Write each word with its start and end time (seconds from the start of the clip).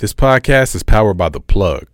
This 0.00 0.12
podcast 0.12 0.76
is 0.76 0.84
powered 0.84 1.16
by 1.16 1.28
The 1.28 1.40
Plug. 1.40 1.84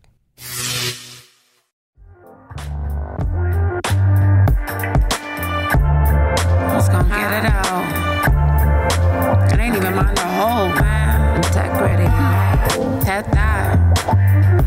Just 6.68 6.92
gonna 6.92 7.08
get 7.08 7.32
it 7.32 7.50
out. 7.50 7.84
It 9.50 9.58
ain't 9.58 9.76
even 9.76 9.94
mine 9.94 10.14
to 10.14 10.22
hold, 10.22 10.74
man. 10.74 11.36
Integrity. 11.38 12.04
Head 13.06 13.24
that. 13.32 13.78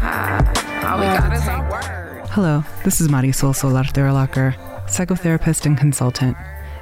Ah, 0.02 0.92
all 0.92 1.00
we 1.00 1.06
got 1.06 1.32
is 1.32 1.48
our 1.48 1.62
word. 1.70 2.28
Hello, 2.30 2.64
this 2.84 3.00
is 3.00 3.08
Marisol 3.08 3.54
Solarte-Erlacher, 3.54 4.56
psychotherapist 4.88 5.68
and 5.68 5.78
consultant, 5.78 6.36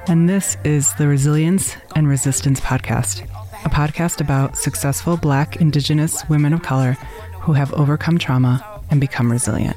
and 0.08 0.26
this 0.26 0.56
is 0.64 0.94
the 0.94 1.06
Resilience 1.06 1.76
and 1.94 2.08
Resistance 2.08 2.60
Podcast, 2.60 3.28
a 3.66 3.68
podcast 3.68 4.20
about 4.20 4.56
successful 4.56 5.16
Black, 5.16 5.56
Indigenous 5.56 6.26
women 6.28 6.52
of 6.52 6.62
color 6.62 6.92
who 7.40 7.52
have 7.52 7.72
overcome 7.74 8.16
trauma 8.16 8.64
and 8.90 9.00
become 9.00 9.30
resilient. 9.30 9.76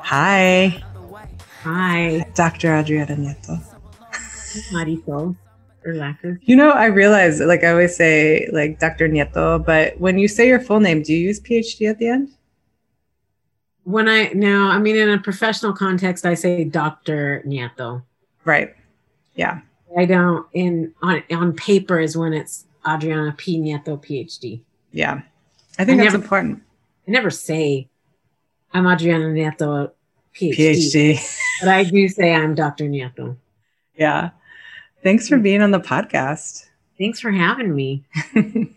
Hi, 0.00 0.82
Hi, 1.62 2.26
Dr. 2.34 2.74
Adriana 2.74 3.16
Nieto. 3.16 3.60
Marisol 4.72 5.36
Erlacher. 5.86 6.38
You 6.42 6.56
know, 6.56 6.70
I 6.70 6.86
realize, 6.86 7.40
like 7.40 7.64
I 7.64 7.70
always 7.70 7.96
say, 7.96 8.48
like 8.52 8.78
Dr. 8.78 9.08
Nieto, 9.08 9.64
but 9.64 9.98
when 9.98 10.18
you 10.18 10.28
say 10.28 10.46
your 10.46 10.60
full 10.60 10.80
name, 10.80 11.02
do 11.02 11.12
you 11.12 11.18
use 11.18 11.40
PhD 11.40 11.90
at 11.90 11.98
the 11.98 12.08
end? 12.08 12.30
When 13.84 14.08
I 14.08 14.30
no, 14.34 14.68
I 14.68 14.78
mean, 14.78 14.96
in 14.96 15.08
a 15.08 15.18
professional 15.18 15.72
context, 15.72 16.26
I 16.26 16.34
say 16.34 16.64
Doctor 16.64 17.42
Nieto. 17.46 18.02
Right. 18.44 18.74
Yeah. 19.34 19.60
I 19.96 20.04
don't 20.04 20.46
in 20.52 20.94
on 21.02 21.22
on 21.30 21.52
paper 21.54 21.98
is 21.98 22.16
when 22.16 22.32
it's 22.32 22.66
Adriana 22.86 23.34
P 23.36 23.58
Nieto 23.58 24.02
PhD. 24.02 24.60
Yeah. 24.92 25.22
I 25.78 25.84
think 25.84 26.00
I 26.00 26.04
that's 26.04 26.14
never- 26.14 26.24
important. 26.24 26.62
I 27.06 27.10
never 27.10 27.30
say 27.30 27.88
I'm 28.72 28.86
Adriana 28.86 29.26
Nieto 29.26 29.92
PhD, 30.34 30.56
PhD. 30.56 31.38
but 31.60 31.68
I 31.70 31.84
do 31.84 32.08
say 32.08 32.34
I'm 32.34 32.54
Dr. 32.54 32.84
Nieto. 32.84 33.36
Yeah. 33.96 34.30
Thanks 35.02 35.28
for 35.28 35.38
being 35.38 35.62
on 35.62 35.70
the 35.70 35.80
podcast. 35.80 36.66
Thanks 36.98 37.20
for 37.20 37.30
having 37.30 37.74
me. 37.74 38.04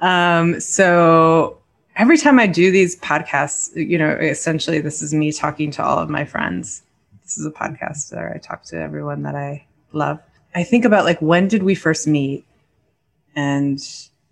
um, 0.00 0.60
so 0.60 1.58
every 1.96 2.18
time 2.18 2.38
I 2.38 2.46
do 2.46 2.70
these 2.70 2.98
podcasts, 3.00 3.74
you 3.74 3.98
know, 3.98 4.10
essentially 4.10 4.80
this 4.80 5.02
is 5.02 5.14
me 5.14 5.32
talking 5.32 5.70
to 5.72 5.84
all 5.84 5.98
of 5.98 6.10
my 6.10 6.24
friends. 6.24 6.82
This 7.22 7.38
is 7.38 7.46
a 7.46 7.50
podcast 7.50 8.14
where 8.14 8.32
I 8.34 8.38
talk 8.38 8.62
to 8.64 8.76
everyone 8.76 9.22
that 9.22 9.34
I 9.34 9.66
love. 9.92 10.20
I 10.54 10.62
think 10.64 10.84
about 10.84 11.04
like 11.04 11.20
when 11.20 11.48
did 11.48 11.62
we 11.62 11.74
first 11.74 12.06
meet? 12.06 12.44
And 13.34 13.78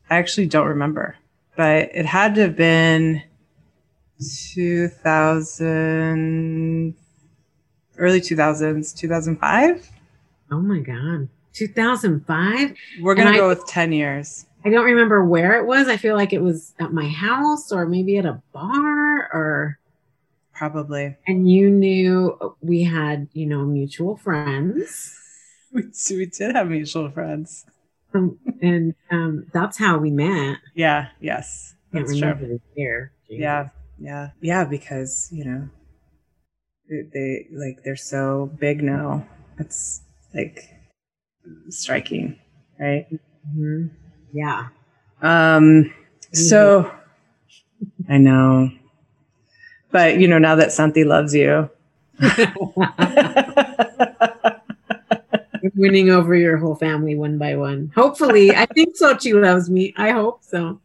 I 0.08 0.16
actually 0.16 0.46
don't 0.46 0.66
remember, 0.68 1.16
but 1.56 1.90
it 1.94 2.06
had 2.06 2.34
to 2.36 2.42
have 2.42 2.56
been 2.56 3.22
2000 5.44 6.94
early 7.98 8.20
2000s, 8.20 8.96
2005. 8.96 9.90
Oh 10.50 10.60
my 10.60 10.80
God. 10.80 11.28
2005. 11.52 12.74
We're 13.02 13.14
going 13.14 13.26
to 13.26 13.28
And 13.32 13.36
I- 13.36 13.38
go 13.38 13.48
with 13.48 13.66
10 13.66 13.92
years. 13.92 14.46
I 14.66 14.70
don't 14.70 14.84
remember 14.86 15.22
where 15.24 15.58
it 15.60 15.66
was. 15.66 15.88
I 15.88 15.98
feel 15.98 16.16
like 16.16 16.32
it 16.32 16.40
was 16.42 16.72
at 16.80 16.90
my 16.92 17.06
house 17.06 17.70
or 17.70 17.84
maybe 17.86 18.16
at 18.16 18.24
a 18.24 18.40
bar 18.52 19.28
or 19.32 19.78
Probably. 20.54 21.16
and 21.26 21.50
you 21.50 21.68
knew 21.70 22.56
we 22.62 22.82
had 22.84 23.28
you 23.34 23.44
know 23.44 23.64
mutual 23.66 24.16
friends 24.16 25.18
We, 26.10 26.16
we 26.16 26.26
did 26.26 26.54
have 26.54 26.68
mutual 26.68 27.10
friends. 27.10 27.66
um, 28.14 28.38
and 28.62 28.94
um, 29.10 29.46
that's 29.52 29.76
how 29.78 29.98
we 29.98 30.10
met 30.10 30.58
Yeah, 30.74 31.08
yes. 31.20 31.74
can't 31.92 32.06
That's 32.06 32.16
true. 32.16 32.34
remember 32.34 32.58
where 32.74 33.12
Yeah, 33.28 33.68
yeah. 33.98 34.30
Yeah, 34.40 34.64
because, 34.64 35.28
you 35.32 35.44
know, 35.44 35.68
they, 36.88 37.02
they 37.12 37.46
like 37.52 37.82
they're 37.84 37.96
so 37.96 38.50
big 38.58 38.82
now. 38.82 39.26
It's 39.58 40.02
like 40.34 40.70
striking, 41.68 42.38
right? 42.78 43.06
Mhm. 43.48 43.90
yeah 44.32 44.68
Um 45.22 45.92
so 46.32 46.90
I 48.08 48.18
know. 48.18 48.70
But, 49.90 50.18
you 50.18 50.28
know, 50.28 50.38
now 50.38 50.56
that 50.56 50.72
Santi 50.72 51.04
loves 51.04 51.34
you. 51.34 51.70
winning 55.76 56.10
over 56.10 56.34
your 56.34 56.56
whole 56.56 56.74
family 56.74 57.14
one 57.14 57.38
by 57.38 57.56
one. 57.56 57.90
Hopefully 57.94 58.54
i 58.54 58.66
think 58.66 58.96
sochi 58.96 59.32
loves 59.40 59.68
me. 59.70 59.92
I 59.96 60.10
hope 60.10 60.42
so. 60.42 60.80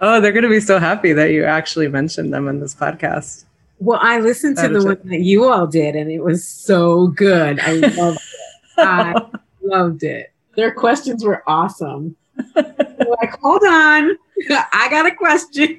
Oh, 0.00 0.20
they're 0.20 0.32
going 0.32 0.42
to 0.42 0.50
be 0.50 0.60
so 0.60 0.78
happy 0.78 1.14
that 1.14 1.30
you 1.30 1.44
actually 1.44 1.88
mentioned 1.88 2.32
them 2.34 2.48
in 2.48 2.60
this 2.60 2.74
podcast. 2.74 3.44
well 3.80 3.98
i 4.02 4.18
listened 4.20 4.56
to 4.58 4.68
the 4.68 4.84
one 4.84 5.00
that 5.04 5.20
you 5.20 5.44
all 5.44 5.66
did 5.66 5.96
and 5.96 6.10
it 6.10 6.20
was 6.20 6.46
so 6.46 7.08
good. 7.08 7.58
I 7.60 7.72
loved 7.74 8.18
it. 8.18 8.78
I 8.78 9.14
loved 9.62 10.02
it. 10.02 10.32
Their 10.56 10.72
questions 10.72 11.24
were 11.24 11.42
awesome. 11.46 12.16
Like 12.54 13.38
hold 13.40 13.62
on 13.64 14.16
i 14.50 14.88
got 14.90 15.06
a 15.06 15.14
question. 15.14 15.78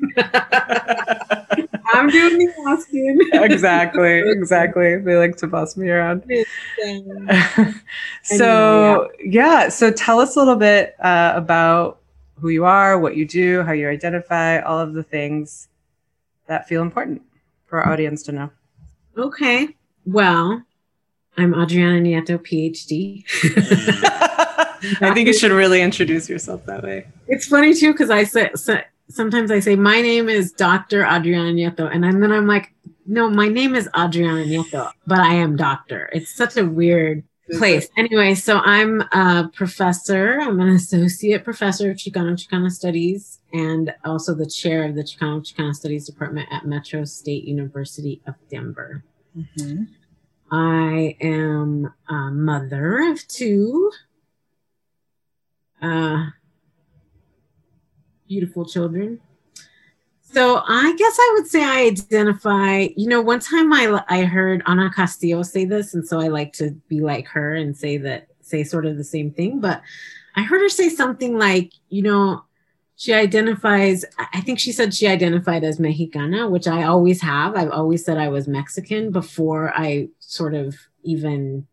I'm 1.91 2.09
doing 2.09 2.37
the 2.37 2.53
asking. 2.67 3.19
Exactly, 3.33 4.19
exactly. 4.19 4.97
They 4.97 5.15
like 5.15 5.37
to 5.37 5.47
boss 5.47 5.75
me 5.75 5.89
around. 5.89 6.23
Um, 6.85 7.81
so 8.23 9.09
yeah. 9.23 9.69
so 9.69 9.91
tell 9.91 10.19
us 10.19 10.35
a 10.35 10.39
little 10.39 10.55
bit 10.55 10.95
uh, 10.99 11.33
about 11.35 11.99
who 12.39 12.49
you 12.49 12.63
are 12.63 12.97
what 12.97 13.17
you 13.17 13.25
do 13.25 13.63
how 13.63 13.73
you 13.73 13.89
identify 13.89 14.59
all 14.61 14.79
of 14.79 14.93
the 14.93 15.03
things 15.03 15.67
that 16.47 16.69
feel 16.69 16.81
important 16.81 17.21
for 17.65 17.81
our 17.81 17.91
audience 17.91 18.23
to 18.23 18.31
know. 18.31 18.49
Okay 19.17 19.75
well 20.05 20.63
i'm 21.37 21.53
adriana 21.53 21.99
nieto 21.99 22.37
phd 22.37 23.23
i 25.01 25.13
think 25.13 25.27
you 25.27 25.33
should 25.33 25.51
really 25.51 25.81
introduce 25.81 26.29
yourself 26.29 26.65
that 26.65 26.83
way 26.83 27.05
It's 27.27 27.45
funny 27.47 27.73
too 27.73 27.91
because 27.91 28.09
I 28.09 28.23
say 28.23 28.51
so, 28.55 28.79
sometimes 29.09 29.51
I 29.51 29.59
say 29.59 29.75
my 29.75 30.01
name 30.01 30.29
is 30.29 30.51
Dr. 30.51 31.03
Adriana 31.03 31.51
Nieto, 31.51 31.89
and 31.93 32.03
then 32.03 32.31
I'm 32.31 32.45
like, 32.47 32.71
no, 33.07 33.27
my 33.29 33.47
name 33.47 33.73
is 33.75 33.89
Adriana 33.97 34.43
Nieto, 34.45 34.91
but 35.07 35.19
I 35.19 35.33
am 35.33 35.55
doctor. 35.55 36.09
It's 36.13 36.31
such 36.35 36.57
a 36.57 36.65
weird 36.65 37.23
place. 37.57 37.87
Anyway, 37.97 38.35
so 38.35 38.59
I'm 38.59 39.01
a 39.11 39.49
professor. 39.51 40.39
I'm 40.39 40.59
an 40.59 40.69
associate 40.69 41.43
professor 41.43 41.89
of 41.89 41.97
Chicano 41.97 42.33
Chicana 42.33 42.69
Studies 42.71 43.39
and 43.51 43.91
also 44.05 44.35
the 44.35 44.45
chair 44.45 44.83
of 44.85 44.93
the 44.93 45.03
Chicano 45.03 45.41
Chicana 45.41 45.73
Studies 45.73 46.05
Department 46.05 46.47
at 46.51 46.67
Metro 46.67 47.03
State 47.05 47.45
University 47.45 48.21
of 48.27 48.35
Denver. 48.51 49.03
Mhm. 49.35 49.87
I 50.51 51.15
am 51.21 51.91
a 52.07 52.29
mother 52.31 53.09
of 53.11 53.27
two. 53.27 53.91
Uh, 55.81 56.27
beautiful 58.27 58.65
children. 58.65 59.19
So 60.21 60.61
I 60.67 60.95
guess 60.95 61.17
I 61.19 61.31
would 61.35 61.47
say 61.47 61.63
I 61.63 61.81
identify. 61.87 62.87
You 62.95 63.09
know, 63.09 63.21
one 63.21 63.39
time 63.39 63.73
I 63.73 64.03
I 64.07 64.23
heard 64.25 64.61
Ana 64.65 64.91
Castillo 64.95 65.41
say 65.41 65.65
this, 65.65 65.93
and 65.95 66.07
so 66.07 66.19
I 66.19 66.27
like 66.27 66.53
to 66.53 66.71
be 66.87 67.01
like 67.01 67.27
her 67.29 67.55
and 67.55 67.75
say 67.75 67.97
that 67.97 68.27
say 68.41 68.63
sort 68.63 68.85
of 68.85 68.97
the 68.97 69.03
same 69.03 69.31
thing. 69.31 69.59
But 69.59 69.81
I 70.35 70.43
heard 70.43 70.61
her 70.61 70.69
say 70.69 70.89
something 70.89 71.37
like, 71.37 71.73
you 71.89 72.03
know, 72.03 72.43
she 72.95 73.13
identifies. 73.13 74.05
I 74.17 74.41
think 74.41 74.59
she 74.59 74.71
said 74.71 74.93
she 74.93 75.07
identified 75.07 75.63
as 75.63 75.79
Mexicana, 75.79 76.47
which 76.47 76.67
I 76.67 76.83
always 76.83 77.21
have. 77.21 77.55
I've 77.55 77.71
always 77.71 78.05
said 78.05 78.17
I 78.17 78.27
was 78.27 78.47
Mexican 78.47 79.11
before 79.11 79.73
I 79.75 80.09
sort 80.19 80.53
of 80.53 80.77
even 81.03 81.65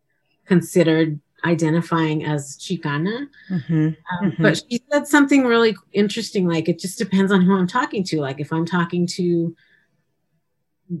considered 0.45 1.19
identifying 1.45 2.25
as 2.25 2.57
Chicana. 2.57 3.27
Mhm. 3.49 3.95
Um, 4.11 4.31
Mhm. 4.31 4.41
But 4.41 4.63
she 4.69 4.81
said 4.91 5.07
something 5.07 5.45
really 5.45 5.75
interesting, 5.93 6.47
like 6.47 6.67
it 6.67 6.79
just 6.79 6.97
depends 6.97 7.31
on 7.31 7.41
who 7.41 7.55
I'm 7.55 7.67
talking 7.67 8.03
to. 8.05 8.19
Like 8.21 8.39
if 8.39 8.51
I'm 8.51 8.65
talking 8.65 9.05
to 9.07 9.55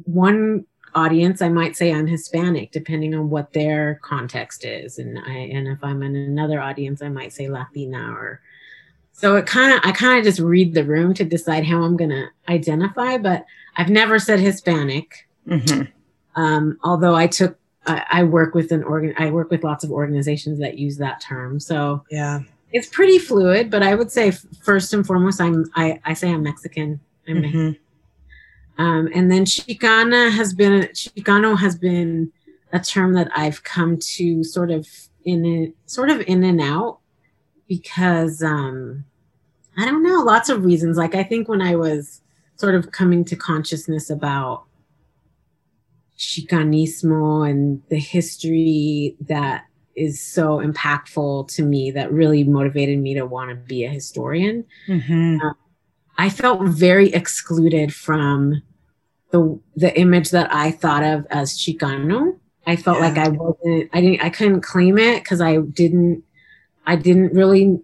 one 0.05 0.65
audience, 0.95 1.41
I 1.41 1.49
might 1.49 1.75
say 1.75 1.93
I'm 1.93 2.07
Hispanic, 2.07 2.71
depending 2.71 3.13
on 3.13 3.29
what 3.29 3.53
their 3.53 3.99
context 4.03 4.65
is, 4.65 4.99
and 4.99 5.19
I 5.19 5.31
and 5.53 5.67
if 5.67 5.83
I'm 5.83 6.03
in 6.03 6.15
another 6.15 6.59
audience, 6.59 7.01
I 7.01 7.09
might 7.09 7.33
say 7.33 7.49
Latina 7.49 8.11
or. 8.13 8.41
So 9.13 9.35
it 9.35 9.47
kind 9.47 9.73
of 9.73 9.79
I 9.83 9.91
kind 9.93 10.19
of 10.19 10.23
just 10.23 10.39
read 10.39 10.75
the 10.75 10.83
room 10.83 11.15
to 11.15 11.23
decide 11.23 11.65
how 11.65 11.81
I'm 11.81 11.97
gonna 11.97 12.29
identify, 12.47 13.17
but 13.17 13.45
I've 13.75 13.89
never 13.89 14.19
said 14.19 14.39
Hispanic. 14.39 15.27
Mhm. 15.47 15.87
Um, 16.35 16.77
although 16.83 17.15
I 17.15 17.25
took 17.25 17.57
I, 17.87 18.05
I 18.11 18.23
work 18.23 18.53
with 18.53 18.71
an 18.71 18.83
organ 18.83 19.13
I 19.17 19.31
work 19.31 19.49
with 19.49 19.63
lots 19.63 19.83
of 19.83 19.91
organizations 19.91 20.59
that 20.59 20.77
use 20.77 20.97
that 20.97 21.21
term. 21.21 21.59
So 21.59 22.03
yeah 22.11 22.41
it's 22.73 22.87
pretty 22.87 23.17
fluid, 23.17 23.69
but 23.69 23.83
I 23.83 23.95
would 23.95 24.11
say 24.11 24.31
first 24.61 24.93
and 24.93 25.05
foremost, 25.05 25.39
I'm 25.39 25.65
I, 25.75 25.99
I 26.05 26.13
say 26.13 26.29
I'm 26.31 26.43
Mexican. 26.43 26.99
I'm 27.27 27.41
Mexican. 27.41 27.73
Mhm. 27.73 27.79
Um, 28.79 29.09
and 29.13 29.31
then 29.31 29.45
Chicana 29.45 30.31
has 30.31 30.53
been 30.53 30.83
Chicano 30.93 31.57
has 31.57 31.75
been 31.75 32.31
a 32.73 32.79
term 32.79 33.13
that 33.13 33.29
I've 33.35 33.63
come 33.63 33.97
to 33.97 34.43
sort 34.43 34.69
of 34.69 34.87
in 35.25 35.45
it, 35.45 35.73
sort 35.85 36.09
of 36.09 36.21
in 36.27 36.43
and 36.43 36.61
out 36.61 36.99
because 37.67 38.43
um, 38.43 39.03
I 39.77 39.85
don't 39.85 40.03
know, 40.03 40.21
lots 40.21 40.49
of 40.49 40.63
reasons. 40.63 40.97
Like 40.97 41.15
I 41.15 41.23
think 41.23 41.47
when 41.47 41.61
I 41.61 41.75
was 41.75 42.21
sort 42.55 42.75
of 42.75 42.91
coming 42.91 43.23
to 43.25 43.35
consciousness 43.35 44.09
about 44.09 44.65
Chicanismo 46.17 47.49
and 47.49 47.81
the 47.89 47.99
history 47.99 49.15
that 49.21 49.65
is 49.95 50.21
so 50.21 50.59
impactful 50.59 51.47
to 51.55 51.63
me 51.63 51.91
that 51.91 52.11
really 52.11 52.43
motivated 52.43 52.99
me 52.99 53.13
to 53.15 53.25
want 53.25 53.49
to 53.49 53.55
be 53.55 53.83
a 53.83 53.89
historian. 53.89 54.63
Mhm. 54.87 55.39
I 56.17 56.29
felt 56.29 56.61
very 56.67 57.09
excluded 57.13 57.93
from 57.93 58.61
the 59.31 59.59
the 59.75 59.97
image 59.99 60.31
that 60.31 60.53
I 60.53 60.71
thought 60.71 61.03
of 61.03 61.25
as 61.29 61.57
Chicano. 61.57 62.37
I 62.65 62.75
felt 62.75 62.97
Yeah. 62.97 63.07
like 63.07 63.17
I 63.17 63.29
wasn't 63.29 63.89
I 63.93 64.01
didn't 64.01 64.23
I 64.23 64.29
couldn't 64.29 64.61
claim 64.61 64.97
it 64.97 65.23
because 65.23 65.41
I 65.41 65.57
didn't 65.57 66.23
I 66.85 66.95
didn't 66.95 67.33
really 67.33 67.79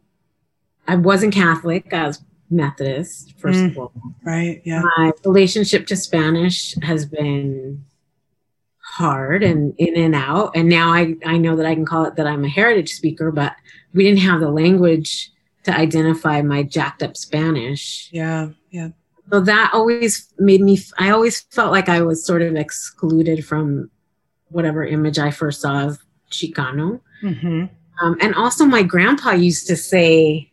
I 0.88 0.96
wasn't 0.98 1.34
Catholic, 1.34 1.94
I 1.94 2.08
was 2.08 2.24
Methodist, 2.50 3.34
first 3.40 3.60
Mm. 3.60 3.72
of 3.72 3.78
all. 3.80 3.92
Right. 4.24 4.62
Yeah. 4.66 4.82
My 4.98 5.12
relationship 5.26 5.88
to 5.88 5.96
Spanish 5.96 6.76
has 6.84 7.06
been 7.06 7.84
hard 8.98 9.42
and 9.42 9.74
in 9.78 9.96
and 9.96 10.14
out. 10.14 10.52
And 10.56 10.70
now 10.70 10.94
I, 10.94 11.16
I 11.26 11.38
know 11.38 11.56
that 11.56 11.66
I 11.66 11.74
can 11.74 11.86
call 11.86 12.06
it 12.06 12.16
that 12.16 12.28
I'm 12.28 12.44
a 12.46 12.50
heritage 12.50 12.94
speaker, 12.94 13.32
but 13.32 13.56
we 13.94 14.04
didn't 14.04 14.20
have 14.20 14.40
the 14.40 14.52
language 14.52 15.32
to 15.64 15.76
identify 15.76 16.42
my 16.42 16.62
jacked 16.62 17.02
up 17.02 17.18
Spanish. 17.18 18.10
Yeah. 18.12 18.50
Yeah. 18.70 18.90
So 19.32 19.40
that 19.40 19.72
always 19.74 20.32
made 20.38 20.62
me, 20.62 20.78
I 21.00 21.10
always 21.10 21.42
felt 21.42 21.72
like 21.72 21.90
I 21.90 22.02
was 22.02 22.24
sort 22.24 22.44
of 22.44 22.56
excluded 22.56 23.46
from 23.46 23.90
whatever 24.50 24.86
image 24.86 25.18
I 25.18 25.32
first 25.32 25.62
saw 25.62 25.88
of 25.88 26.00
Chicano. 26.30 27.02
hmm 27.22 27.66
Um, 28.02 28.18
and 28.22 28.36
also, 28.36 28.66
my 28.66 28.84
grandpa 28.84 29.32
used 29.32 29.68
to 29.68 29.76
say 29.76 30.52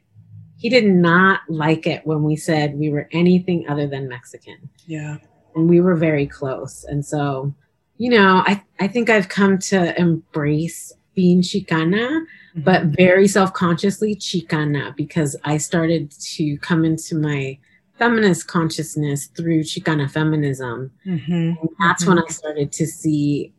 he 0.56 0.68
did 0.68 0.86
not 0.86 1.40
like 1.48 1.86
it 1.86 2.06
when 2.06 2.22
we 2.22 2.36
said 2.36 2.74
we 2.74 2.90
were 2.90 3.08
anything 3.12 3.66
other 3.68 3.86
than 3.86 4.08
Mexican. 4.08 4.70
Yeah. 4.86 5.18
And 5.54 5.68
we 5.68 5.80
were 5.80 5.96
very 5.96 6.26
close. 6.26 6.84
And 6.84 7.04
so, 7.04 7.54
you 8.00 8.08
know, 8.08 8.42
I, 8.46 8.62
I 8.80 8.88
think 8.88 9.10
I've 9.10 9.28
come 9.28 9.58
to 9.58 10.00
embrace 10.00 10.90
being 11.14 11.42
Chicana, 11.42 12.24
but 12.56 12.84
very 12.86 13.28
self 13.28 13.52
consciously 13.52 14.16
Chicana 14.16 14.96
because 14.96 15.36
I 15.44 15.58
started 15.58 16.10
to 16.10 16.56
come 16.58 16.86
into 16.86 17.14
my 17.14 17.58
feminist 17.98 18.48
consciousness 18.48 19.26
through 19.26 19.64
Chicana 19.64 20.10
feminism. 20.10 20.90
hmm 21.04 21.52
And 21.60 21.68
that's 21.78 22.06
when 22.06 22.18
I 22.18 22.26
started 22.28 22.72
to 22.72 22.86
see 22.86 23.52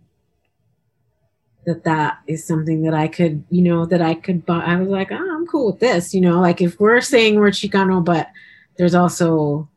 that 1.68 1.84
that 1.84 2.18
is 2.26 2.44
something 2.44 2.82
that 2.82 2.96
I 2.96 3.10
could, 3.10 3.44
you 3.52 3.62
know, 3.62 3.86
that 3.86 4.02
I 4.02 4.16
could 4.16 4.44
buy. 4.44 4.64
I 4.64 4.76
was 4.78 4.88
like, 4.88 5.12
oh, 5.12 5.36
I'm 5.36 5.46
cool 5.46 5.68
with 5.68 5.80
this, 5.80 6.16
you 6.16 6.22
know, 6.22 6.42
like 6.42 6.62
if 6.62 6.80
we're 6.80 7.02
saying 7.02 7.36
we're 7.36 7.52
Chicano, 7.52 8.04
but 8.04 8.32
there's 8.80 8.96
also 8.96 9.70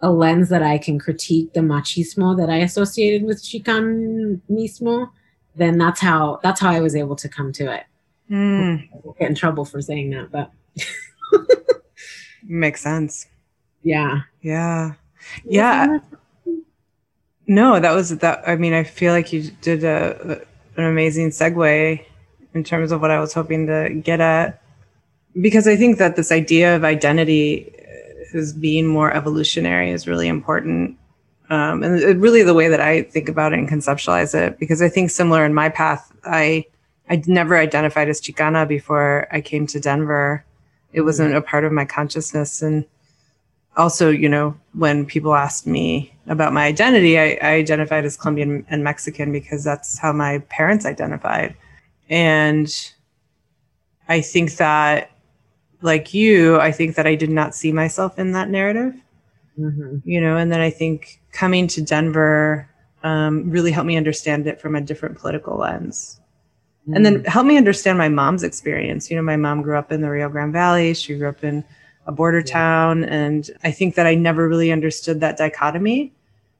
a 0.00 0.10
lens 0.12 0.48
that 0.48 0.62
I 0.62 0.78
can 0.78 0.98
critique 0.98 1.52
the 1.54 1.60
machismo 1.60 2.36
that 2.38 2.48
I 2.50 2.58
associated 2.58 3.24
with 3.24 3.42
Chicanismo, 3.42 5.10
then 5.56 5.78
that's 5.78 6.00
how 6.00 6.38
that's 6.42 6.60
how 6.60 6.70
I 6.70 6.80
was 6.80 6.94
able 6.94 7.16
to 7.16 7.28
come 7.28 7.52
to 7.52 7.72
it. 7.72 7.84
Mm. 8.30 8.88
I'll 8.92 9.16
get 9.18 9.28
in 9.30 9.34
trouble 9.34 9.64
for 9.64 9.80
saying 9.82 10.10
that, 10.10 10.30
but 10.30 10.52
Makes 12.44 12.82
sense. 12.82 13.26
yeah. 13.82 14.20
Yeah. 14.40 14.92
Yeah. 15.44 15.98
No, 17.46 17.80
that 17.80 17.92
was 17.92 18.10
that. 18.18 18.42
I 18.46 18.56
mean, 18.56 18.72
I 18.74 18.84
feel 18.84 19.12
like 19.12 19.32
you 19.32 19.50
did 19.62 19.82
a, 19.82 20.40
an 20.76 20.84
amazing 20.84 21.30
segue 21.30 22.04
in 22.54 22.64
terms 22.64 22.92
of 22.92 23.00
what 23.00 23.10
I 23.10 23.18
was 23.20 23.32
hoping 23.32 23.66
to 23.66 23.90
get 24.02 24.20
at, 24.20 24.62
because 25.40 25.66
I 25.66 25.76
think 25.76 25.98
that 25.98 26.16
this 26.16 26.30
idea 26.30 26.76
of 26.76 26.84
identity 26.84 27.72
as 28.34 28.52
being 28.52 28.86
more 28.86 29.12
evolutionary 29.12 29.90
is 29.90 30.06
really 30.06 30.28
important, 30.28 30.96
um, 31.50 31.82
and 31.82 32.22
really 32.22 32.42
the 32.42 32.54
way 32.54 32.68
that 32.68 32.80
I 32.80 33.02
think 33.02 33.28
about 33.28 33.52
it 33.52 33.58
and 33.58 33.68
conceptualize 33.68 34.34
it. 34.34 34.58
Because 34.58 34.82
I 34.82 34.88
think 34.88 35.10
similar 35.10 35.44
in 35.44 35.54
my 35.54 35.68
path, 35.68 36.12
I 36.24 36.66
I 37.10 37.22
never 37.26 37.56
identified 37.56 38.08
as 38.08 38.20
Chicana 38.20 38.68
before 38.68 39.26
I 39.32 39.40
came 39.40 39.66
to 39.68 39.80
Denver. 39.80 40.44
It 40.92 41.02
wasn't 41.02 41.34
a 41.34 41.40
part 41.42 41.64
of 41.64 41.72
my 41.72 41.84
consciousness, 41.84 42.62
and 42.62 42.84
also, 43.76 44.10
you 44.10 44.28
know, 44.28 44.56
when 44.74 45.06
people 45.06 45.34
asked 45.34 45.66
me 45.66 46.12
about 46.26 46.52
my 46.52 46.66
identity, 46.66 47.18
I, 47.18 47.38
I 47.40 47.54
identified 47.54 48.04
as 48.04 48.16
Colombian 48.16 48.66
and 48.68 48.82
Mexican 48.82 49.32
because 49.32 49.62
that's 49.62 49.98
how 49.98 50.12
my 50.12 50.40
parents 50.50 50.84
identified. 50.84 51.54
And 52.10 52.68
I 54.08 54.20
think 54.20 54.56
that, 54.56 55.10
like 55.82 56.12
you, 56.14 56.58
I 56.58 56.72
think 56.72 56.96
that 56.96 57.06
I 57.06 57.14
did 57.14 57.30
not 57.30 57.54
see 57.54 57.72
myself 57.72 58.18
in 58.18 58.32
that 58.32 58.50
narrative, 58.50 58.94
Mhm. 59.58 60.02
you 60.04 60.20
know, 60.20 60.36
and 60.36 60.50
then 60.50 60.60
I 60.60 60.70
think 60.70 61.20
coming 61.32 61.66
to 61.68 61.82
Denver 61.82 62.68
um, 63.04 63.48
really 63.48 63.70
helped 63.70 63.86
me 63.86 63.96
understand 63.96 64.46
it 64.46 64.60
from 64.60 64.74
a 64.74 64.80
different 64.80 65.18
political 65.18 65.56
lens. 65.56 66.20
And 66.94 67.04
then 67.04 67.22
help 67.24 67.46
me 67.46 67.58
understand 67.58 67.98
my 67.98 68.08
mom's 68.08 68.42
experience. 68.42 69.10
You 69.10 69.16
know, 69.16 69.22
my 69.22 69.36
mom 69.36 69.60
grew 69.60 69.76
up 69.76 69.92
in 69.92 70.00
the 70.00 70.08
Rio 70.10 70.28
Grande 70.30 70.54
Valley. 70.54 70.94
She 70.94 71.16
grew 71.18 71.28
up 71.28 71.44
in 71.44 71.62
a 72.06 72.12
border 72.12 72.40
town. 72.40 73.04
And 73.04 73.50
I 73.62 73.70
think 73.70 73.94
that 73.96 74.06
I 74.06 74.14
never 74.14 74.48
really 74.48 74.72
understood 74.72 75.20
that 75.20 75.36
dichotomy 75.36 76.12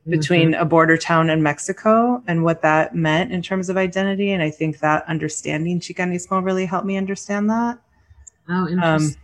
between 0.07 0.55
a 0.55 0.65
border 0.67 0.99
town 0.99 1.31
and 1.31 1.43
Mexico 1.43 2.23
and 2.27 2.45
what 2.45 2.61
that 2.61 2.95
meant 2.95 3.33
in 3.33 3.41
terms 3.41 3.71
of 3.71 3.79
identity. 3.79 4.31
And 4.31 4.43
I 4.43 4.51
think 4.51 4.81
that 4.81 5.05
understanding 5.09 5.81
Chicanismo 5.81 6.45
really 6.45 6.67
helped 6.67 6.87
me 6.87 6.97
understand 6.99 7.49
that. 7.49 7.79
Oh, 8.49 8.55
Um, 8.55 8.69
interesting. 8.69 9.21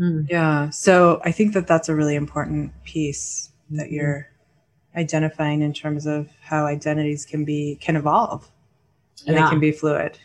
Mm. 0.00 0.26
yeah. 0.28 0.70
So 0.70 1.20
I 1.24 1.30
think 1.30 1.54
that 1.54 1.66
that's 1.66 1.88
a 1.88 1.94
really 1.94 2.16
important 2.16 2.72
piece 2.84 3.52
that 3.70 3.84
Mm-hmm. 3.86 3.94
you're 3.94 4.28
identifying 4.96 5.62
in 5.62 5.72
terms 5.72 6.06
of 6.06 6.28
how 6.40 6.66
identities 6.66 7.24
can 7.24 7.44
be, 7.44 7.76
can 7.80 7.96
evolve 7.96 8.50
and 9.26 9.34
Yeah. 9.36 9.44
they 9.44 9.50
can 9.50 9.60
be 9.60 9.72
fluid. 9.72 10.18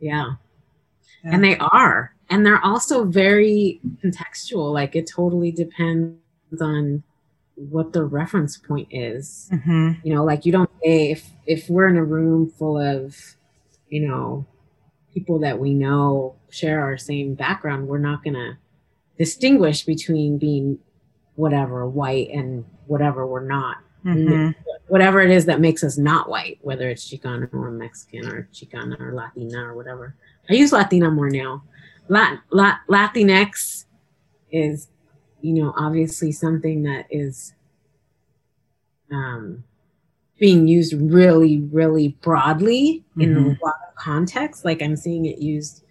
Yeah. 0.00 0.32
Yeah. 1.22 1.30
And 1.34 1.44
they 1.44 1.56
are. 1.58 2.14
And 2.30 2.44
they're 2.44 2.62
also 2.64 3.04
very 3.04 3.80
contextual. 4.02 4.72
Like 4.72 4.96
it 4.96 5.06
totally 5.06 5.50
depends 5.52 6.16
on 6.60 7.02
what 7.56 7.92
the 7.92 8.04
reference 8.04 8.56
point 8.56 8.88
is. 8.90 9.50
hmm 9.64 9.92
You 10.02 10.14
know, 10.14 10.24
like 10.24 10.44
you 10.46 10.52
don't 10.52 10.70
say 10.82 11.10
if 11.12 11.30
if 11.46 11.68
we're 11.70 11.88
in 11.88 11.96
a 11.96 12.04
room 12.04 12.50
full 12.50 12.78
of, 12.78 13.16
you 13.88 14.06
know, 14.08 14.44
people 15.14 15.38
that 15.38 15.58
we 15.58 15.72
know 15.72 16.34
share 16.50 16.80
our 16.80 16.98
same 16.98 17.34
background, 17.34 17.86
we're 17.86 17.98
not 17.98 18.22
gonna 18.24 18.58
distinguish 19.16 19.84
between 19.84 20.38
being 20.38 20.78
whatever 21.36 21.88
white 21.88 22.30
and 22.30 22.64
whatever 22.86 23.26
we're 23.26 23.46
not. 23.46 23.78
hmm 24.02 24.50
Whatever 24.88 25.22
it 25.22 25.30
is 25.30 25.46
that 25.46 25.60
makes 25.60 25.82
us 25.82 25.96
not 25.96 26.28
white, 26.28 26.58
whether 26.60 26.90
it's 26.90 27.08
Chicano 27.10 27.48
or 27.54 27.70
Mexican 27.70 28.26
or 28.26 28.48
Chicana 28.52 29.00
or 29.00 29.14
Latina 29.14 29.64
or 29.64 29.74
whatever. 29.74 30.14
I 30.50 30.54
use 30.54 30.72
Latina 30.72 31.10
more 31.10 31.30
now. 31.30 31.62
Lat, 32.08 32.40
Lat, 32.50 32.80
Latinx 32.90 33.86
is, 34.52 34.88
you 35.40 35.54
know, 35.54 35.72
obviously 35.74 36.32
something 36.32 36.82
that 36.82 37.06
is 37.10 37.54
um, 39.10 39.64
being 40.38 40.68
used 40.68 40.92
really, 40.92 41.60
really 41.72 42.08
broadly 42.20 43.04
in 43.18 43.34
a 43.36 43.40
Mhm. 43.40 43.60
lot 43.62 43.74
of 43.94 44.02
contexts. 44.02 44.64
Like 44.64 44.82
I'm 44.82 44.96
seeing 44.96 45.26
it 45.26 45.38
used 45.38 45.84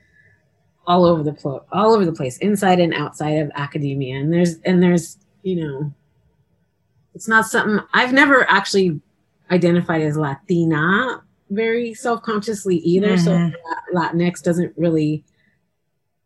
all 0.86 1.05
over 1.05 1.24
the 1.24 1.31
plo- 1.31 1.63
all 1.72 1.93
over 1.93 2.05
the 2.05 2.12
place, 2.13 2.38
inside 2.39 2.79
and 2.79 2.93
outside 2.93 3.38
of 3.39 3.51
academia. 3.55 4.17
And 4.19 4.31
there's 4.31 4.60
and 4.65 4.81
there's 4.81 5.17
you 5.43 5.55
know, 5.57 5.93
it's 7.13 7.27
not 7.27 7.45
something 7.45 7.86
I've 7.93 8.13
never 8.13 8.50
actually 8.50 9.01
identified 9.51 10.01
as 10.01 10.15
Latina 10.17 11.22
very 11.50 11.93
self-consciously 11.93 12.77
either. 12.77 13.17
So 13.17 13.33
Mhm. 13.33 13.53
La- 13.93 14.10
Latinx 14.10 14.41
doesn't 14.41 14.74
really 14.77 15.24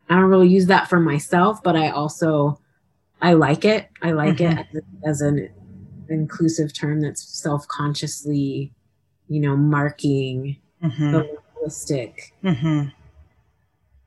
I 0.09 0.15
don't 0.15 0.29
really 0.29 0.47
use 0.47 0.67
that 0.67 0.87
for 0.87 0.99
myself, 0.99 1.61
but 1.63 1.75
I 1.75 1.89
also 1.89 2.59
I 3.21 3.33
like 3.33 3.65
it. 3.65 3.89
I 4.01 4.11
like 4.11 4.37
Mhm. 4.37 4.59
it 4.59 4.67
as, 4.73 4.83
as 5.05 5.21
an 5.21 5.49
inclusive 6.09 6.71
term 6.71 7.01
that's 7.01 7.23
self-consciously, 7.23 8.71
you 9.27 9.39
know, 9.39 9.57
marking 9.57 10.57
hmm 10.81 11.11
the 11.11 11.37
linguistic 11.67 12.33
hmm 12.41 12.83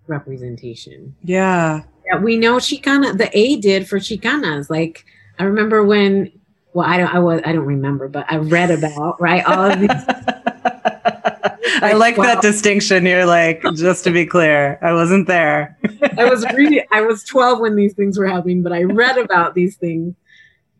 representation. 0.06 1.14
Yeah. 1.22 1.82
Yeah, 2.06 2.18
we 2.18 2.36
know 2.36 2.56
Chicana. 2.56 3.16
The 3.16 3.30
A 3.36 3.56
did 3.60 3.88
for 3.88 3.98
Chicanas. 3.98 4.68
Like 4.70 5.04
I 5.38 5.44
remember 5.44 5.84
when. 5.84 6.32
Well, 6.72 6.86
I 6.86 6.96
don't. 6.98 7.14
I 7.14 7.18
was. 7.20 7.40
I 7.44 7.52
don't 7.52 7.64
remember, 7.66 8.08
but 8.08 8.26
I 8.28 8.36
read 8.38 8.70
about 8.70 9.20
right 9.20 9.44
all 9.44 9.70
of 9.70 9.78
these. 9.80 9.90
I 11.82 11.92
like 11.94 12.16
Wow. 12.16 12.24
that 12.24 12.42
distinction. 12.42 13.06
You're 13.06 13.26
like, 13.26 13.62
just 13.74 14.02
to 14.04 14.10
be 14.10 14.26
clear, 14.26 14.78
I 14.82 14.92
wasn't 14.92 15.26
there. 15.28 15.76
I 16.18 16.24
was 16.24 16.44
reading. 16.52 16.82
I 16.90 17.02
was 17.02 17.22
12 17.24 17.60
when 17.60 17.76
these 17.76 17.92
things 17.94 18.18
were 18.18 18.26
happening, 18.26 18.62
but 18.62 18.72
I 18.72 18.82
read 18.82 19.16
about 19.18 19.54
these 19.54 19.76
things. 19.76 20.14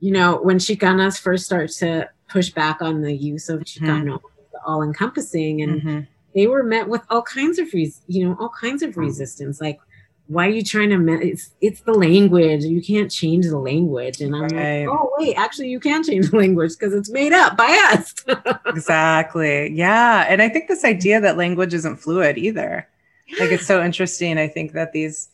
You 0.01 0.13
know, 0.13 0.41
when 0.43 0.59
Chicanas 0.59 1.21
first 1.21 1.45
start 1.45 1.71
to 1.79 2.09
push 2.29 2.51
back 2.51 2.81
on 2.83 3.03
the 3.03 3.13
use 3.15 3.49
of 3.49 3.61
Chicano, 3.61 4.21
all 4.67 4.83
encompassing, 4.83 5.63
and 5.63 5.83
Mhm. 5.83 6.07
They 6.35 6.47
were 6.47 6.63
met 6.63 6.89
with 6.89 7.03
all 7.11 7.23
kinds 7.23 7.59
of 7.59 7.73
res- 7.73 8.03
you 8.07 8.27
know 8.27 8.37
all 8.39 8.51
kinds 8.61 8.83
of 8.83 8.95
mm. 8.95 8.99
resistance 8.99 9.61
like 9.61 9.81
why 10.27 10.47
are 10.47 10.51
you 10.51 10.63
trying 10.63 10.91
to 10.91 10.99
me- 10.99 11.31
it's 11.31 11.51
it's 11.61 11.81
the 11.81 11.93
language 11.93 12.63
you 12.63 12.81
can't 12.81 13.11
change 13.11 13.47
the 13.47 13.59
language 13.59 14.21
and 14.21 14.35
i'm 14.35 14.43
Right. 14.43 14.87
like 14.87 14.89
oh 14.89 15.11
wait 15.19 15.35
actually 15.37 15.71
you 15.71 15.81
can 15.81 16.05
change 16.05 16.31
the 16.31 16.37
language 16.37 16.73
because 16.79 16.95
it's 16.95 17.11
made 17.11 17.33
up 17.33 17.57
by 17.57 17.71
us 17.93 18.15
exactly. 18.67 19.71
Yeah. 19.73 20.27
And 20.29 20.41
I 20.43 20.49
think 20.49 20.69
this 20.69 20.85
idea 20.85 21.21
that 21.21 21.37
language 21.37 21.75
isn't 21.75 21.97
fluid 21.97 22.39
either. 22.39 22.89
Like 23.39 23.51
it's 23.51 23.67
so 23.67 23.83
interesting. 23.83 24.39
I 24.39 24.49
think 24.49 24.73
that 24.73 24.93
these 24.93 25.29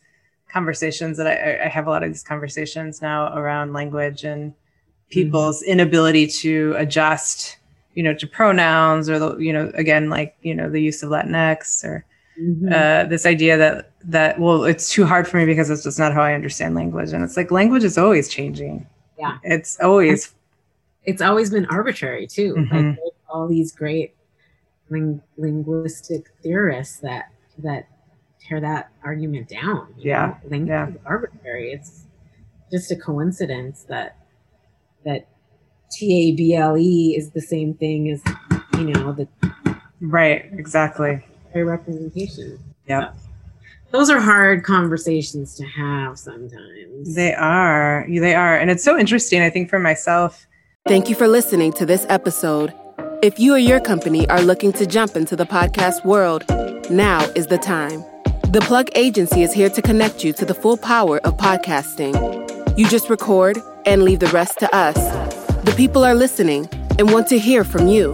conversations 0.52 1.16
that 1.18 1.26
I, 1.26 1.64
I 1.64 1.68
have 1.68 1.86
a 1.86 1.90
lot 1.90 2.02
of 2.02 2.10
these 2.10 2.22
conversations 2.24 3.02
now 3.02 3.36
around 3.36 3.72
language 3.72 4.24
and 4.24 4.52
mm. 4.52 4.54
people's 5.10 5.62
inability 5.62 6.26
to 6.26 6.74
adjust, 6.76 7.58
you 7.96 8.02
know, 8.04 8.14
to 8.14 8.26
pronouns 8.26 9.08
or 9.10 9.18
the, 9.18 9.36
you 9.38 9.52
know, 9.52 9.72
again, 9.74 10.08
like, 10.10 10.36
you 10.42 10.54
know, 10.54 10.70
the 10.70 10.80
use 10.80 11.02
of 11.02 11.08
Latinx 11.10 11.82
or 11.84 12.04
Mhm. 12.40 12.70
uh, 12.70 13.08
this 13.08 13.24
idea 13.26 13.56
that 13.56 13.90
that 14.04 14.38
well 14.38 14.64
it's 14.64 14.90
too 14.92 15.06
hard 15.06 15.26
for 15.26 15.38
me 15.38 15.46
because 15.46 15.70
it's 15.70 15.82
just 15.82 15.98
not 15.98 16.12
how 16.12 16.20
i 16.22 16.34
understand 16.34 16.74
language 16.74 17.12
and 17.14 17.24
it's 17.24 17.34
like 17.36 17.50
language 17.50 17.82
is 17.82 17.96
always 17.96 18.28
changing 18.28 18.86
Yeah. 19.18 19.38
it's 19.42 19.80
always 19.80 20.34
it's 21.04 21.22
always 21.22 21.48
been 21.50 21.64
arbitrary 21.66 22.26
too 22.26 22.54
like 22.56 22.66
Mhm. 22.70 22.96
there's 22.96 23.10
all 23.30 23.48
these 23.48 23.72
great 23.72 24.14
ling- 24.90 25.22
linguistic 25.38 26.26
theorists 26.42 26.98
that 27.00 27.30
that 27.56 27.86
tear 28.38 28.60
that 28.60 28.90
argument 29.02 29.48
down 29.48 29.94
Yeah. 29.96 30.26
know? 30.44 30.50
language 30.50 30.68
Yeah. 30.68 30.88
is 30.90 30.94
arbitrary 31.06 31.72
it's 31.72 32.04
just 32.70 32.92
a 32.92 32.96
coincidence 32.96 33.84
that 33.84 34.18
that 35.06 35.26
t-a-b-l-e 35.90 36.82
E 36.82 37.16
is 37.16 37.30
the 37.30 37.40
same 37.40 37.74
thing 37.74 38.10
as 38.10 38.22
you 38.78 38.84
know 38.92 39.12
the 39.12 39.28
right 40.00 40.46
exactly 40.52 41.24
representation 41.54 42.58
Yep. 42.88 43.14
those 43.90 44.10
are 44.10 44.20
hard 44.20 44.62
conversations 44.62 45.54
to 45.56 45.64
have 45.64 46.18
sometimes 46.18 47.14
they 47.14 47.32
are 47.34 48.06
they 48.08 48.34
are 48.34 48.56
and 48.58 48.70
it's 48.70 48.84
so 48.84 48.98
interesting 48.98 49.40
i 49.42 49.50
think 49.50 49.68
for 49.70 49.78
myself 49.78 50.46
Thank 50.88 51.08
you 51.08 51.16
for 51.16 51.26
listening 51.26 51.72
to 51.72 51.84
this 51.84 52.06
episode. 52.08 52.72
If 53.20 53.40
you 53.40 53.54
or 53.54 53.58
your 53.58 53.80
company 53.80 54.28
are 54.28 54.40
looking 54.40 54.72
to 54.74 54.86
jump 54.86 55.16
into 55.16 55.34
the 55.34 55.44
podcast 55.44 56.04
world, 56.04 56.44
now 56.90 57.24
is 57.34 57.48
the 57.48 57.58
time. 57.58 58.04
The 58.52 58.60
Plug 58.64 58.88
Agency 58.94 59.42
is 59.42 59.52
here 59.52 59.68
to 59.68 59.82
connect 59.82 60.22
you 60.22 60.32
to 60.34 60.44
the 60.44 60.54
full 60.54 60.76
power 60.76 61.18
of 61.26 61.36
podcasting. 61.38 62.14
You 62.78 62.86
just 62.88 63.10
record 63.10 63.58
and 63.84 64.04
leave 64.04 64.20
the 64.20 64.28
rest 64.28 64.60
to 64.60 64.72
us. 64.72 64.96
The 65.66 65.74
people 65.76 66.02
are 66.04 66.14
listening 66.14 66.68
and 66.96 67.12
want 67.12 67.26
to 67.26 67.38
hear 67.38 67.64
from 67.64 67.88
you. 67.88 68.12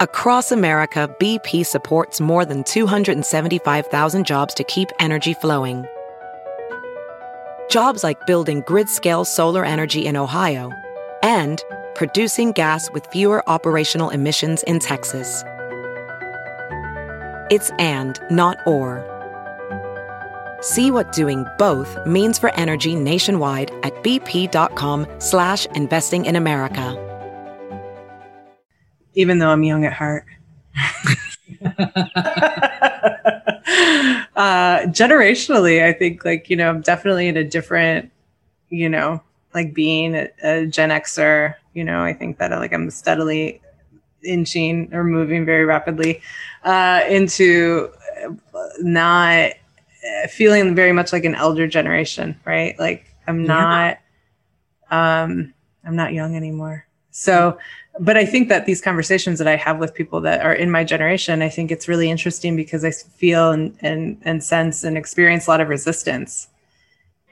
Across 0.00 0.50
America, 0.50 1.14
BP 1.20 1.66
supports 1.66 2.22
more 2.22 2.46
than 2.46 2.64
275,000 2.64 4.26
jobs 4.26 4.54
to 4.54 4.64
keep 4.64 4.88
energy 4.98 5.34
flowing. 5.34 5.84
Jobs 7.68 8.02
like 8.02 8.26
building 8.26 8.62
grid 8.66 8.88
scale 8.88 9.26
solar 9.26 9.66
energy 9.66 10.06
in 10.06 10.16
Ohio 10.16 10.72
and 11.22 11.62
producing 11.94 12.52
gas 12.52 12.90
with 12.92 13.06
fewer 13.06 13.42
operational 13.48 14.10
emissions 14.10 14.62
in 14.64 14.78
Texas. 14.78 15.44
It's 17.50 17.70
and, 17.78 18.20
not 18.30 18.58
or. 18.66 19.04
See 20.60 20.90
what 20.90 21.12
doing 21.12 21.44
both 21.58 21.98
means 22.06 22.38
for 22.38 22.54
energy 22.54 22.94
nationwide 22.94 23.70
at 23.82 23.94
bp.com 24.02 25.06
slash 25.18 25.66
investing 25.74 26.24
in 26.26 26.36
America. 26.36 27.00
even 29.14 29.38
though 29.38 29.50
i'm 29.50 29.62
young 29.62 29.84
at 29.84 29.92
heart 29.92 30.24
uh 34.36 34.80
generationally 34.90 35.84
i 35.84 35.92
think 35.92 36.24
like 36.24 36.50
you 36.50 36.56
know 36.56 36.68
i'm 36.68 36.80
definitely 36.80 37.28
in 37.28 37.36
a 37.36 37.44
different 37.44 38.10
you 38.70 38.88
know 38.88 39.22
like 39.54 39.74
being 39.74 40.14
a, 40.14 40.28
a 40.42 40.66
gen 40.66 40.90
xer 40.90 41.54
you 41.74 41.84
know 41.84 42.02
i 42.02 42.12
think 42.12 42.38
that 42.38 42.50
like 42.52 42.72
i'm 42.72 42.90
steadily 42.90 43.60
inching 44.24 44.92
or 44.94 45.04
moving 45.04 45.44
very 45.44 45.64
rapidly 45.64 46.20
uh 46.64 47.02
into 47.08 47.90
uh, 48.26 48.68
not 48.80 49.50
uh, 49.50 50.26
feeling 50.28 50.74
very 50.74 50.92
much 50.92 51.12
like 51.12 51.24
an 51.24 51.34
elder 51.34 51.66
generation 51.66 52.38
right 52.44 52.78
like 52.78 53.04
i'm 53.26 53.44
Yeah. 53.44 53.46
not 53.46 53.98
um 54.90 55.52
i'm 55.84 55.96
not 55.96 56.12
young 56.12 56.36
anymore 56.36 56.86
so 57.10 57.58
but 58.00 58.16
I 58.16 58.24
think 58.26 58.48
that 58.48 58.66
these 58.66 58.80
conversations 58.80 59.38
that 59.38 59.46
I 59.46 59.54
have 59.54 59.78
with 59.78 59.94
people 59.94 60.20
that 60.22 60.44
are 60.44 60.52
in 60.52 60.68
my 60.68 60.82
generation, 60.82 61.42
I 61.42 61.48
think 61.48 61.70
it's 61.70 61.86
really 61.86 62.10
interesting 62.10 62.56
because 62.56 62.84
I 62.84 62.90
feel 62.90 63.52
and 63.52 63.76
and 63.82 64.18
and 64.22 64.42
sense 64.42 64.82
and 64.82 64.98
experience 64.98 65.46
a 65.46 65.50
lot 65.50 65.60
of 65.60 65.68
resistance. 65.68 66.48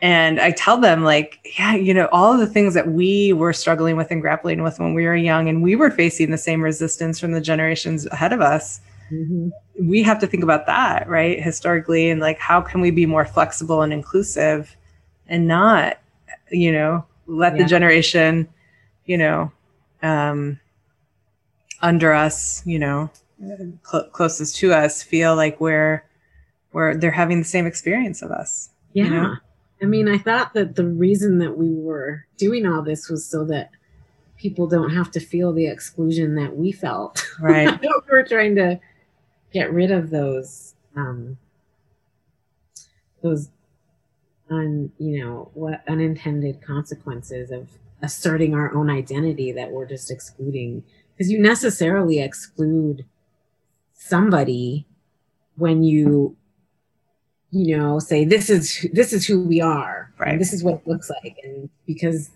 And 0.02 0.40
I 0.40 0.50
tell 0.50 0.78
them 0.78 1.04
like, 1.04 1.38
yeah, 1.56 1.76
you 1.76 1.94
know, 1.94 2.08
all 2.10 2.32
of 2.32 2.40
the 2.40 2.46
things 2.48 2.74
that 2.74 2.88
we 2.88 3.32
were 3.32 3.52
struggling 3.52 3.96
with 3.96 4.10
and 4.10 4.20
grappling 4.20 4.64
with 4.64 4.80
when 4.80 4.94
we 4.94 5.06
were 5.06 5.14
young 5.14 5.48
and 5.48 5.62
we 5.62 5.76
were 5.76 5.92
facing 5.92 6.32
the 6.32 6.38
same 6.38 6.60
resistance 6.60 7.20
from 7.20 7.30
the 7.30 7.40
generations 7.40 8.04
ahead 8.06 8.32
of 8.32 8.40
us. 8.40 8.80
Mhm. 9.12 9.52
We 9.80 10.02
have 10.02 10.18
to 10.18 10.26
think 10.26 10.42
about 10.42 10.66
that, 10.66 11.08
right? 11.08 11.40
Historically 11.40 12.10
and 12.10 12.20
like 12.20 12.40
how 12.40 12.60
can 12.60 12.80
we 12.80 12.90
be 12.90 13.06
more 13.06 13.24
flexible 13.24 13.82
and 13.82 13.92
inclusive 13.92 14.76
and 15.28 15.46
not, 15.46 15.98
you 16.50 16.72
know, 16.72 17.04
let 17.28 17.56
the 17.56 17.64
generation, 17.64 18.48
you 19.06 19.16
know, 19.16 19.52
um, 20.02 20.58
under 21.80 22.12
us, 22.12 22.60
you 22.66 22.78
know, 22.80 23.08
cl- 23.88 24.08
closest 24.10 24.56
to 24.56 24.72
us, 24.74 25.00
feel 25.00 25.36
like 25.36 25.60
we're 25.60 26.02
we're 26.72 26.96
they're 26.96 27.12
having 27.12 27.38
the 27.38 27.44
same 27.44 27.66
experience 27.66 28.20
of 28.20 28.32
us. 28.32 28.70
Yeah. 28.94 29.04
you 29.04 29.10
know? 29.10 29.36
I 29.82 29.86
mean, 29.86 30.08
I 30.08 30.16
thought 30.16 30.54
that 30.54 30.76
the 30.76 30.86
reason 30.86 31.38
that 31.38 31.58
we 31.58 31.74
were 31.74 32.24
doing 32.36 32.66
all 32.66 32.82
this 32.82 33.08
was 33.08 33.26
so 33.26 33.44
that 33.46 33.70
people 34.36 34.66
don't 34.66 34.94
have 34.94 35.10
to 35.12 35.20
feel 35.20 35.52
the 35.52 35.66
exclusion 35.66 36.36
that 36.36 36.56
we 36.56 36.72
felt. 36.72 37.26
Right. 37.40 37.80
we 37.80 37.90
were 38.10 38.22
trying 38.22 38.54
to 38.56 38.78
get 39.52 39.72
rid 39.72 39.90
of 39.90 40.10
those 40.10 40.74
um 40.96 41.36
those 43.22 43.48
un 44.50 44.92
you 44.98 45.24
know 45.24 45.50
what 45.54 45.82
unintended 45.88 46.60
consequences 46.62 47.50
of 47.50 47.68
asserting 48.02 48.54
our 48.54 48.74
own 48.74 48.90
identity 48.90 49.50
that 49.52 49.70
we're 49.70 49.86
just 49.86 50.10
excluding 50.10 50.82
because 51.12 51.30
you 51.30 51.40
necessarily 51.40 52.20
exclude 52.20 53.04
somebody 53.94 54.86
when 55.56 55.82
you 55.82 56.36
you 57.54 57.76
know 57.76 57.98
say 57.98 58.24
this 58.24 58.48
is 58.50 58.84
this 58.92 59.12
is 59.12 59.26
who 59.26 59.44
we 59.44 59.60
are 59.60 60.10
Right. 60.18 60.38
this 60.38 60.52
is 60.52 60.64
what 60.64 60.76
it 60.76 60.86
looks 60.86 61.10
like 61.10 61.36
and 61.44 61.68
because 61.86 62.30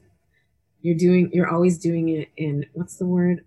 you're 0.83 0.97
doing 0.97 1.31
you're 1.33 1.49
always 1.49 1.79
doing 1.79 2.09
it 2.11 2.29
in 2.37 2.67
what's 2.75 2.97
the 2.97 3.07
word 3.07 3.45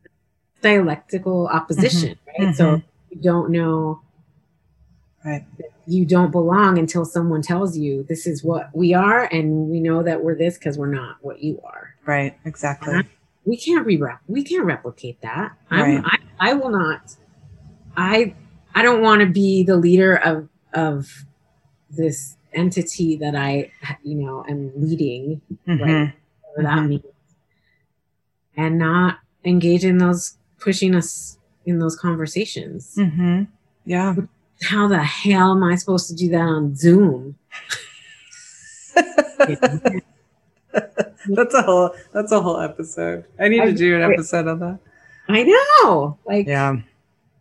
dialectical 0.62 1.48
opposition 1.48 2.18
right 2.40 2.56
so 2.56 2.66
Mhm. 2.78 2.84
you 3.12 3.22
don't 3.22 3.50
know 3.52 4.02
Right. 5.24 5.46
you 5.86 6.06
don't 6.06 6.32
belong 6.32 6.78
until 6.80 7.06
someone 7.06 7.42
tells 7.42 7.78
you 7.78 8.04
this 8.04 8.26
is 8.26 8.44
what 8.44 8.70
we 8.74 8.94
are 8.94 9.26
and 9.26 9.70
we 9.70 9.80
know 9.80 10.02
that 10.02 10.24
we're 10.24 10.36
this 10.36 10.58
because 10.58 10.78
we're 10.78 10.94
not 10.94 11.18
what 11.22 11.42
you 11.44 11.62
are 11.64 11.94
Right. 12.06 12.36
Exactly. 12.46 13.02
we 13.46 13.58
can't 13.58 13.86
re 13.86 14.02
we 14.28 14.44
can't 14.44 14.66
replicate 14.66 15.22
that 15.22 15.52
I'm, 15.70 15.82
Right. 16.02 16.20
I, 16.40 16.52
I 16.52 16.54
will 16.54 16.70
not 16.72 17.16
i 17.96 18.34
i 18.74 18.82
don't 18.82 19.02
want 19.02 19.22
to 19.22 19.28
be 19.28 19.64
the 19.64 19.76
leader 19.78 20.16
of 20.16 20.50
of 20.74 21.26
this 21.92 22.38
entity 22.54 23.16
that 23.18 23.36
i 23.36 23.72
you 24.04 24.16
know 24.16 24.44
am 24.50 24.72
leading 24.76 25.42
Mhm. 25.68 26.14
whatever 26.56 26.64
that 26.64 26.80
Mhm. 26.80 26.88
means 26.90 27.04
and 28.58 28.78
not 28.78 29.20
engage 29.46 29.86
in 29.86 29.98
those 30.00 30.38
pushing 30.60 30.96
us 30.96 31.38
in 31.66 31.80
those 31.80 31.96
conversations 31.96 32.96
Mhm. 32.98 33.48
Yeah. 33.86 34.16
how 34.64 34.88
the 34.88 35.04
hell 35.04 35.52
am 35.52 35.64
i 35.64 35.76
supposed 35.76 36.08
to 36.10 36.16
do 36.16 36.30
that 36.30 36.42
on 36.42 36.76
zoom 36.76 37.36
that's 41.30 41.54
a 41.54 41.62
whole 41.62 41.92
that's 42.14 42.32
a 42.32 42.42
whole 42.42 42.60
episode. 42.60 43.26
I 43.40 43.48
need 43.50 43.62
to 43.62 43.74
do 43.74 43.96
an 43.96 44.02
episode 44.12 44.48
on 44.48 44.60
that. 44.60 44.80
i 45.30 45.44
know 45.44 46.18
like 46.26 46.48
Yeah. 46.48 46.78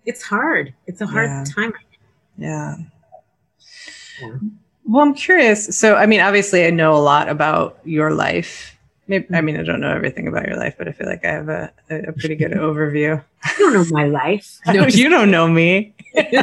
it's 0.05 0.23
hard 0.23 0.75
it's 0.87 1.00
a 1.00 1.07
hard 1.07 1.28
Yeah. 1.31 1.45
time 1.55 1.73
Yeah. 2.37 2.76
Yeah. 4.21 4.37
Well, 4.85 5.03
I'm 5.05 5.15
curious. 5.15 5.77
So, 5.77 5.97
I 5.97 6.07
mean, 6.07 6.21
obviously, 6.21 6.65
I 6.67 6.71
know 6.71 6.95
a 6.95 6.99
lot 6.99 7.29
about 7.29 7.79
your 7.85 8.13
life. 8.13 8.75
Maybe, 9.07 9.27
I 9.35 9.41
mean, 9.41 9.59
I 9.59 9.63
don't 9.63 9.81
know 9.81 9.91
everything 9.95 10.27
about 10.29 10.47
your 10.47 10.57
life, 10.57 10.75
but 10.79 10.89
I 10.89 10.93
feel 10.93 11.07
like 11.07 11.25
I 11.25 11.29
have 11.33 11.49
a, 11.49 11.73
a 11.91 11.97
a 12.09 12.13
pretty 12.13 12.35
good 12.37 12.53
overview. 12.69 13.23
i 13.45 13.55
don't 13.59 13.73
know 13.73 13.85
my 13.91 14.05
life 14.07 14.59
No, 14.67 14.87
you 14.87 15.09
don't 15.09 15.31
know 15.31 15.49
me. 15.49 15.95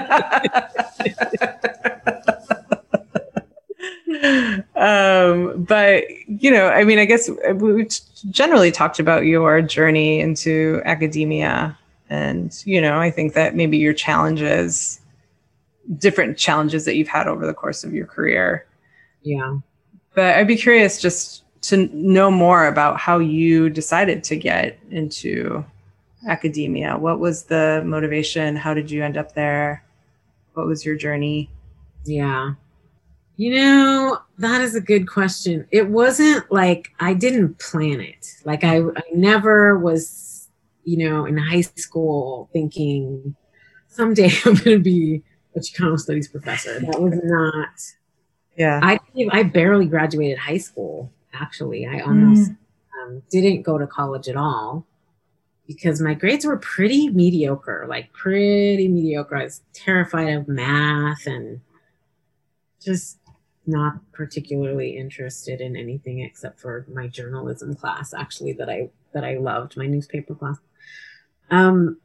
um, 4.75 5.63
but 5.63 6.03
you 6.27 6.51
know, 6.51 6.67
I 6.67 6.83
mean, 6.83 6.99
I 6.99 7.05
guess 7.05 7.29
we 7.53 7.87
generally 8.29 8.71
talked 8.71 8.99
about 8.99 9.25
your 9.25 9.61
journey 9.61 10.19
into 10.19 10.81
academia, 10.85 11.77
and 12.09 12.55
you 12.65 12.81
know, 12.81 12.99
I 12.99 13.11
think 13.11 13.33
that 13.33 13.55
maybe 13.55 13.77
your 13.77 13.93
challenges, 13.93 14.99
different 15.97 16.37
challenges 16.37 16.85
that 16.85 16.95
you've 16.95 17.07
had 17.07 17.27
over 17.27 17.45
the 17.45 17.53
course 17.53 17.83
of 17.83 17.93
your 17.93 18.05
career. 18.05 18.65
Yeah. 19.23 19.57
But 20.13 20.35
I'd 20.35 20.47
be 20.47 20.55
curious 20.55 21.01
just 21.01 21.43
to 21.63 21.87
know 21.93 22.29
more 22.29 22.67
about 22.67 22.99
how 22.99 23.19
you 23.19 23.69
decided 23.69 24.23
to 24.25 24.35
get 24.35 24.77
into 24.91 25.65
academia. 26.27 26.97
What 26.97 27.19
was 27.19 27.43
the 27.43 27.83
motivation? 27.85 28.55
How 28.55 28.73
did 28.73 28.89
you 28.89 29.03
end 29.03 29.17
up 29.17 29.33
there? 29.33 29.83
What 30.53 30.67
was 30.67 30.85
your 30.85 30.95
journey? 30.95 31.49
Yeah. 32.05 32.53
You 33.37 33.55
know, 33.55 34.19
that 34.37 34.61
is 34.61 34.75
a 34.75 34.81
good 34.81 35.07
question. 35.07 35.67
It 35.71 35.89
wasn't 35.89 36.49
like 36.51 36.89
I 36.99 37.13
didn't 37.13 37.59
plan 37.59 37.99
it. 37.99 38.27
Like 38.45 38.63
I, 38.63 38.79
I 38.79 39.01
never 39.13 39.77
was, 39.77 40.47
you 40.85 40.97
know, 40.97 41.25
in 41.25 41.37
high 41.37 41.61
school 41.61 42.49
thinking 42.53 43.35
someday 43.89 44.29
I'm 44.45 44.55
going 44.55 44.77
to 44.77 44.79
be 44.79 45.23
a 45.55 45.59
Chicano 45.59 45.99
studies 45.99 46.27
professor. 46.27 46.79
That 46.79 47.01
was 47.01 47.19
not. 47.23 47.69
Yeah. 48.57 48.79
I 48.81 48.99
I 49.31 49.43
barely 49.43 49.85
graduated 49.85 50.37
high 50.37 50.57
school. 50.57 51.11
Actually, 51.33 51.85
I 51.85 51.99
almost 51.99 52.51
um, 53.01 53.21
didn't 53.29 53.63
go 53.63 53.77
to 53.77 53.87
college 53.87 54.27
at 54.27 54.37
all 54.37 54.85
because 55.67 55.99
my 55.99 56.13
grades 56.13 56.45
were 56.45 56.57
pretty 56.57 57.09
mediocre. 57.09 57.85
Like 57.87 58.13
pretty 58.13 58.87
mediocre. 58.87 59.35
I 59.35 59.43
was 59.43 59.61
terrified 59.73 60.29
of 60.29 60.47
math 60.47 61.25
and 61.25 61.61
just 62.81 63.17
not 63.67 63.99
particularly 64.11 64.97
interested 64.97 65.59
in 65.59 65.75
anything 65.75 66.21
except 66.21 66.59
for 66.59 66.85
my 66.93 67.07
journalism 67.07 67.75
class 67.75 68.13
actually 68.13 68.53
that 68.53 68.69
I 68.69 68.89
that 69.13 69.23
I 69.23 69.37
loved 69.37 69.75
my 69.75 69.87
newspaper 69.87 70.35
class 70.35 70.57
um 71.49 71.97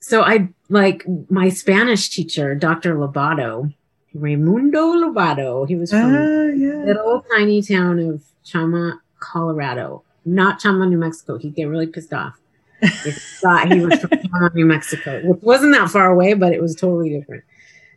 so 0.00 0.22
I 0.22 0.48
like 0.68 1.04
my 1.30 1.48
Spanish 1.48 2.08
teacher 2.10 2.54
Dr. 2.54 2.94
Lobato 2.96 3.72
Raimundo 4.14 4.94
Lobato 4.94 5.66
he 5.68 5.76
was 5.76 5.90
from 5.90 6.14
Ah, 6.14 6.44
yeah. 6.54 6.84
little 6.84 7.24
tiny 7.34 7.62
town 7.62 7.98
of 7.98 8.22
Chama 8.44 8.98
Colorado 9.20 10.02
not 10.24 10.60
Chama 10.60 10.88
New 10.88 10.98
Mexico 10.98 11.38
he'd 11.38 11.54
get 11.54 11.64
really 11.64 11.86
pissed 11.86 12.12
off 12.12 12.38
if 12.80 13.04
he 13.04 13.10
thought 13.12 13.72
he 13.72 13.80
was 13.84 13.98
from 14.00 14.10
Chama 14.10 14.54
New 14.54 14.66
Mexico 14.66 15.20
which 15.24 15.42
wasn't 15.42 15.72
that 15.74 15.90
far 15.90 16.10
away 16.10 16.34
but 16.34 16.52
it 16.52 16.62
was 16.62 16.74
totally 16.74 17.10
different 17.10 17.44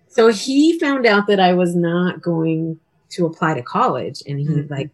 so 0.08 0.28
he 0.28 0.78
found 0.80 1.06
out 1.06 1.28
that 1.28 1.40
I 1.40 1.54
was 1.54 1.76
not 1.76 2.22
going 2.22 2.80
to 3.12 3.26
apply 3.26 3.54
to 3.56 3.62
college 3.62 4.22
and 4.28 4.40
he 4.40 4.46
Mhm. 4.48 4.70
like 4.70 4.90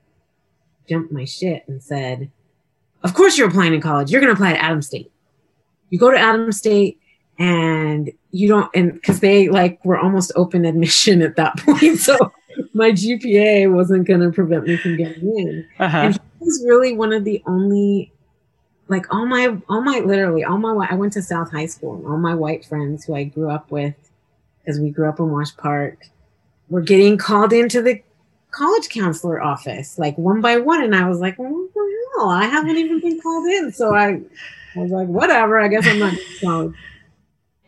jumped 0.90 1.12
my 1.12 1.26
shit 1.26 1.64
and 1.68 1.82
said, 1.84 2.32
Of 3.04 3.14
course 3.14 3.38
you're 3.38 3.48
applying 3.50 3.74
to 3.74 3.80
college. 3.80 4.10
You're 4.12 4.22
gonna 4.22 4.34
apply 4.34 4.54
to 4.54 4.64
Adams 4.64 4.88
State. 4.88 5.12
You 5.90 6.00
go 6.00 6.12
to 6.12 6.18
Adams 6.18 6.58
State 6.58 7.00
and 7.40 8.12
you 8.32 8.48
don't 8.48 8.70
and 8.76 8.94
because 8.94 9.20
they 9.20 9.50
like 9.50 9.84
were 9.86 9.98
almost 9.98 10.32
open 10.36 10.66
admission 10.66 11.22
at 11.22 11.36
that 11.36 11.58
point. 11.60 11.98
So 12.00 12.18
my 12.74 12.92
GPA 12.92 13.72
wasn't 13.72 14.08
gonna 14.08 14.32
prevent 14.32 14.66
me 14.68 14.78
from 14.78 14.98
getting 14.98 15.38
in 15.38 15.68
Uh-huh. 15.80 15.98
and 15.98 16.14
he 16.16 16.20
was 16.46 16.64
really 16.68 16.96
one 16.96 17.14
of 17.14 17.24
the 17.24 17.42
only 17.46 18.12
like 18.88 19.14
all 19.14 19.26
my 19.26 19.56
all 19.70 19.82
my 19.82 20.00
literally 20.00 20.44
all 20.44 20.58
my 20.58 20.88
i 20.90 20.96
went 20.96 21.14
to 21.14 21.22
south 21.22 21.52
high 21.52 21.66
school 21.66 21.96
and 21.96 22.06
all 22.08 22.18
my 22.18 22.34
white 22.34 22.64
friends 22.66 23.04
who 23.06 23.14
i 23.16 23.24
grew 23.26 23.50
up 23.52 23.70
with 23.70 23.94
because 24.60 24.80
we 24.80 24.90
grew 24.90 25.08
up 25.10 25.20
in 25.20 25.30
wash 25.30 25.56
park 25.58 26.06
were 26.70 26.82
getting 26.82 27.18
called 27.18 27.52
into 27.54 27.82
the 27.82 28.02
college 28.52 28.88
counselor 28.90 29.42
office 29.44 30.00
like 30.00 30.18
one 30.18 30.40
by 30.42 30.58
one 30.58 30.82
and 30.82 30.96
i 30.96 31.08
was 31.08 31.20
like 31.20 31.38
well, 31.38 31.50
what 31.52 31.74
the 31.74 32.08
hell 32.18 32.30
i 32.30 32.46
haven't 32.46 32.78
even 32.78 33.00
been 33.02 33.20
called 33.22 33.46
in 33.46 33.72
so 33.72 33.94
i 33.94 34.20
was 34.76 34.92
like 34.92 35.08
whatever 35.08 35.60
i 35.60 35.68
guess 35.68 35.86
i'm 35.88 36.00
not 36.00 36.14
going 36.42 36.74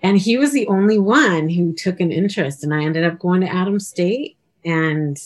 and 0.02 0.18
he 0.18 0.38
was 0.38 0.52
the 0.54 0.68
only 0.68 0.98
one 0.98 1.50
who 1.50 1.74
took 1.74 2.00
an 2.00 2.12
interest 2.12 2.64
and 2.64 2.74
i 2.74 2.84
ended 2.84 3.04
up 3.04 3.20
going 3.20 3.42
to 3.42 3.48
Adams 3.48 3.88
state 3.88 4.38
and 4.66 5.18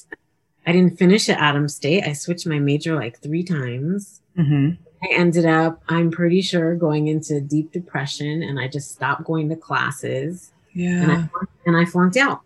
I 0.65 0.71
didn't 0.71 0.97
finish 0.97 1.27
at 1.27 1.39
Adams 1.39 1.75
State. 1.75 2.05
I 2.05 2.13
switched 2.13 2.47
my 2.47 2.57
major 2.57 2.95
like 2.95 3.19
three 3.19 3.43
times. 3.43 4.21
Mhm. 4.37 4.77
I 5.03 5.07
ended 5.11 5.45
up, 5.45 5.81
I'm 5.89 6.09
pretty 6.09 6.39
sure, 6.41 6.73
going 6.75 7.07
into 7.07 7.41
deep 7.41 7.73
depression 7.73 8.41
and 8.41 8.57
I 8.57 8.69
just 8.69 8.91
stopped 8.93 9.25
going 9.25 9.49
to 9.49 9.57
classes 9.57 10.53
and 10.73 10.81
Yeah. 10.81 11.27
I, 11.35 11.45
and 11.65 11.75
I 11.75 11.83
flunked 11.83 12.15
out. 12.15 12.39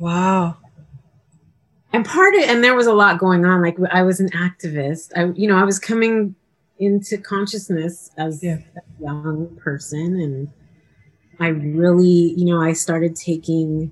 Wow. 0.00 0.56
And 1.92 2.04
part 2.04 2.34
of 2.34 2.40
and 2.42 2.64
there 2.64 2.74
was 2.74 2.88
a 2.88 2.92
lot 2.92 3.18
going 3.18 3.44
on. 3.44 3.62
Like 3.62 3.76
I 3.92 4.02
was 4.02 4.18
an 4.18 4.30
activist. 4.30 5.12
I, 5.16 5.26
you 5.38 5.46
know, 5.46 5.56
I 5.56 5.62
was 5.62 5.78
coming 5.78 6.34
into 6.78 7.18
consciousness 7.18 8.10
as 8.16 8.42
Yeah. 8.42 8.58
a 8.76 9.02
young 9.02 9.56
person 9.56 10.20
and 10.20 10.48
I 11.40 11.48
really, 11.48 12.32
you 12.36 12.44
know, 12.44 12.60
I 12.60 12.72
started 12.72 13.16
taking 13.16 13.90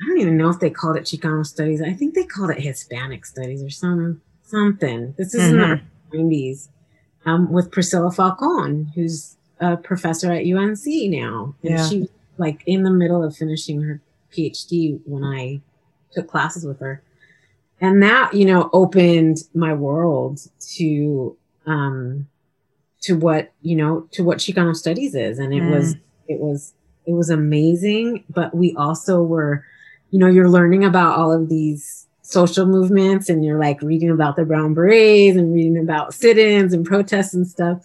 I 0.00 0.06
don't 0.08 0.18
even 0.20 0.36
know 0.36 0.48
if 0.50 0.58
they 0.58 0.70
called 0.70 0.96
it 0.96 1.04
Chicano 1.04 1.46
studies. 1.46 1.80
I 1.80 1.92
think 1.92 2.14
they 2.14 2.24
called 2.24 2.50
it 2.50 2.60
Hispanic 2.60 3.24
studies 3.24 3.62
or 3.62 3.70
some 3.70 4.20
something. 4.42 5.14
This 5.16 5.32
is 5.32 5.52
in 5.52 5.60
the 5.60 5.66
Mhm. 5.66 5.80
90s 6.12 6.68
um, 7.24 7.52
with 7.52 7.70
Priscilla 7.70 8.10
Falcon, 8.10 8.90
who's 8.96 9.36
a 9.60 9.76
professor 9.76 10.32
at 10.32 10.44
UNC 10.44 11.08
now. 11.08 11.54
And 11.62 11.72
Yeah. 11.74 11.88
she 11.88 12.08
like 12.38 12.62
in 12.66 12.82
the 12.82 12.90
middle 12.90 13.22
of 13.22 13.36
finishing 13.36 13.80
her 13.82 14.00
PhD 14.32 15.00
when 15.04 15.22
I 15.22 15.60
took 16.12 16.26
classes 16.28 16.64
with 16.66 16.80
her. 16.80 17.00
And 17.80 18.02
that, 18.02 18.34
you 18.34 18.44
know, 18.44 18.70
opened 18.72 19.38
my 19.54 19.72
world 19.72 20.40
to 20.76 21.36
um 21.66 22.26
to 23.02 23.16
what, 23.16 23.52
you 23.62 23.74
know, 23.76 24.06
to 24.12 24.22
what 24.22 24.38
Chicano 24.38 24.74
studies 24.76 25.14
is. 25.14 25.38
And 25.38 25.52
it 25.52 25.62
Mm. 25.62 25.70
was 25.70 25.96
it 26.28 26.38
was 26.40 26.72
it 27.04 27.12
was 27.12 27.30
amazing, 27.30 28.22
but 28.30 28.54
we 28.54 28.74
also 28.76 29.22
were, 29.22 29.64
you 30.10 30.18
know, 30.20 30.28
you're 30.28 30.48
learning 30.48 30.84
about 30.84 31.18
all 31.18 31.32
of 31.32 31.48
these 31.48 32.06
social 32.22 32.64
movements 32.64 33.28
and 33.28 33.44
you're 33.44 33.58
like 33.58 33.82
reading 33.82 34.10
about 34.10 34.36
the 34.36 34.44
brown 34.44 34.72
berets 34.72 35.36
and 35.36 35.52
reading 35.52 35.76
about 35.76 36.14
sit-ins 36.14 36.72
and 36.72 36.86
protests 36.86 37.34
and 37.34 37.46
stuff. 37.46 37.82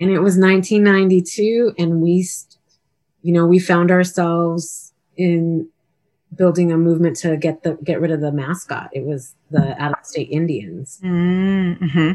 And 0.00 0.10
it 0.10 0.20
was 0.20 0.38
1992 0.38 1.74
and 1.78 2.00
we 2.00 2.26
you 3.22 3.32
know, 3.34 3.46
we 3.46 3.58
found 3.58 3.90
ourselves 3.90 4.92
in 5.16 5.68
building 6.34 6.72
a 6.72 6.78
movement 6.78 7.16
to 7.16 7.36
get 7.36 7.64
the 7.64 7.74
get 7.84 8.00
rid 8.00 8.10
of 8.12 8.20
the 8.20 8.32
mascot. 8.32 8.88
It 8.92 9.04
was 9.04 9.34
the 9.50 9.80
out 9.82 9.98
of 9.98 10.06
state 10.06 10.30
Indians. 10.30 11.00
Mm-hmm. 11.02 12.12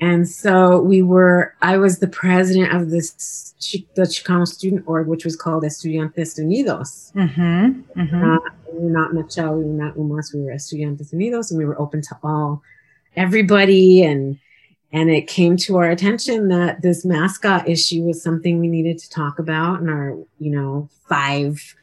And 0.00 0.28
so 0.28 0.80
we 0.80 1.02
were, 1.02 1.54
I 1.62 1.76
was 1.76 1.98
the 1.98 2.08
president 2.08 2.74
of 2.74 2.90
this, 2.90 3.54
the 3.94 4.02
Chicano 4.02 4.46
student 4.46 4.84
org, 4.86 5.06
which 5.06 5.24
was 5.24 5.36
called 5.36 5.62
Estudiantes 5.62 6.38
Unidos. 6.38 7.12
Mm-hmm. 7.12 8.00
Mm-hmm. 8.00 8.20
Not, 8.20 8.42
we 8.72 8.84
were 8.84 8.90
not 8.90 9.12
MEChA, 9.12 9.56
we 9.56 9.64
were 9.64 9.84
not 9.84 9.94
UMAS, 9.94 10.34
we 10.34 10.42
were 10.42 10.52
Estudiantes 10.52 11.14
Unidos, 11.14 11.50
and 11.50 11.58
we 11.58 11.64
were 11.64 11.80
open 11.80 12.02
to 12.02 12.18
all, 12.22 12.62
everybody. 13.16 14.02
And, 14.02 14.38
and 14.92 15.10
it 15.10 15.28
came 15.28 15.56
to 15.58 15.76
our 15.76 15.88
attention 15.90 16.48
that 16.48 16.82
this 16.82 17.04
mascot 17.04 17.68
issue 17.68 18.02
was 18.02 18.22
something 18.22 18.58
we 18.58 18.68
needed 18.68 18.98
to 18.98 19.10
talk 19.10 19.38
about. 19.38 19.80
And 19.80 19.88
our, 19.88 20.18
you 20.38 20.50
know, 20.50 20.88
five 21.08 21.76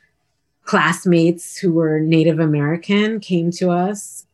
classmates 0.66 1.58
who 1.58 1.74
were 1.74 2.00
Native 2.00 2.40
American 2.40 3.20
came 3.20 3.52
to 3.52 3.72
us 3.72 4.26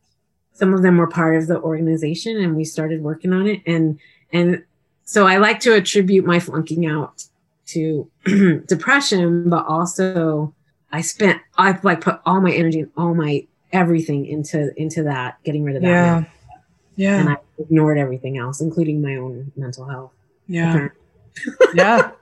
some 0.58 0.74
of 0.74 0.82
them 0.82 0.96
were 0.96 1.06
part 1.06 1.36
of 1.36 1.46
the 1.46 1.60
organization 1.60 2.36
and 2.36 2.56
we 2.56 2.64
started 2.64 3.02
working 3.02 3.32
on 3.32 3.46
it 3.46 3.60
and 3.66 3.98
and 4.32 4.62
so 5.04 5.26
i 5.26 5.36
like 5.36 5.60
to 5.60 5.72
attribute 5.74 6.24
my 6.24 6.38
flunking 6.40 6.84
out 6.86 7.24
to 7.66 8.10
depression 8.66 9.48
but 9.48 9.64
also 9.66 10.52
i 10.92 11.00
spent 11.00 11.40
i 11.56 11.78
like 11.82 12.00
put 12.00 12.20
all 12.26 12.40
my 12.40 12.50
energy 12.52 12.80
and 12.80 12.90
all 12.96 13.14
my 13.14 13.46
everything 13.72 14.26
into 14.26 14.72
into 14.80 15.02
that 15.02 15.38
getting 15.44 15.62
rid 15.64 15.76
of 15.76 15.82
that 15.82 15.88
Yeah. 15.88 16.20
now. 16.20 16.26
Yeah. 16.96 17.20
and 17.20 17.28
i 17.28 17.36
ignored 17.58 17.98
everything 17.98 18.38
else 18.38 18.60
including 18.60 19.00
my 19.02 19.16
own 19.16 19.52
mental 19.56 19.84
health 19.84 20.12
yeah. 20.48 20.88
Yeah. 21.74 22.10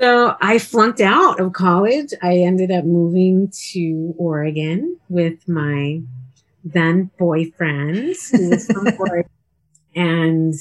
So 0.00 0.36
I 0.40 0.58
flunked 0.58 1.00
out 1.00 1.38
of 1.38 1.52
college. 1.52 2.12
I 2.20 2.38
ended 2.38 2.72
up 2.72 2.84
moving 2.84 3.48
to 3.70 4.12
Oregon 4.18 4.98
with 5.08 5.46
my 5.48 6.00
then 6.64 7.10
boyfriend, 7.18 8.16
who 8.32 8.50
was 8.50 8.66
from 8.72 8.88
and 9.94 10.54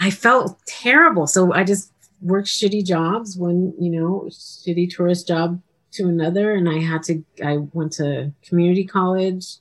I 0.00 0.10
felt 0.10 0.58
terrible. 0.66 1.26
So 1.26 1.52
I 1.52 1.64
just 1.64 1.92
worked 2.20 2.48
shitty 2.48 2.84
jobs, 2.84 3.36
one 3.36 3.74
you 3.78 3.90
know 3.90 4.26
shitty 4.30 4.94
tourist 4.94 5.28
job 5.28 5.60
to 5.92 6.08
another, 6.08 6.54
and 6.54 6.68
I 6.68 6.78
had 6.78 7.02
to. 7.04 7.22
I 7.44 7.58
went 7.72 7.92
to 7.94 8.32
community 8.42 8.84
college 8.84 9.56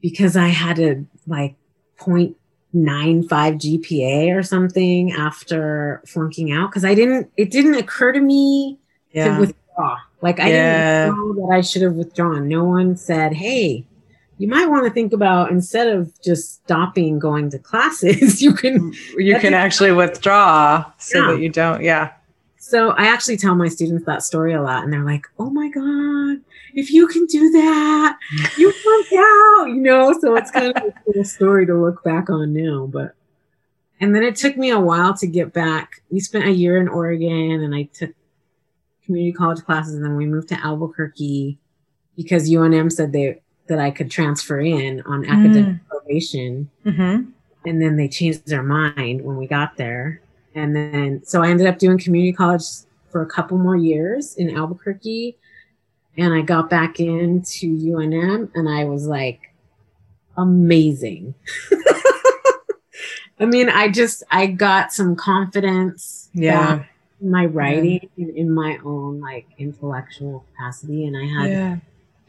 because 0.00 0.36
I 0.36 0.48
had 0.48 0.76
to 0.76 1.04
like 1.26 1.56
point 1.96 2.36
nine 2.72 3.26
five 3.26 3.54
GPA 3.54 4.36
or 4.36 4.42
something 4.42 5.12
after 5.12 6.02
flunking 6.06 6.52
out 6.52 6.70
because 6.70 6.84
I 6.84 6.94
didn't 6.94 7.30
it 7.36 7.50
didn't 7.50 7.74
occur 7.74 8.12
to 8.12 8.20
me 8.20 8.78
Yeah. 9.12 9.34
to 9.34 9.40
withdraw. 9.40 9.98
Like 10.20 10.40
I 10.40 10.48
Yeah. 10.50 11.04
didn't 11.06 11.16
know 11.16 11.34
that 11.46 11.52
I 11.54 11.60
should 11.60 11.82
have 11.82 11.94
withdrawn. 11.94 12.48
No 12.48 12.64
one 12.64 12.96
said, 12.96 13.32
Hey, 13.34 13.84
you 14.38 14.48
might 14.48 14.66
want 14.66 14.84
to 14.86 14.90
think 14.92 15.12
about 15.12 15.50
instead 15.50 15.88
of 15.88 16.12
just 16.22 16.62
stopping 16.64 17.18
going 17.18 17.50
to 17.50 17.58
classes, 17.58 18.40
you 18.46 18.52
can 18.52 18.92
mm, 18.92 18.96
You 19.16 19.38
can 19.38 19.54
actually 19.54 19.92
withdraw 19.92 20.84
so 20.98 21.18
Yeah. 21.18 21.26
that 21.32 21.40
you 21.40 21.48
don't. 21.48 21.82
Yeah. 21.82 22.12
So 22.60 22.90
I 22.90 23.06
actually 23.06 23.38
tell 23.38 23.54
my 23.54 23.68
students 23.68 24.04
that 24.04 24.22
story 24.22 24.52
a 24.52 24.60
lot, 24.60 24.84
and 24.84 24.92
they're 24.92 25.04
like, 25.04 25.26
"Oh 25.38 25.48
my 25.48 25.70
god, 25.70 26.42
if 26.74 26.90
you 26.90 27.06
can 27.06 27.24
do 27.24 27.50
that, 27.52 28.18
you 28.58 28.66
work 28.86 29.06
out," 29.18 29.68
you 29.68 29.76
know. 29.80 30.12
So 30.20 30.36
it's 30.36 30.50
kind 30.50 30.76
of 30.76 30.82
a 30.82 30.92
cool 31.04 31.24
story 31.24 31.64
to 31.64 31.74
look 31.74 32.04
back 32.04 32.28
on 32.28 32.52
now. 32.52 32.86
But 32.86 33.14
and 34.00 34.14
then 34.14 34.22
it 34.22 34.36
took 34.36 34.58
me 34.58 34.68
a 34.70 34.78
while 34.78 35.16
to 35.16 35.26
get 35.26 35.54
back. 35.54 36.02
We 36.10 36.20
spent 36.20 36.44
a 36.44 36.50
year 36.50 36.76
in 36.78 36.88
Oregon, 36.88 37.62
and 37.62 37.74
I 37.74 37.84
took 37.94 38.10
community 39.08 39.32
college 39.32 39.64
classes, 39.64 39.94
and 39.94 40.04
then 40.04 40.16
we 40.16 40.26
moved 40.26 40.48
to 40.50 40.64
Albuquerque 40.64 41.58
because 42.14 42.50
UNM 42.50 42.92
said 42.92 43.12
they 43.12 43.40
that 43.68 43.78
I 43.78 43.90
could 43.90 44.10
transfer 44.10 44.60
in 44.60 45.00
on 45.02 45.24
academic 45.26 45.76
probation. 45.88 46.70
Mm-hmm. 46.86 47.30
and 47.68 47.82
then 47.82 47.96
they 47.96 48.08
changed 48.08 48.46
their 48.46 48.62
mind 48.62 49.22
when 49.22 49.36
we 49.36 49.46
got 49.46 49.76
there. 49.76 50.20
And 50.54 50.74
then 50.76 51.22
so 51.24 51.42
i 51.42 51.48
ended 51.48 51.66
up 51.66 51.78
doing 51.78 51.98
community 51.98 52.32
college 52.32 52.62
for 53.10 53.22
a 53.22 53.26
couple 53.26 53.56
more 53.58 53.76
years 53.76 54.36
in 54.36 54.54
albuquerque. 54.56 55.36
And 56.16 56.32
i 56.34 56.40
got 56.42 56.68
back 56.70 56.98
into 57.00 57.76
unm 57.78 58.50
and 58.54 58.68
i 58.68 58.84
was 58.84 59.06
like 59.06 59.54
amazing. 60.36 61.34
I 63.40 63.44
mean 63.46 63.68
i 63.68 63.88
just 63.88 64.22
i 64.30 64.46
got 64.46 64.92
some 64.92 65.14
confidence 65.14 66.28
Yeah. 66.34 66.76
back 66.78 66.90
my 67.20 67.46
writing 67.46 68.08
and 68.16 68.30
in 68.36 68.50
my 68.50 68.78
own 68.84 69.20
like 69.20 69.46
intellectual 69.58 70.44
capacity 70.52 71.04
and 71.06 71.16
i 71.16 71.24
had 71.24 71.50
Yeah. 71.50 71.76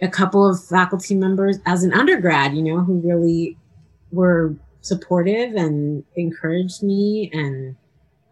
a 0.01 0.07
couple 0.07 0.47
of 0.49 0.63
faculty 0.63 1.13
members 1.15 1.59
as 1.65 1.83
an 1.83 1.93
undergrad, 1.93 2.55
you 2.55 2.63
know, 2.63 2.79
who 2.81 2.95
really 2.99 3.57
were 4.11 4.55
supportive 4.81 5.53
and 5.55 6.03
encouraged 6.15 6.81
me 6.81 7.29
and 7.33 7.75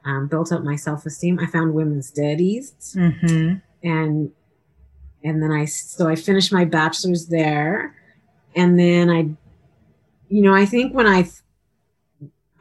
um, 0.05 0.27
built 0.27 0.51
up 0.53 0.63
my 0.63 0.75
self 0.77 1.05
esteem. 1.05 1.37
I 1.39 1.45
found 1.45 1.73
women's 1.73 2.07
studies 2.07 2.73
Mm-hmm. 2.95 3.55
and 3.83 4.31
and 5.23 5.43
then 5.43 5.51
I 5.51 5.65
so 5.65 6.07
I 6.07 6.15
finished 6.15 6.53
my 6.53 6.63
bachelor's 6.65 7.27
there, 7.27 7.93
and 8.55 8.79
then 8.79 9.09
I, 9.09 9.27
you 10.29 10.41
know, 10.41 10.53
I 10.53 10.65
think 10.65 10.93
when 10.95 11.05
I 11.07 11.27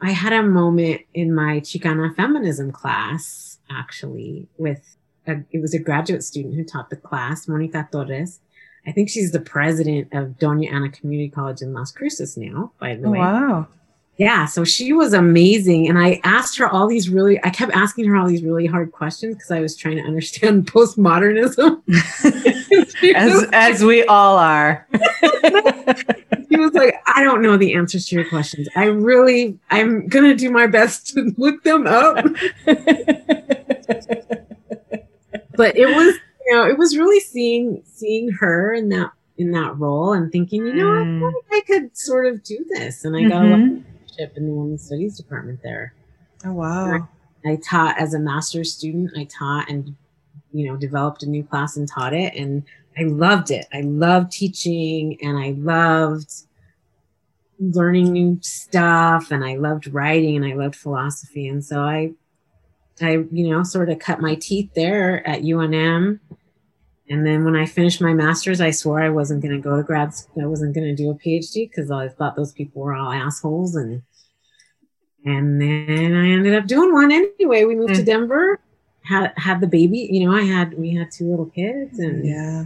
I 0.01 0.11
had 0.11 0.33
a 0.33 0.43
moment 0.43 1.01
in 1.13 1.33
my 1.33 1.59
Chicana 1.61 2.13
feminism 2.15 2.71
class 2.71 3.56
actually 3.69 4.47
with 4.57 4.97
a, 5.27 5.37
it 5.51 5.61
was 5.61 5.73
a 5.73 5.79
graduate 5.79 6.23
student 6.23 6.55
who 6.55 6.63
taught 6.63 6.89
the 6.89 6.95
class, 6.95 7.47
Monica 7.47 7.87
Torres. 7.91 8.39
I 8.85 8.91
think 8.93 9.09
she's 9.09 9.31
the 9.31 9.41
president 9.41 10.07
of 10.13 10.37
Doña 10.39 10.71
Ana 10.71 10.89
Community 10.89 11.29
College 11.29 11.61
in 11.61 11.73
Las 11.73 11.91
Cruces 11.91 12.37
now, 12.37 12.71
by 12.79 12.95
the 12.95 13.07
Oh, 13.07 13.11
way. 13.11 13.19
wow. 13.19 13.67
Yeah, 14.15 14.45
so 14.47 14.63
she 14.63 14.93
was 14.93 15.13
amazing. 15.13 15.87
And 15.87 15.99
I 15.99 16.19
asked 16.23 16.57
her 16.57 16.67
all 16.67 16.87
these 16.87 17.07
really, 17.07 17.39
I 17.43 17.51
kept 17.51 17.71
asking 17.73 18.05
her 18.05 18.15
all 18.15 18.27
these 18.27 18.41
really 18.41 18.65
hard 18.65 18.91
questions 18.91 19.35
because 19.35 19.51
I 19.51 19.59
was 19.59 19.75
trying 19.75 19.97
to 19.97 20.03
understand 20.03 20.65
postmodernism. 20.71 21.83
as 23.15 23.31
was, 23.33 23.45
as 23.53 23.83
we 23.83 24.03
all 24.05 24.37
are. 24.37 24.87
she 26.49 26.57
was 26.57 26.73
like, 26.73 26.95
I 27.05 27.23
don't 27.23 27.43
know 27.43 27.57
the 27.57 27.73
answers 27.75 28.07
to 28.07 28.15
your 28.15 28.27
questions. 28.27 28.67
I 28.75 28.85
really, 28.85 29.59
I'm 29.69 30.07
going 30.07 30.25
to 30.25 30.35
do 30.35 30.49
my 30.49 30.65
best 30.65 31.07
to 31.09 31.31
look 31.37 31.61
them 31.63 31.85
up. 31.85 32.25
But 35.55 35.75
it 35.75 35.87
was, 35.87 36.15
you 36.45 36.53
know, 36.55 36.67
it 36.67 36.77
was 36.77 36.97
really 36.97 37.19
seeing, 37.19 37.81
seeing 37.85 38.29
her 38.33 38.73
in 38.73 38.89
that, 38.89 39.11
in 39.37 39.51
that 39.51 39.77
role 39.77 40.13
and 40.13 40.31
thinking, 40.31 40.65
you 40.65 40.73
know, 40.73 40.85
Mm. 40.85 41.31
I, 41.51 41.57
I 41.57 41.61
could 41.61 41.97
sort 41.97 42.27
of 42.27 42.43
do 42.43 42.63
this. 42.69 43.05
And 43.05 43.15
I 43.15 43.27
got 43.27 43.43
a 43.45 43.53
of 43.53 43.59
leadership 43.59 44.37
in 44.37 44.47
the 44.47 44.53
women's 44.53 44.83
studies 44.85 45.17
department 45.17 45.59
there. 45.63 45.93
oh 46.45 46.53
wow. 46.53 47.07
I 47.45 47.55
taught 47.57 47.97
as 47.97 48.13
a 48.13 48.19
master's 48.19 48.73
student. 48.73 49.11
I 49.15 49.23
taught 49.25 49.69
and 49.69 49.95
you 50.51 50.67
know 50.67 50.75
developed 50.75 51.23
a 51.23 51.29
new 51.29 51.43
class 51.43 51.77
and 51.77 51.87
taught 51.87 52.13
it, 52.13 52.35
and 52.35 52.63
I 52.97 53.03
loved 53.03 53.51
it. 53.51 53.65
I 53.73 53.81
loved 53.81 54.31
teaching, 54.31 55.17
and 55.21 55.37
I 55.37 55.51
loved 55.51 56.31
learning 57.59 58.11
new 58.11 58.39
stuff, 58.41 59.31
and 59.31 59.45
I 59.45 59.55
loved 59.55 59.87
writing, 59.93 60.35
and 60.35 60.45
I 60.45 60.53
loved 60.55 60.75
philosophy, 60.75 61.47
and 61.47 61.63
so 61.63 61.81
I, 61.81 62.11
I 63.01 63.11
you 63.31 63.49
know 63.49 63.63
sort 63.63 63.89
of 63.89 63.99
cut 63.99 64.21
my 64.21 64.35
teeth 64.35 64.71
there 64.75 65.27
at 65.27 65.41
UNM. 65.41 66.19
And 67.09 67.25
then 67.25 67.45
when 67.45 67.55
I 67.55 67.65
finished 67.65 68.01
my 68.01 68.13
master's, 68.13 68.59
I 68.59 68.71
swore 68.71 69.01
I 69.01 69.09
wasn't 69.09 69.41
going 69.41 69.55
to 69.55 69.61
go 69.61 69.77
to 69.77 69.83
grad 69.83 70.13
school. 70.13 70.43
I 70.43 70.47
wasn't 70.47 70.75
going 70.75 70.87
to 70.87 70.95
do 70.95 71.09
a 71.09 71.15
PhD 71.15 71.69
because 71.69 71.89
I 71.89 72.09
thought 72.09 72.35
those 72.35 72.51
people 72.51 72.81
were 72.81 72.93
all 72.93 73.11
assholes 73.13 73.75
and 73.75 74.01
and 75.25 75.61
then 75.61 76.15
I 76.15 76.29
ended 76.29 76.55
up 76.55 76.67
doing 76.67 76.93
one 76.93 77.11
anyway. 77.11 77.65
We 77.65 77.75
moved 77.75 77.95
to 77.95 78.01
mm. 78.01 78.05
Denver, 78.05 78.59
had 79.01 79.33
had 79.35 79.59
the 79.59 79.67
baby. 79.67 80.07
You 80.09 80.25
know, 80.25 80.35
I 80.35 80.43
had 80.43 80.77
we 80.77 80.95
had 80.95 81.11
two 81.11 81.29
little 81.29 81.47
kids, 81.47 81.99
and 81.99 82.25
Yeah. 82.25 82.65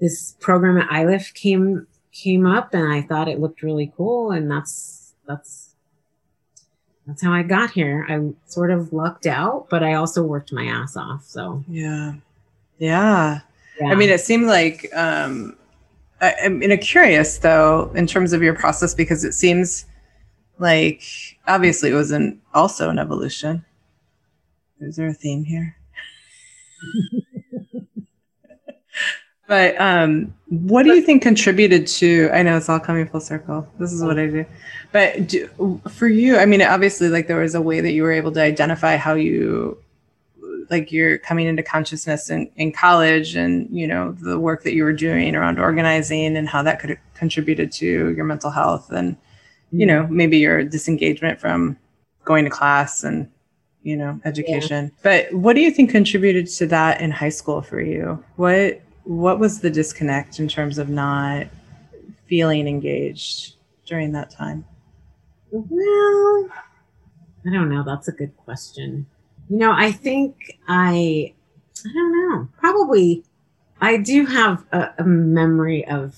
this 0.00 0.36
program 0.40 0.78
at 0.78 0.92
Iliff 0.92 1.34
came 1.34 1.86
came 2.12 2.46
up, 2.46 2.74
and 2.74 2.92
I 2.92 3.02
thought 3.02 3.28
it 3.28 3.40
looked 3.40 3.62
really 3.62 3.92
cool, 3.96 4.30
and 4.30 4.50
that's 4.50 5.14
that's 5.26 5.61
that's 7.06 7.22
how 7.22 7.32
I 7.32 7.42
got 7.42 7.70
here. 7.70 8.06
I 8.08 8.30
sort 8.46 8.70
of 8.70 8.92
lucked 8.92 9.26
out, 9.26 9.66
but 9.68 9.82
I 9.82 9.94
also 9.94 10.22
worked 10.22 10.52
my 10.52 10.66
ass 10.66 10.96
off. 10.96 11.24
So 11.24 11.64
Yeah. 11.68 12.14
Yeah. 12.78 13.40
yeah. 13.80 13.88
I 13.88 13.94
mean, 13.94 14.08
it 14.08 14.20
seemed 14.20 14.46
like 14.46 14.88
um, 14.94 15.56
I, 16.20 16.34
I'm 16.44 16.62
in 16.62 16.70
a 16.70 16.76
curious 16.76 17.38
though 17.38 17.90
in 17.94 18.06
terms 18.06 18.32
of 18.32 18.42
your 18.42 18.54
process 18.54 18.94
because 18.94 19.24
it 19.24 19.32
seems 19.32 19.86
like 20.58 21.02
obviously 21.48 21.90
it 21.90 21.94
was 21.94 22.12
an 22.12 22.40
also 22.54 22.88
an 22.88 22.98
evolution. 22.98 23.64
Is 24.80 24.96
there 24.96 25.08
a 25.08 25.14
theme 25.14 25.44
here? 25.44 25.76
but 29.46 29.80
um, 29.80 30.34
what 30.48 30.84
do 30.84 30.94
you 30.94 31.02
think 31.02 31.22
contributed 31.22 31.86
to? 31.86 32.30
I 32.32 32.42
know 32.42 32.56
it's 32.56 32.68
all 32.68 32.80
coming 32.80 33.06
full 33.06 33.20
circle. 33.20 33.68
This 33.78 33.92
is 33.92 34.02
what 34.02 34.18
I 34.18 34.26
do. 34.26 34.46
But 34.92 35.26
do, 35.26 35.80
for 35.90 36.08
you, 36.08 36.38
I 36.38 36.46
mean, 36.46 36.62
obviously, 36.62 37.08
like 37.08 37.26
there 37.26 37.40
was 37.40 37.54
a 37.54 37.60
way 37.60 37.80
that 37.80 37.92
you 37.92 38.02
were 38.02 38.12
able 38.12 38.32
to 38.32 38.42
identify 38.42 38.96
how 38.96 39.14
you 39.14 39.78
like 40.70 40.92
you're 40.92 41.18
coming 41.18 41.46
into 41.46 41.62
consciousness 41.62 42.30
in, 42.30 42.50
in 42.56 42.72
college 42.72 43.34
and 43.34 43.68
you 43.70 43.86
know 43.86 44.12
the 44.12 44.38
work 44.38 44.62
that 44.64 44.74
you 44.74 44.84
were 44.84 44.92
doing 44.92 45.34
around 45.34 45.58
organizing 45.58 46.36
and 46.36 46.48
how 46.48 46.62
that 46.62 46.80
could 46.80 46.90
have 46.90 46.98
contributed 47.14 47.72
to 47.72 48.10
your 48.10 48.24
mental 48.24 48.50
health 48.50 48.90
and 48.90 49.16
you 49.70 49.86
know 49.86 50.06
maybe 50.08 50.38
your 50.38 50.64
disengagement 50.64 51.40
from 51.40 51.76
going 52.24 52.44
to 52.44 52.50
class 52.50 53.04
and 53.04 53.30
you 53.82 53.96
know 53.96 54.20
education 54.24 54.92
but 55.02 55.32
what 55.32 55.54
do 55.54 55.60
you 55.60 55.70
think 55.70 55.90
contributed 55.90 56.46
to 56.46 56.66
that 56.66 57.00
in 57.00 57.10
high 57.10 57.28
school 57.28 57.60
for 57.60 57.80
you 57.80 58.22
what 58.36 58.80
what 59.04 59.38
was 59.38 59.60
the 59.60 59.70
disconnect 59.70 60.38
in 60.38 60.48
terms 60.48 60.78
of 60.78 60.88
not 60.88 61.46
feeling 62.26 62.66
engaged 62.68 63.54
during 63.86 64.12
that 64.12 64.30
time 64.30 64.64
Well, 65.50 66.48
I 67.46 67.52
don't 67.52 67.68
know. 67.68 67.82
That's 67.84 68.08
a 68.08 68.12
good 68.12 68.36
question. 68.36 69.06
You 69.50 69.58
know, 69.58 69.72
I 69.72 69.92
think 69.92 70.58
I, 70.68 71.34
I 71.84 71.92
don't 71.92 72.30
know. 72.30 72.48
Probably, 72.58 73.24
I 73.80 73.96
do 73.96 74.24
have 74.26 74.64
a, 74.72 74.90
a 74.98 75.04
memory 75.04 75.86
of. 75.86 76.16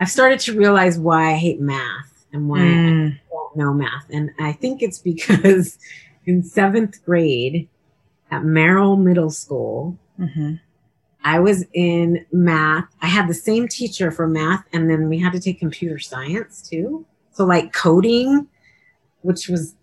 I've 0.00 0.10
started 0.10 0.40
to 0.40 0.56
realize 0.56 0.98
why 0.98 1.32
I 1.32 1.36
hate 1.36 1.60
math 1.60 2.26
and 2.32 2.48
why 2.48 2.60
I 2.60 3.20
don't 3.30 3.56
know 3.56 3.74
math, 3.74 4.06
and 4.10 4.30
I 4.38 4.52
think 4.52 4.82
it's 4.82 4.98
because 4.98 5.78
in 6.26 6.42
seventh 6.42 7.04
grade 7.04 7.68
at 8.30 8.44
Merrill 8.44 8.96
Middle 8.96 9.30
School, 9.30 9.98
Mm-hmm. 10.18 10.54
I 11.24 11.40
was 11.40 11.64
in 11.72 12.24
math. 12.32 12.84
I 13.00 13.06
had 13.06 13.28
the 13.28 13.34
same 13.34 13.66
teacher 13.66 14.10
for 14.10 14.28
math, 14.28 14.64
and 14.74 14.90
then 14.90 15.08
we 15.08 15.18
had 15.18 15.32
to 15.32 15.40
take 15.40 15.58
computer 15.58 15.98
science 15.98 16.62
too. 16.62 17.06
So, 17.32 17.44
like 17.44 17.72
coding, 17.72 18.46
which 19.22 19.48
was, 19.48 19.74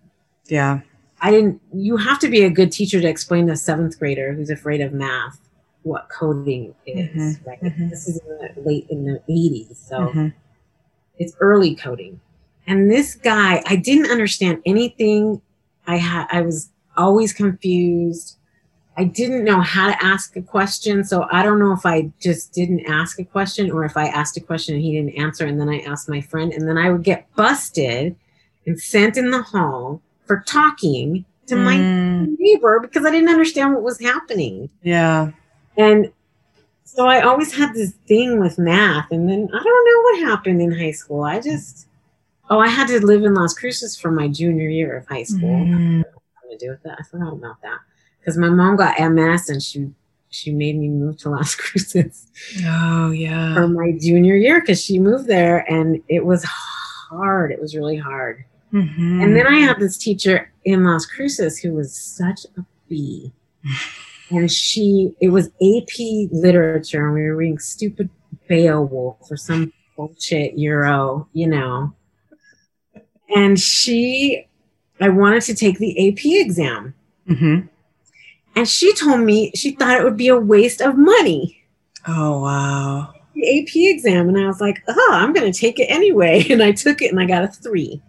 yeah 0.47 0.82
I 1.23 1.30
didn't, 1.32 1.62
you 1.73 1.97
have 1.97 2.19
to 2.19 2.30
be 2.30 2.43
a 2.43 2.49
good 2.49 2.71
teacher 2.71 2.99
to 3.01 3.08
explain 3.08 3.47
to 3.47 3.54
a 3.54 3.58
seventh 3.58 3.99
grader 3.99 4.34
who's 4.34 4.49
afraid 4.49 4.82
of 4.82 4.91
math 4.93 5.39
what 5.84 6.10
coding 6.10 6.73
is, 6.86 7.38
Mhm, 7.38 7.45
right? 7.45 7.62
mhm. 7.62 7.89
This 7.89 8.08
is 8.08 8.19
in 8.19 8.27
the 8.56 8.62
late 8.62 8.88
in 8.89 9.06
the 9.06 9.21
80s. 9.27 9.77
So, 9.77 9.97
Mhm. 9.97 10.34
it's 11.17 11.36
early 11.39 11.75
coding. 11.75 12.19
And 12.67 12.89
this 12.89 13.15
guy, 13.15 13.63
I 13.65 13.75
didn't 13.75 14.12
understand 14.12 14.62
anything. 14.65 15.41
I 15.88 15.97
had, 15.97 16.27
I 16.32 16.41
was 16.41 16.69
always 16.95 17.34
confused. 17.34 18.38
I 18.97 19.06
didn't 19.06 19.45
know 19.45 19.62
how 19.62 19.88
to 19.89 20.04
ask 20.04 20.36
a 20.36 20.41
question. 20.41 21.04
So 21.04 21.25
I 21.32 21.43
don't 21.43 21.60
know 21.60 21.71
if 21.71 21.86
I 21.86 22.12
just 22.19 22.51
didn't 22.54 22.86
ask 22.86 23.19
a 23.19 23.23
question 23.23 23.71
or 23.71 23.86
if 23.86 23.95
I 23.95 24.08
asked 24.08 24.36
a 24.38 24.41
question 24.41 24.75
and 24.75 24.84
he 24.84 24.91
didn't 24.93 25.17
answer. 25.17 25.45
And 25.45 25.60
then 25.60 25.69
I 25.69 25.80
asked 25.80 26.10
my 26.10 26.21
friend, 26.21 26.51
and 26.51 26.67
then 26.67 26.77
I 26.77 26.89
would 26.89 27.04
get 27.04 27.34
busted 27.36 28.15
and 28.65 28.80
sent 28.80 29.17
in 29.17 29.32
the 29.32 29.41
hall 29.41 30.01
for 30.25 30.43
talking 30.45 31.25
to 31.47 31.56
my 31.56 31.77
Mm, 31.77 32.36
neighbor 32.38 32.80
because 32.80 33.06
I 33.06 33.12
didn't 33.12 33.30
understand 33.30 33.73
what 33.73 33.84
was 33.84 33.99
happening. 33.99 34.69
yeah 34.84 35.32
And 35.77 36.12
so 36.84 37.08
I 37.08 37.21
always 37.21 37.54
had 37.54 37.73
this 37.73 37.91
thing 38.08 38.39
with 38.39 38.60
math, 38.60 39.12
and 39.12 39.30
then 39.30 39.49
I 39.54 39.63
don't 39.63 39.86
know 39.86 40.01
what 40.04 40.30
happened 40.30 40.62
in 40.62 40.71
high 40.77 40.91
school. 40.91 41.23
I 41.23 41.39
just 41.39 41.88
oh, 42.49 42.60
I 42.60 42.67
had 42.67 42.88
to 42.89 43.06
live 43.06 43.23
in 43.23 43.34
Las 43.34 43.54
Cruces 43.54 43.97
for 43.97 44.12
my 44.12 44.27
junior 44.27 44.69
year 44.69 44.97
of 44.97 45.08
high 45.08 45.23
school. 45.23 45.65
Mm. 45.65 45.97
Nothing 45.99 46.51
to 46.51 46.58
do 46.60 46.69
with 46.71 46.84
that. 46.84 46.97
I 46.99 47.04
forgot 47.04 47.34
about 47.34 47.62
that 47.63 47.80
because 48.22 48.38
my 48.38 48.50
mom 48.50 48.76
got 48.78 49.00
MS 49.00 49.50
and 49.50 49.62
she 49.62 49.90
she 50.30 50.54
made 50.54 50.78
me 50.78 50.88
move 50.88 51.18
to 51.18 51.30
Las 51.30 51.56
Cruces 51.62 52.28
Oh 52.66 53.12
yeah. 53.12 53.54
for 53.54 53.68
my 53.68 53.92
junior 54.00 54.36
year 54.38 54.62
because 54.62 54.82
she 54.82 54.98
moved 54.98 55.28
there 55.28 55.70
and 55.70 56.02
it 56.08 56.24
was 56.26 56.46
hard. 56.46 57.52
It 57.52 57.60
was 57.62 57.76
really 57.76 57.98
hard. 57.98 58.46
Mhm. 58.72 59.22
And 59.22 59.36
then 59.36 59.46
I 59.46 59.58
had 59.58 59.78
this 59.80 59.98
teacher 59.98 60.50
in 60.64 60.86
Las 60.86 61.06
Cruces 61.06 61.58
who 61.60 61.74
was 61.74 61.94
such 61.94 62.46
a 62.58 62.64
bee. 62.88 63.34
And 64.34 64.50
she, 64.50 65.14
it 65.20 65.28
was 65.28 65.48
AP 65.62 66.30
literature, 66.32 67.06
and 67.06 67.14
we 67.14 67.24
were 67.24 67.36
reading 67.36 67.60
stupid 67.60 68.10
Beowulf 68.48 69.30
or 69.30 69.36
some 69.36 69.74
bullshit 69.98 70.58
Euro, 70.58 71.28
you 71.34 71.48
know. 71.48 71.94
And 73.36 73.60
she, 73.60 74.48
I 75.02 75.10
wanted 75.10 75.42
to 75.44 75.54
take 75.54 75.80
the 75.80 76.08
AP 76.08 76.20
exam. 76.46 76.94
Mhm. 77.30 77.68
And 78.56 78.68
she 78.68 78.94
told 78.94 79.22
me 79.22 79.52
she 79.56 79.72
thought 79.72 79.98
it 80.00 80.04
would 80.04 80.18
be 80.18 80.28
a 80.28 80.38
waste 80.38 80.82
of 80.82 80.98
money, 80.98 81.64
Oh 82.08 82.42
wow. 82.42 83.14
the 83.34 83.60
AP 83.62 83.70
exam. 83.76 84.28
And 84.30 84.38
I 84.38 84.46
was 84.48 84.60
like, 84.60 84.84
oh, 84.88 85.10
I'm 85.14 85.34
going 85.34 85.52
to 85.52 85.58
take 85.58 85.80
it 85.80 85.86
anyway. 85.86 86.46
And 86.50 86.62
I 86.62 86.72
took 86.72 87.02
it 87.02 87.12
and 87.12 87.20
I 87.20 87.26
got 87.26 87.44
a 87.44 87.48
three. 87.48 88.02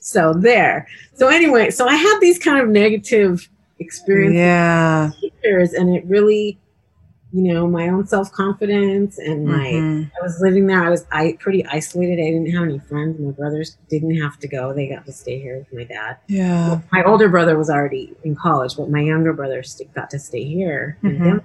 So 0.00 0.32
there. 0.34 0.86
So 1.14 1.28
anyway, 1.28 1.70
so 1.70 1.86
I 1.88 1.94
had 1.96 2.18
these 2.20 2.38
kind 2.38 2.60
of 2.60 2.68
negative 2.68 3.48
experiences 3.78 4.36
Yeah. 4.38 5.10
teachers 5.20 5.72
and 5.72 5.94
it 5.94 6.04
really 6.06 6.58
you 7.36 7.42
know 7.52 7.66
my 7.66 7.88
own 7.88 8.06
self-confidence 8.06 9.18
and 9.18 9.44
my 9.44 9.66
Mhm. 9.72 10.10
i 10.18 10.22
was 10.22 10.38
living 10.40 10.66
there 10.68 10.82
i 10.84 10.88
was 10.88 11.04
i 11.10 11.36
pretty 11.40 11.66
isolated 11.66 12.20
i 12.22 12.30
didn't 12.30 12.50
have 12.52 12.62
any 12.62 12.78
friends 12.78 13.18
my 13.18 13.32
brothers 13.32 13.76
didn't 13.90 14.14
have 14.22 14.38
to 14.38 14.46
go 14.46 14.72
they 14.72 14.86
got 14.88 15.04
to 15.04 15.12
stay 15.12 15.40
here 15.40 15.56
with 15.58 15.72
my 15.72 15.82
dad 15.82 16.16
Yeah. 16.28 16.80
my 16.92 17.02
older 17.02 17.28
brother 17.28 17.58
was 17.58 17.68
already 17.68 18.14
in 18.22 18.36
college 18.36 18.76
but 18.76 18.88
my 18.88 19.00
younger 19.00 19.32
brother 19.32 19.64
st- 19.64 19.92
got 19.94 20.10
to 20.10 20.18
stay 20.18 20.44
here 20.44 20.96
Mhm. 21.02 21.42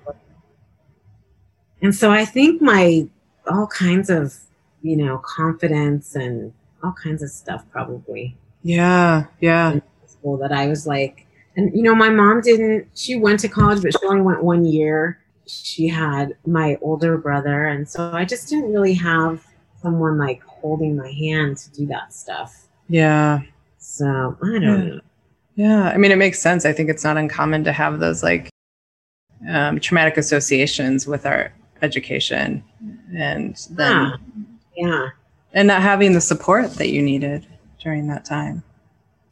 And 1.81 1.95
so 1.95 2.11
i 2.11 2.23
think 2.25 2.61
my 2.61 3.07
all 3.49 3.67
kinds 3.67 4.09
of 4.11 4.35
you 4.83 4.95
know 4.95 5.17
confidence 5.19 6.15
and 6.15 6.53
all 6.83 6.93
kinds 7.03 7.23
of 7.23 7.29
stuff 7.29 7.63
probably 7.71 8.37
Yeah. 8.63 9.25
Yeah. 9.39 9.79
school 10.05 10.37
that 10.37 10.51
I 10.51 10.67
was 10.67 10.85
like, 10.85 11.25
and 11.55 11.73
you 11.75 11.81
know, 11.81 11.95
my 11.95 12.09
mom 12.09 12.41
didn't, 12.41 12.87
she 12.93 13.15
went 13.15 13.39
to 13.39 13.47
college, 13.47 13.81
but 13.81 13.93
she 13.97 14.05
only 14.05 14.21
went 14.21 14.43
one 14.43 14.65
year. 14.65 15.17
She 15.49 15.87
had 15.87 16.35
my 16.45 16.77
older 16.81 17.17
brother. 17.17 17.65
And 17.67 17.87
so 17.89 18.11
I 18.13 18.23
just 18.25 18.49
didn't 18.49 18.71
really 18.71 18.93
have 18.93 19.43
someone 19.81 20.17
like 20.17 20.41
holding 20.43 20.95
my 20.95 21.11
hand 21.11 21.57
to 21.57 21.71
do 21.71 21.85
that 21.87 22.13
stuff. 22.13 22.67
Yeah. 22.87 23.39
So 23.77 24.37
I 24.41 24.45
don't 24.47 24.61
Yeah. 24.61 24.77
know. 24.77 24.99
Yeah, 25.55 25.89
I 25.89 25.97
mean, 25.97 26.11
it 26.11 26.17
makes 26.17 26.39
sense. 26.39 26.65
I 26.65 26.71
think 26.71 26.89
it's 26.89 27.03
not 27.03 27.17
uncommon 27.17 27.63
to 27.65 27.73
have 27.73 27.99
those 27.99 28.23
like 28.23 28.49
um, 29.49 29.79
traumatic 29.79 30.17
associations 30.17 31.07
with 31.07 31.25
our 31.25 31.51
education, 31.81 32.63
and 33.15 33.55
then 33.71 33.91
Yeah. 33.91 34.15
Yeah. 34.77 35.07
and 35.53 35.67
not 35.67 35.81
having 35.81 36.13
the 36.13 36.21
support 36.21 36.71
that 36.75 36.89
you 36.89 37.01
needed 37.01 37.45
during 37.81 38.07
that 38.07 38.23
time. 38.25 38.63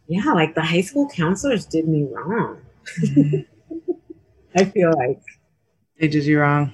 Yeah. 0.08 0.32
Like 0.34 0.56
the 0.56 0.62
high 0.62 0.82
school 0.82 1.08
counselors 1.10 1.66
did 1.66 1.88
me 1.88 2.08
wrong. 2.12 2.62
I 4.56 4.66
feel 4.66 4.94
like 4.98 5.22
they 6.00 6.08
did 6.08 6.26
you 6.26 6.40
wrong. 6.40 6.74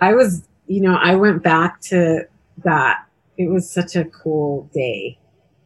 I 0.00 0.14
was, 0.14 0.46
you 0.66 0.80
know, 0.80 0.96
I 0.96 1.14
went 1.14 1.42
back 1.42 1.80
to 1.82 2.26
that. 2.64 3.06
It 3.38 3.48
was 3.48 3.70
such 3.70 3.96
a 3.96 4.04
cool 4.06 4.68
day. 4.72 5.18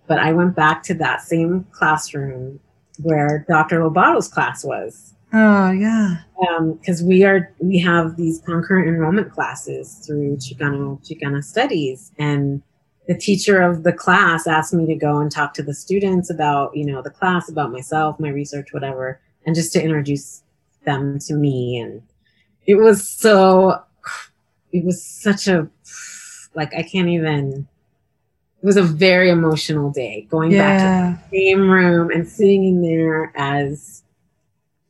But 0.07 0.19
I 0.19 0.33
went 0.33 0.57
back 0.57 0.83
to 0.85 0.95
that 0.95 1.23
same 1.23 1.67
classroom 1.71 2.59
where 2.99 3.45
Dr. 3.49 3.81
Lobato's 3.81 4.29
class 4.29 4.65
was. 4.65 5.15
Oh 5.33 5.71
yeah. 5.71 6.17
Um, 6.49 6.75
because 6.75 7.03
we 7.05 7.25
are 7.25 7.53
we 7.61 7.79
have 7.79 8.17
these 8.17 8.41
concurrent 8.41 8.89
enrollment 8.89 9.31
classes 9.31 10.03
through 10.05 10.39
Chicano 10.39 11.01
Chicana 11.07 11.45
Studies. 11.45 12.11
And 12.19 12.63
the 13.07 13.17
teacher 13.17 13.63
of 13.63 13.85
the 13.85 13.93
class 13.93 14.47
asked 14.47 14.75
me 14.75 14.87
to 14.87 14.95
go 14.97 15.19
and 15.19 15.31
talk 15.31 15.55
to 15.55 15.63
the 15.63 15.75
students 15.75 16.31
about, 16.31 16.77
you 16.77 16.85
know, 16.85 17.03
the 17.03 17.11
class, 17.11 17.49
about 17.49 17.73
myself, 17.73 18.19
my 18.19 18.29
research, 18.29 18.73
whatever, 18.73 19.21
and 19.47 19.55
just 19.55 19.73
to 19.75 19.83
introduce 19.83 20.43
them 20.85 21.19
to 21.21 21.35
me. 21.35 21.79
And 21.79 22.03
it 22.71 22.75
was 22.77 23.07
so 23.09 23.83
it 24.73 24.85
was 24.85 25.03
such 25.05 25.49
a 25.49 25.69
like 26.55 26.73
I 26.75 26.83
can't 26.83 27.09
even 27.09 27.67
it 28.63 28.67
was 28.67 28.77
a 28.77 28.83
very 28.83 29.31
emotional 29.31 29.91
day 29.91 30.27
going 30.31 30.53
back 30.53 30.79
to 30.79 30.85
the 31.33 31.37
same 31.37 31.69
room 31.71 32.11
and 32.11 32.29
sitting 32.29 32.65
in 32.65 32.83
there 32.83 33.33
as 33.35 34.05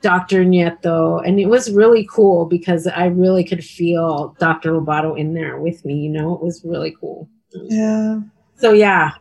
Dr. 0.03 0.45
Nieto. 0.45 1.27
And 1.27 1.39
it 1.39 1.47
was 1.47 1.71
really 1.71 2.07
cool 2.11 2.47
because 2.47 2.87
I 2.87 3.07
really 3.07 3.45
could 3.45 3.65
feel 3.65 4.35
Dr. 4.41 4.73
Lobato 4.73 5.17
in 5.17 5.35
there 5.35 5.59
with 5.59 5.85
me. 5.85 5.95
You 5.95 6.11
know, 6.11 6.35
it 6.35 6.43
was 6.43 6.65
really 6.65 6.97
cool. 6.99 7.29
Yeah. 7.53 8.21
So, 8.57 8.73
yeah, 8.73 9.13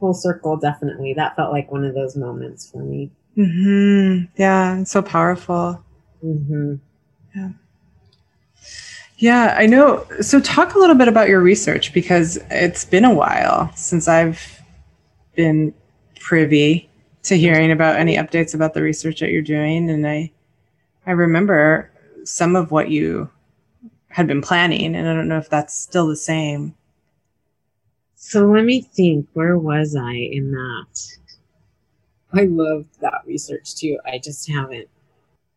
full 0.00 0.14
circle, 0.14 0.56
definitely. 0.56 1.14
That 1.14 1.36
felt 1.36 1.52
like 1.52 1.70
one 1.70 1.84
of 1.84 1.94
those 1.94 2.16
moments 2.16 2.70
for 2.70 2.82
me. 2.82 3.10
hmm 3.34 4.22
Yeah. 4.36 4.82
So 4.84 5.02
powerful. 5.02 5.84
hmm 6.20 6.74
Yeah, 7.34 7.50
I 9.56 9.66
know. 9.66 10.06
So, 10.20 10.40
talk 10.40 10.74
a 10.74 10.78
little 10.78 10.94
bit 10.94 11.08
about 11.08 11.28
your 11.28 11.40
research 11.40 11.92
because 11.92 12.38
it's 12.50 12.84
been 12.84 13.04
a 13.04 13.12
while 13.12 13.72
since 13.74 14.06
I've 14.06 14.62
been 15.34 15.74
privy 16.20 16.88
to 17.24 17.36
hearing 17.36 17.72
about 17.72 17.96
any 17.96 18.16
updates 18.16 18.54
about 18.54 18.74
the 18.74 18.82
research 18.82 19.18
that 19.20 19.30
you're 19.30 19.42
doing, 19.42 19.90
and 19.90 20.06
I, 20.06 20.30
I 21.06 21.12
remember 21.12 21.90
some 22.24 22.54
of 22.54 22.70
what 22.70 22.90
you 22.90 23.28
had 24.08 24.28
been 24.28 24.40
planning, 24.40 24.94
and 24.94 25.08
I 25.08 25.14
don't 25.14 25.28
know 25.28 25.38
if 25.38 25.50
that's 25.50 25.76
still 25.76 26.06
the 26.06 26.16
same. 26.16 26.74
So, 28.14 28.46
let 28.46 28.64
me 28.64 28.82
think. 28.82 29.26
Where 29.32 29.58
was 29.58 29.96
I 29.96 30.12
in 30.12 30.52
that? 30.52 31.18
I 32.32 32.44
loved 32.44 33.00
that 33.00 33.22
research 33.26 33.74
too. 33.74 33.98
I 34.06 34.18
just 34.18 34.48
haven't 34.48 34.88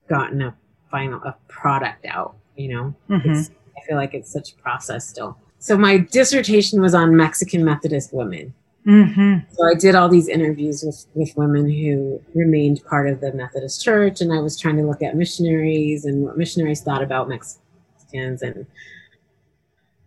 gotten 0.08 0.42
a 0.42 0.56
final 0.90 1.22
a 1.24 1.36
product 1.48 2.06
out, 2.06 2.36
you 2.56 2.70
know? 2.70 2.96
Mhm. 3.10 3.26
It's, 3.26 3.52
I 3.78 3.86
feel 3.88 3.98
like 3.98 4.14
it's 4.14 4.32
such 4.32 4.54
a 4.54 4.56
process 4.56 5.08
still. 5.08 5.38
So 5.60 5.78
my 5.78 5.98
dissertation 5.98 6.82
was 6.82 6.94
on 6.94 7.16
Mexican 7.16 7.64
Methodist 7.64 8.14
women. 8.14 8.54
Mm-hmm. 8.86 9.54
So 9.54 9.68
I 9.68 9.76
did 9.76 9.94
all 9.94 10.10
these 10.10 10.28
interviews 10.28 10.84
with, 10.84 11.06
with 11.14 11.38
women 11.38 11.70
who 11.70 12.20
remained 12.34 12.84
part 12.86 13.08
of 13.08 13.22
the 13.22 13.32
Methodist 13.34 13.84
Church, 13.84 14.22
and 14.22 14.34
I 14.34 14.40
was 14.40 14.60
trying 14.60 14.78
to 14.78 14.84
look 14.84 15.04
at 15.04 15.16
missionaries 15.16 16.06
and 16.06 16.24
what 16.24 16.38
missionaries 16.38 16.82
thought 16.82 17.04
about 17.04 17.30
Mexicans, 17.30 18.42
and 18.42 18.66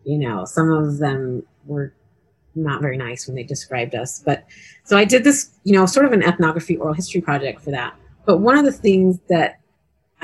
you 0.05 0.19
know, 0.19 0.45
some 0.45 0.71
of 0.71 0.99
them 0.99 1.45
were 1.67 1.95
not 2.57 2.83
very 2.83 2.97
nice 2.97 3.27
when 3.27 3.37
they 3.37 3.43
described 3.43 3.95
us. 3.95 4.21
But 4.25 4.45
so 4.85 4.97
I 4.97 5.05
did 5.05 5.25
this, 5.25 5.51
you 5.65 5.73
know, 5.73 5.87
sort 5.87 6.07
of 6.07 6.13
an 6.13 6.23
ethnography 6.23 6.77
oral 6.77 6.95
history 6.95 7.21
project 7.21 7.61
for 7.61 7.71
that. 7.71 7.95
But 8.27 8.39
one 8.39 8.59
of 8.59 8.65
the 8.65 8.73
things 8.73 9.19
that 9.29 9.61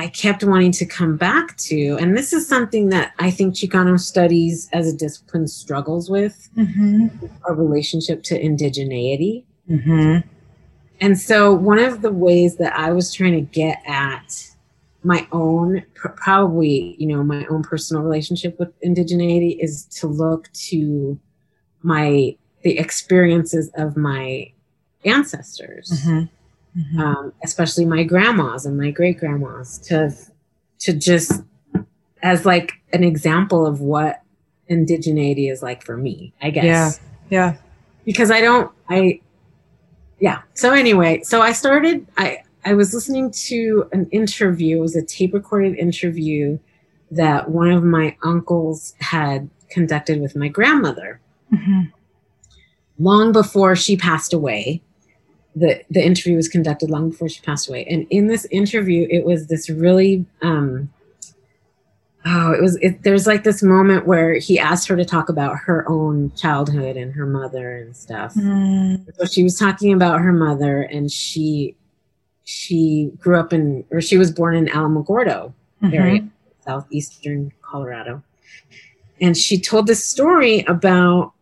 I 0.01 0.09
kept 0.09 0.43
wanting 0.43 0.73
to 0.73 0.87
come 0.87 1.19
back 1.19 1.57
to, 1.69 1.99
and 2.01 2.17
this 2.17 2.33
is 2.33 2.49
something 2.49 2.89
that 2.89 3.13
I 3.19 3.31
think 3.31 3.55
Chicano 3.55 4.01
studies 4.01 4.69
as 4.73 4.91
a 4.91 4.97
discipline 4.97 5.47
struggles 5.47 6.09
with, 6.09 6.49
Mm-hmm. 6.57 7.27
a 7.47 7.53
relationship 7.53 8.23
to 8.25 8.43
indigeneity. 8.43 9.45
Mm-hmm. 9.69 10.27
And 11.03 11.19
so, 11.19 11.53
one 11.53 11.79
of 11.79 12.01
the 12.01 12.13
ways 12.13 12.57
that 12.57 12.75
I 12.75 12.93
was 12.93 13.13
trying 13.13 13.33
to 13.35 13.43
get 13.43 13.83
at 13.87 14.29
my 15.03 15.27
own, 15.33 15.83
probably, 15.95 16.97
you 16.99 17.07
know, 17.07 17.23
my 17.23 17.45
own 17.51 17.63
personal 17.63 18.03
relationship 18.03 18.59
with 18.59 18.73
indigeneity 18.81 19.59
is 19.61 19.85
to 19.99 20.07
look 20.07 20.51
to 20.71 21.19
my, 21.83 22.37
the 22.63 22.79
experiences 22.79 23.71
of 23.77 23.97
my 23.99 24.51
ancestors, 25.05 25.91
Mm-hmm. 25.91 26.25
Um, 26.99 27.33
especially 27.45 27.85
my 27.85 28.05
grandmas 28.05 28.65
and 28.67 28.77
my 28.79 28.91
great 28.91 29.19
grandmas, 29.19 29.79
to, 29.79 30.13
to 30.81 30.93
just 30.93 31.43
as 32.23 32.45
like 32.47 32.73
an 32.93 33.03
example 33.05 33.67
of 33.67 33.81
what 33.81 34.23
indigeneity 34.71 35.51
is 35.51 35.63
like 35.63 35.83
for 35.85 35.97
me, 35.97 36.33
I 36.41 36.51
guess 36.51 36.65
Yeah. 36.65 36.91
Yeah. 37.31 37.57
because 38.05 38.31
I 38.31 38.41
don't 38.41 38.71
I 38.89 39.21
yeah. 40.21 40.43
So 40.55 40.73
anyway, 40.73 41.23
so 41.25 41.41
I 41.43 41.53
started 41.53 42.07
I 42.17 42.43
I 42.65 42.75
was 42.75 42.93
listening 42.95 43.31
to 43.49 43.89
an 43.93 44.07
interview, 44.11 44.77
it 44.77 44.81
was 44.81 44.95
a 44.97 45.03
tape 45.03 45.33
recorded 45.35 45.77
interview 45.77 46.59
that 47.11 47.51
one 47.51 47.71
of 47.71 47.83
my 47.83 48.17
uncles 48.23 48.95
had 49.01 49.49
conducted 49.71 50.21
with 50.21 50.37
my 50.37 50.49
grandmother 50.49 51.21
Mm-hmm. 51.53 51.87
long 52.99 53.33
before 53.33 53.75
she 53.75 53.97
passed 53.97 54.33
away. 54.33 54.83
The 55.57 55.83
the 55.91 56.05
interview 56.05 56.37
was 56.37 56.49
conducted 56.49 56.91
long 56.91 57.11
before 57.11 57.29
she 57.29 57.41
passed 57.41 57.69
away. 57.69 57.85
And 57.87 58.07
in 58.11 58.29
this 58.29 58.47
interview, 58.47 59.07
it 59.11 59.25
was 59.25 59.49
this 59.49 59.69
really 59.69 60.25
um 60.43 60.91
oh, 62.27 62.53
it 62.53 62.61
was. 62.61 62.77
It, 62.77 63.03
there's 63.03 63.27
like 63.27 63.45
this 63.45 63.63
moment 63.63 64.07
where 64.07 64.35
he 64.35 64.59
asked 64.59 64.89
her 64.89 64.97
to 64.97 65.05
talk 65.05 65.29
about 65.29 65.57
her 65.67 65.89
own 65.89 66.33
childhood 66.37 66.97
and 66.97 67.13
her 67.15 67.27
mother 67.27 67.77
and 67.79 67.97
stuff. 67.97 68.35
Mm. 68.35 69.07
So 69.17 69.25
she 69.27 69.43
was 69.43 69.59
talking 69.59 69.93
about 69.93 70.21
her 70.21 70.33
mother, 70.33 70.83
and 70.83 71.11
she 71.11 71.75
she 72.45 73.11
grew 73.19 73.39
up 73.39 73.53
in, 73.53 73.85
or 73.91 74.01
she 74.01 74.17
was 74.19 74.33
born 74.33 74.57
in 74.57 74.67
Alamogordo 74.67 75.53
Mhm. 75.83 75.95
area, 75.95 76.29
southeastern 76.65 77.53
Colorado. 77.63 78.23
And 79.21 79.37
she 79.37 79.61
told 79.61 79.87
this 79.87 80.05
story 80.05 80.61
about 80.67 81.33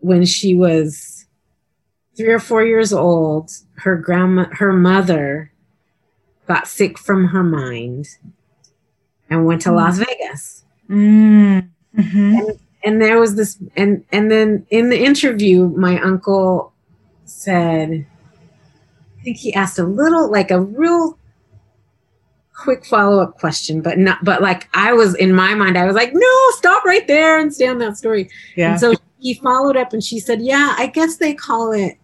when 0.00 0.24
she 0.24 0.54
was 0.54 1.21
three 2.16 2.32
or 2.32 2.38
four 2.38 2.64
years 2.64 2.92
old, 2.92 3.50
her 3.76 3.96
grandma, 3.96 4.46
her 4.52 4.72
mother 4.72 5.50
got 6.46 6.66
sick 6.68 6.98
from 6.98 7.28
her 7.28 7.42
mind 7.42 8.06
and 9.30 9.46
went 9.46 9.62
to 9.62 9.70
Mm. 9.70 9.76
Las 9.76 9.98
Vegas. 9.98 10.64
Mm. 10.90 11.68
Mhm. 11.96 12.58
And 12.84 13.00
there 13.00 13.18
was 13.18 13.36
this, 13.36 13.58
and 13.76 14.04
and 14.12 14.30
then 14.30 14.66
in 14.70 14.90
the 14.90 15.02
interview, 15.02 15.68
my 15.68 16.00
uncle 16.00 16.72
said, 17.24 18.04
I 19.18 19.22
think 19.22 19.36
he 19.36 19.54
asked 19.54 19.78
a 19.78 19.84
little, 19.84 20.30
like 20.30 20.50
a 20.50 20.60
real 20.60 21.16
quick 22.54 22.84
follow 22.84 23.22
up 23.22 23.38
question, 23.38 23.80
but 23.80 23.98
not, 23.98 24.22
but 24.24 24.42
like 24.42 24.68
I 24.74 24.92
was 24.92 25.14
in 25.14 25.32
my 25.34 25.54
mind, 25.54 25.78
I 25.78 25.86
was 25.86 25.94
like, 25.94 26.12
no, 26.12 26.50
stop 26.50 26.84
right 26.84 27.06
there 27.06 27.38
and 27.38 27.52
stay 27.54 27.68
on 27.68 27.78
that 27.78 27.96
story. 27.96 28.28
Yeah. 28.56 28.72
And 28.72 28.80
so 28.80 28.94
he 29.20 29.34
followed 29.34 29.76
up 29.76 29.92
and 29.92 30.02
she 30.02 30.18
said, 30.18 30.42
yeah, 30.42 30.74
I 30.76 30.86
guess 30.86 31.16
they 31.16 31.34
call 31.34 31.72
it 31.72 31.98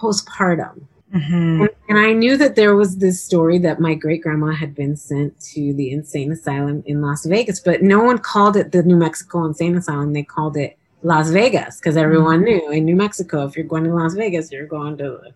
postpartum. 0.00 0.80
Mhm. 1.14 1.60
And, 1.62 1.68
and 1.88 1.98
I 1.98 2.12
knew 2.12 2.36
that 2.36 2.54
there 2.54 2.76
was 2.76 2.96
this 2.98 3.22
story 3.22 3.58
that 3.58 3.80
my 3.80 3.94
great 3.94 4.22
grandma 4.22 4.52
had 4.52 4.74
been 4.76 4.96
sent 4.96 5.38
to 5.52 5.74
the 5.74 5.90
insane 5.90 6.30
asylum 6.30 6.84
in 6.86 7.02
Las 7.02 7.26
Vegas, 7.26 7.58
but 7.58 7.82
no 7.82 8.00
one 8.02 8.18
called 8.18 8.56
it 8.56 8.70
the 8.70 8.82
New 8.84 8.96
Mexico 8.96 9.44
Insane 9.44 9.76
Asylum. 9.76 10.12
They 10.12 10.22
called 10.22 10.56
it 10.56 10.76
Las 11.02 11.30
Vegas 11.30 11.78
because 11.78 11.96
everyone 11.96 12.44
knew 12.44 12.70
in 12.70 12.84
New 12.84 12.94
Mexico, 12.94 13.44
if 13.44 13.56
you're 13.56 13.66
going 13.66 13.84
to 13.84 13.94
Las 13.94 14.14
Vegas, 14.14 14.52
you're 14.52 14.66
going 14.66 14.96
to 14.98 15.18
the 15.24 15.32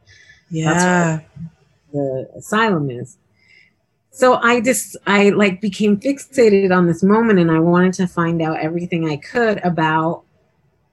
Yeah. 0.51 1.21
the 1.93 2.29
asylum 2.37 2.89
is. 2.91 3.17
So 4.11 4.35
I 4.35 4.61
just 4.61 4.97
I 5.09 5.31
like 5.31 5.61
became 5.61 5.99
fixated 5.99 6.71
on 6.77 6.87
this 6.87 7.03
moment 7.03 7.41
and 7.41 7.51
I 7.51 7.59
wanted 7.59 7.95
to 7.95 8.07
find 8.07 8.41
out 8.43 8.61
everything 8.61 9.09
I 9.09 9.17
could 9.17 9.59
about 9.65 10.23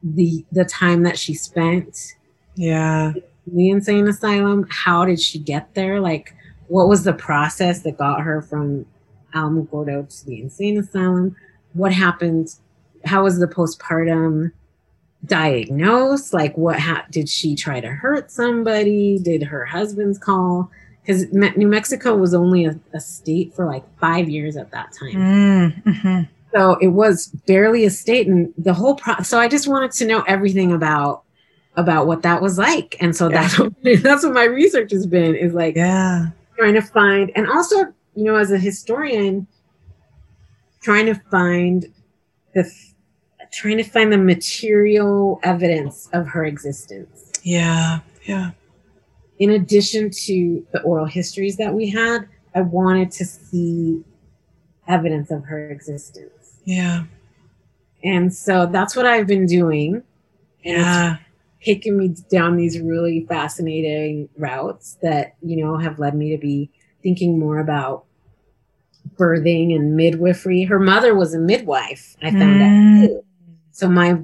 the 0.04 0.44
the 0.52 0.66
time 0.66 1.04
that 1.04 1.20
she 1.20 1.36
spent 1.36 2.16
Yeah. 2.56 3.14
The 3.48 3.70
insane 3.70 4.08
asylum. 4.08 4.68
How 4.70 5.06
did 5.06 5.20
she 5.20 5.40
get 5.40 5.74
there? 5.74 6.00
Like 6.00 6.34
what 6.68 6.88
was 6.88 7.04
the 7.04 7.14
process 7.14 7.82
that 7.82 7.98
got 7.98 8.22
her 8.22 8.42
from 8.42 8.86
Alamogordo 9.34 10.08
to 10.20 10.26
the 10.26 10.42
insane 10.42 10.78
asylum? 10.78 11.36
What 11.74 11.94
happened? 11.94 12.56
How 13.06 13.24
was 13.24 13.40
the 13.40 13.48
postpartum 13.48 14.52
diagnosed? 15.26 16.34
Like 16.34 16.58
what 16.58 16.80
ha- 16.80 17.06
did 17.12 17.30
she 17.30 17.56
try 17.56 17.80
to 17.80 17.90
hurt 17.90 18.32
somebody? 18.32 19.20
Did 19.20 19.44
her 19.44 19.66
husband's 19.66 20.18
call? 20.18 20.70
Because 21.02 21.32
New 21.34 21.68
Mexico 21.68 22.16
was 22.16 22.34
only 22.34 22.66
a, 22.66 22.80
a 22.94 23.00
state 23.00 23.54
for 23.56 23.66
like 23.66 23.84
five 24.00 24.30
years 24.30 24.56
at 24.56 24.72
that 24.72 24.94
time. 24.94 25.14
Mm. 25.16 25.84
Mhm. 25.84 26.30
So 26.54 26.74
it 26.82 26.90
was 26.90 27.28
barely 27.48 27.86
a 27.86 27.90
state, 27.90 28.28
and 28.28 28.54
the 28.58 28.74
whole 28.74 28.96
pro. 28.96 29.16
So 29.24 29.40
I 29.40 29.48
just 29.48 29.68
wanted 29.70 29.92
to 29.94 30.06
know 30.06 30.22
everything 30.24 30.74
about 30.74 31.24
about 31.78 32.06
what 32.08 32.22
that 32.24 32.42
was 32.42 32.58
like, 32.58 32.96
and 33.00 33.16
so 33.16 33.30
Yeah. 33.30 33.42
that's 33.42 33.60
what, 33.60 33.74
that's 34.04 34.24
what 34.24 34.34
my 34.34 34.44
research 34.46 34.92
has 34.92 35.06
been 35.08 35.36
is 35.36 35.54
like 35.54 35.76
Yeah. 35.76 36.28
trying 36.58 36.74
to 36.76 36.82
find, 36.82 37.32
and 37.36 37.48
also 37.48 37.78
you 38.16 38.26
know 38.26 38.36
as 38.36 38.52
a 38.52 38.58
historian, 38.58 39.48
trying 40.82 41.06
to 41.06 41.16
find 41.32 41.86
the 42.54 42.70
trying 43.52 43.78
to 43.78 43.84
find 43.84 44.12
the 44.14 44.18
material 44.18 45.40
evidence 45.44 46.08
of 46.14 46.28
her 46.28 46.46
existence. 46.46 47.32
Yeah. 47.44 48.00
Yeah. 48.26 48.52
In 49.40 49.50
addition 49.52 50.10
to 50.26 50.66
the 50.72 50.82
oral 50.84 51.06
histories 51.06 51.58
that 51.58 51.74
we 51.74 51.90
had, 51.90 52.28
I 52.56 52.62
wanted 52.62 53.12
to 53.12 53.26
see 53.26 54.04
evidence 54.88 55.32
of 55.32 55.44
her 55.46 55.70
existence. 55.70 56.60
Yeah. 56.64 57.04
And 58.04 58.34
so 58.34 58.68
that's 58.68 58.96
what 58.96 59.06
I've 59.06 59.28
been 59.28 59.46
doing. 59.48 60.04
And 60.64 60.78
Yeah. 60.78 61.18
Taken 61.64 61.98
me 61.98 62.16
down 62.30 62.58
these 62.58 62.80
really 62.80 63.26
fascinating 63.28 64.30
routes 64.38 64.98
that, 65.02 65.36
you 65.42 65.58
know, 65.64 65.78
have 65.78 66.00
led 66.00 66.16
me 66.16 66.32
to 66.32 66.38
be 66.38 66.70
thinking 67.04 67.38
more 67.40 67.60
about 67.60 68.06
birthing 69.16 69.76
and 69.76 69.96
midwifery. 69.96 70.64
Her 70.64 70.80
mother 70.80 71.16
was 71.16 71.34
a 71.34 71.40
midwife, 71.40 72.16
I 72.22 72.32
found 72.32 72.62
out. 72.62 72.70
Mm. 72.70 73.08
too. 73.08 73.24
So 73.72 73.90
my 73.90 74.20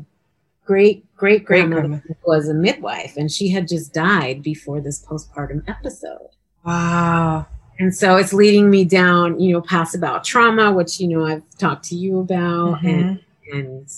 great 0.65 1.03
great 1.15 1.45
grandmother 1.45 2.03
was 2.25 2.47
a 2.49 2.53
midwife 2.53 3.15
and 3.17 3.31
she 3.31 3.47
had 3.49 3.67
just 3.67 3.93
died 3.93 4.43
before 4.43 4.81
this 4.81 5.03
postpartum 5.03 5.67
episode. 5.67 6.29
Wow. 6.65 7.47
And 7.79 7.95
so 7.95 8.17
it's 8.17 8.33
leading 8.33 8.69
me 8.69 8.83
down, 8.85 9.39
you 9.39 9.53
know, 9.53 9.61
past 9.61 9.95
about 9.95 10.23
trauma, 10.23 10.71
which, 10.71 10.99
you 10.99 11.07
know, 11.07 11.25
I've 11.25 11.43
talked 11.57 11.85
to 11.85 11.95
you 11.95 12.19
about 12.19 12.83
and 12.83 13.17
Mhm. 13.17 13.19
and 13.53 13.91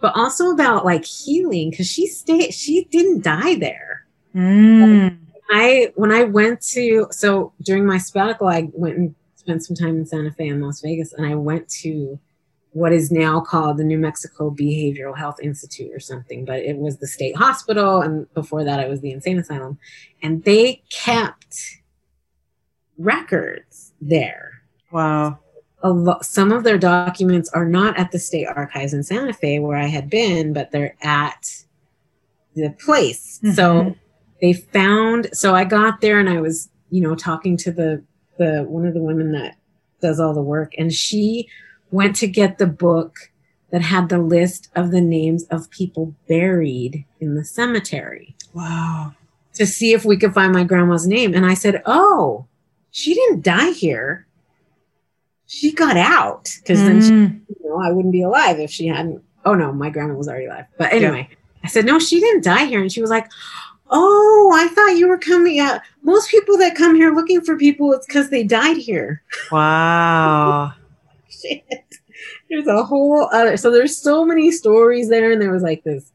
but 0.00 0.12
also 0.16 0.50
about 0.50 0.84
like 0.84 1.04
healing 1.04 1.70
because 1.70 1.86
she 1.90 2.06
stayed 2.06 2.52
she 2.52 2.84
didn't 2.84 3.22
die 3.22 3.54
there 3.56 4.06
Mm. 4.34 5.16
i 5.50 5.90
when 5.94 6.12
i 6.12 6.22
went 6.24 6.60
to 6.60 7.06
so 7.10 7.52
during 7.62 7.86
my 7.86 7.96
sabbatical 7.96 8.48
i 8.48 8.68
went 8.74 8.96
and 8.98 9.14
spent 9.34 9.64
some 9.64 9.74
time 9.74 9.96
in 9.96 10.04
santa 10.04 10.30
fe 10.30 10.48
and 10.48 10.62
las 10.62 10.82
vegas 10.82 11.14
and 11.14 11.24
i 11.26 11.34
went 11.34 11.66
to 11.70 12.18
what 12.72 12.92
is 12.92 13.10
now 13.10 13.40
called 13.40 13.78
the 13.78 13.84
new 13.84 13.96
mexico 13.98 14.50
behavioral 14.50 15.16
health 15.16 15.38
institute 15.42 15.90
or 15.94 16.00
something 16.00 16.44
but 16.44 16.58
it 16.58 16.76
was 16.76 16.98
the 16.98 17.06
state 17.06 17.34
hospital 17.34 18.02
and 18.02 18.30
before 18.34 18.62
that 18.64 18.78
it 18.80 18.90
was 18.90 19.00
the 19.00 19.10
insane 19.10 19.38
asylum 19.38 19.78
and 20.22 20.44
they 20.44 20.82
kept 20.90 21.78
records 22.98 23.92
there 24.00 24.52
Wow. 24.92 25.38
A 25.86 25.90
lo- 25.90 26.18
some 26.22 26.50
of 26.52 26.64
their 26.64 26.78
documents 26.78 27.48
are 27.50 27.64
not 27.64 27.96
at 27.96 28.10
the 28.10 28.18
state 28.18 28.46
archives 28.46 28.92
in 28.92 29.02
Santa 29.04 29.32
Fe 29.32 29.60
where 29.60 29.76
I 29.78 29.86
had 29.86 30.10
been, 30.10 30.52
but 30.52 30.72
they're 30.72 30.96
at 31.00 31.62
the 32.56 32.70
place. 32.70 33.38
So 33.54 33.82
Mhm. 33.82 33.96
they 34.42 34.52
found. 34.52 35.28
So 35.32 35.54
I 35.54 35.64
got 35.64 36.00
there 36.00 36.18
and 36.18 36.28
I 36.28 36.40
was, 36.40 36.70
you 36.90 37.00
know, 37.00 37.14
talking 37.14 37.56
to 37.58 37.70
the 37.70 38.02
the 38.38 38.64
one 38.68 38.84
of 38.86 38.92
the 38.92 39.00
women 39.02 39.32
that 39.32 39.56
does 40.02 40.20
all 40.20 40.34
the 40.34 40.42
work, 40.42 40.72
and 40.76 40.92
she 40.92 41.48
went 41.90 42.14
to 42.16 42.26
get 42.26 42.58
the 42.58 42.66
book 42.66 43.30
that 43.70 43.80
had 43.80 44.08
the 44.10 44.18
list 44.18 44.68
of 44.76 44.90
the 44.90 45.00
names 45.00 45.44
of 45.44 45.70
people 45.70 46.14
buried 46.28 47.04
in 47.20 47.34
the 47.34 47.44
cemetery 47.44 48.36
Wow. 48.52 49.14
to 49.54 49.64
see 49.66 49.92
if 49.94 50.04
we 50.04 50.18
could 50.18 50.34
find 50.34 50.52
my 50.52 50.64
grandma's 50.64 51.06
name. 51.06 51.32
And 51.32 51.46
I 51.46 51.54
said, 51.54 51.80
"Oh, 51.86 52.44
she 52.90 53.14
didn't 53.14 53.42
die 53.42 53.70
here." 53.70 54.25
She 55.46 55.72
got 55.72 55.96
out 55.96 56.50
because 56.58 56.80
then 56.80 57.00
she 57.00 57.10
Mm. 57.10 57.40
you 57.48 57.68
know, 57.68 57.80
I 57.80 57.92
wouldn't 57.92 58.12
be 58.12 58.22
alive 58.22 58.58
if 58.58 58.70
she 58.70 58.86
hadn't. 58.88 59.22
Oh 59.44 59.54
no, 59.54 59.72
my 59.72 59.90
grandma 59.90 60.14
was 60.14 60.28
already 60.28 60.46
alive. 60.46 60.64
But 60.76 60.92
anyway, 60.92 61.28
I 61.62 61.68
said, 61.68 61.84
no, 61.86 61.98
she 61.98 62.18
didn't 62.20 62.42
die 62.44 62.64
here. 62.64 62.80
And 62.80 62.90
she 62.90 63.00
was 63.00 63.10
like, 63.10 63.28
oh, 63.90 64.52
I 64.54 64.66
thought 64.68 64.96
you 64.96 65.06
were 65.08 65.18
coming 65.18 65.60
out. 65.60 65.80
Most 66.02 66.30
people 66.30 66.58
that 66.58 66.74
come 66.74 66.96
here 66.96 67.14
looking 67.14 67.40
for 67.40 67.56
people, 67.56 67.92
it's 67.92 68.06
because 68.06 68.30
they 68.30 68.42
died 68.42 68.76
here. 68.76 69.22
Wow. 69.52 70.72
Shit. 71.28 71.62
There's 72.50 72.66
a 72.66 72.82
whole 72.84 73.28
other. 73.32 73.56
So 73.56 73.70
there's 73.70 73.96
so 73.96 74.24
many 74.24 74.50
stories 74.50 75.08
there. 75.08 75.30
And 75.30 75.40
there 75.40 75.52
was 75.52 75.62
like 75.62 75.84
this 75.84 76.10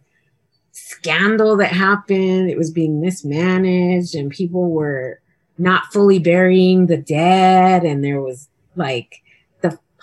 scandal 0.71 1.55
that 1.57 1.71
happened. 1.71 2.49
It 2.49 2.57
was 2.57 2.71
being 2.71 2.99
mismanaged 2.99 4.15
and 4.15 4.29
people 4.31 4.71
were 4.71 5.21
not 5.57 5.85
fully 5.93 6.19
burying 6.19 6.87
the 6.87 6.97
dead. 6.97 7.83
And 7.83 8.03
there 8.03 8.21
was 8.21 8.49
like 8.75 9.20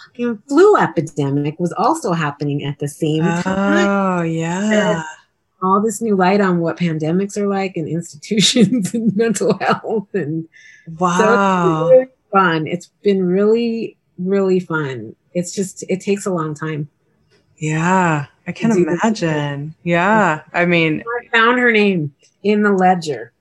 fucking 0.05 0.43
flu 0.49 0.77
epidemic 0.77 1.59
was 1.59 1.73
also 1.73 2.13
happening 2.13 2.65
at 2.65 2.79
the 2.79 2.89
same 2.89 3.25
oh, 3.25 3.43
time. 3.43 3.89
Oh, 3.89 4.23
yeah. 4.23 5.03
all 5.63 5.81
this 5.83 6.01
new 6.01 6.15
light 6.17 6.41
on 6.41 6.61
what 6.61 6.77
pandemics 6.79 7.37
are 7.37 7.49
like 7.49 7.77
and 7.77 7.89
institutions 7.89 8.95
and 8.95 9.15
mental 9.17 9.59
health 9.59 10.09
and 10.15 10.49
Wow. 10.99 11.89
so 11.89 11.93
it's 11.93 11.93
been 11.93 11.99
really 11.99 12.09
fun 12.33 12.67
it's 12.67 12.87
been 13.03 13.27
really 13.27 13.97
really 14.19 14.61
fun 14.61 15.15
it's 15.35 15.55
just 15.55 15.85
it 15.89 16.01
takes 16.01 16.25
a 16.27 16.31
long 16.31 16.55
time 16.55 16.89
Yeah. 17.59 18.27
I 18.47 18.53
can 18.53 18.71
imagine. 18.71 19.75
Yeah. 19.83 20.43
I 20.55 20.65
mean, 20.65 21.03
i 21.07 21.29
found 21.37 21.59
her 21.59 21.71
name 21.71 22.15
in 22.43 22.63
the 22.63 22.73
ledger 22.73 23.33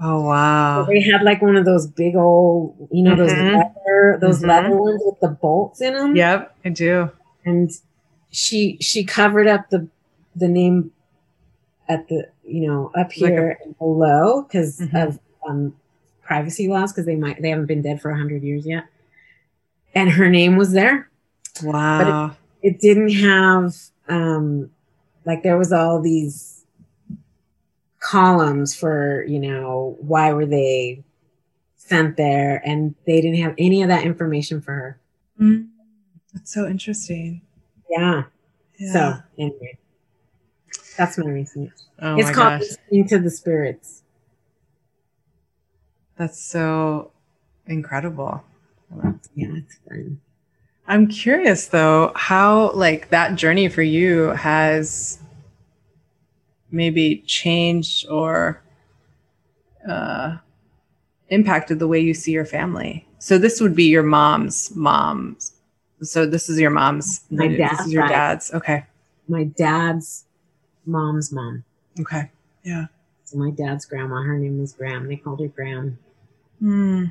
oh, 0.00 0.22
wow. 0.22 0.84
they 0.84 1.00
had 1.00 1.22
like 1.22 1.40
one 1.42 1.56
of 1.56 1.64
those 1.64 1.86
big 1.86 2.14
old 2.16 2.88
you 2.92 3.02
know 3.02 3.16
those 3.16 3.32
Mhm. 3.32 3.54
leather 3.56 4.18
those 4.20 4.40
Mhm. 4.42 4.48
leather 4.48 4.76
ones 4.76 5.02
with 5.04 5.20
the 5.20 5.28
bolts 5.28 5.80
in 5.80 5.94
them 5.94 6.14
Yep, 6.16 6.54
I 6.64 6.68
do. 6.70 7.10
and 7.44 7.70
she 8.30 8.76
she 8.80 9.04
covered 9.04 9.46
up 9.46 9.70
the 9.70 9.88
the 10.36 10.48
name 10.48 10.92
at 11.88 12.06
the 12.08 12.28
you 12.44 12.66
know 12.66 12.90
up 12.94 13.08
Like 13.08 13.32
here 13.32 13.58
and 13.64 13.76
below 13.78 14.42
because 14.42 14.78
Mhm. 14.80 15.06
of 15.08 15.18
um 15.48 15.74
privacy 16.22 16.68
laws 16.68 16.92
because 16.92 17.06
they 17.06 17.16
might 17.16 17.40
they 17.40 17.48
haven't 17.50 17.66
been 17.66 17.80
dead 17.82 18.00
for 18.02 18.10
100 18.10 18.42
years 18.42 18.66
yet 18.66 18.84
and 19.94 20.10
her 20.10 20.28
name 20.28 20.56
was 20.56 20.72
there 20.72 21.08
Wow. 21.62 22.36
it 22.62 22.78
didn't 22.80 23.10
have 23.12 23.74
um 24.08 24.70
like 25.24 25.42
there 25.42 25.56
was 25.58 25.72
all 25.72 26.00
these 26.00 26.57
columns 28.08 28.74
for 28.74 29.24
you 29.28 29.38
know 29.38 29.96
why 30.00 30.32
were 30.32 30.46
they 30.46 31.02
sent 31.76 32.16
there 32.16 32.62
and 32.64 32.94
they 33.06 33.20
didn't 33.20 33.40
have 33.42 33.54
any 33.58 33.82
of 33.82 33.88
that 33.88 34.04
information 34.04 34.60
for 34.60 34.72
her 34.72 35.00
Mm. 35.40 35.68
That's 36.34 36.52
so 36.52 36.66
interesting. 36.66 37.42
yeah, 37.90 38.24
Yeah. 38.78 38.92
so 38.92 39.14
anyway 39.38 39.78
that's 40.96 41.16
my 41.18 41.26
research 41.30 41.70
oh 42.00 42.16
it's 42.16 42.28
my 42.28 42.32
called 42.32 42.60
gosh. 42.60 42.68
listening 42.70 43.08
to 43.08 43.18
the 43.20 43.30
spirits 43.30 44.02
That's 46.16 46.42
so 46.42 47.12
incredible. 47.66 48.42
yeah 49.34 49.48
it's 49.60 49.76
fun 49.88 50.20
I'm 50.86 51.06
curious 51.06 51.66
though 51.68 52.12
how 52.16 52.72
like 52.72 53.10
that 53.10 53.34
journey 53.36 53.68
for 53.68 53.82
you 53.82 54.28
has 54.30 55.18
maybe 56.70 57.22
changed 57.26 58.06
or 58.08 58.62
uh, 59.88 60.36
impacted 61.28 61.78
the 61.78 61.88
way 61.88 61.98
you 62.00 62.14
see 62.14 62.32
your 62.32 62.44
family. 62.44 63.06
So 63.18 63.38
this 63.38 63.60
would 63.60 63.74
be 63.74 63.84
your 63.84 64.02
mom's 64.02 64.74
mom's. 64.74 65.52
So 66.02 66.26
this 66.26 66.48
is 66.48 66.60
your 66.60 66.70
mom's. 66.70 67.24
My 67.30 67.48
This 67.48 67.58
dad's 67.58 67.80
is 67.86 67.92
your 67.92 68.06
dad's. 68.08 68.52
Okay. 68.54 68.86
my 69.28 69.44
dad's 69.44 70.24
mom's 70.86 71.30
mom 71.32 71.64
Okay. 72.00 72.30
Yeah. 72.62 72.86
so 73.24 73.36
my 73.36 73.50
dad's 73.50 73.84
grandma 73.84 74.22
her 74.22 74.38
name 74.38 74.58
was 74.58 74.72
graham 74.72 75.06
they 75.06 75.16
called 75.16 75.40
her 75.40 75.48
graham 75.48 75.98
Hmm. 76.60 77.04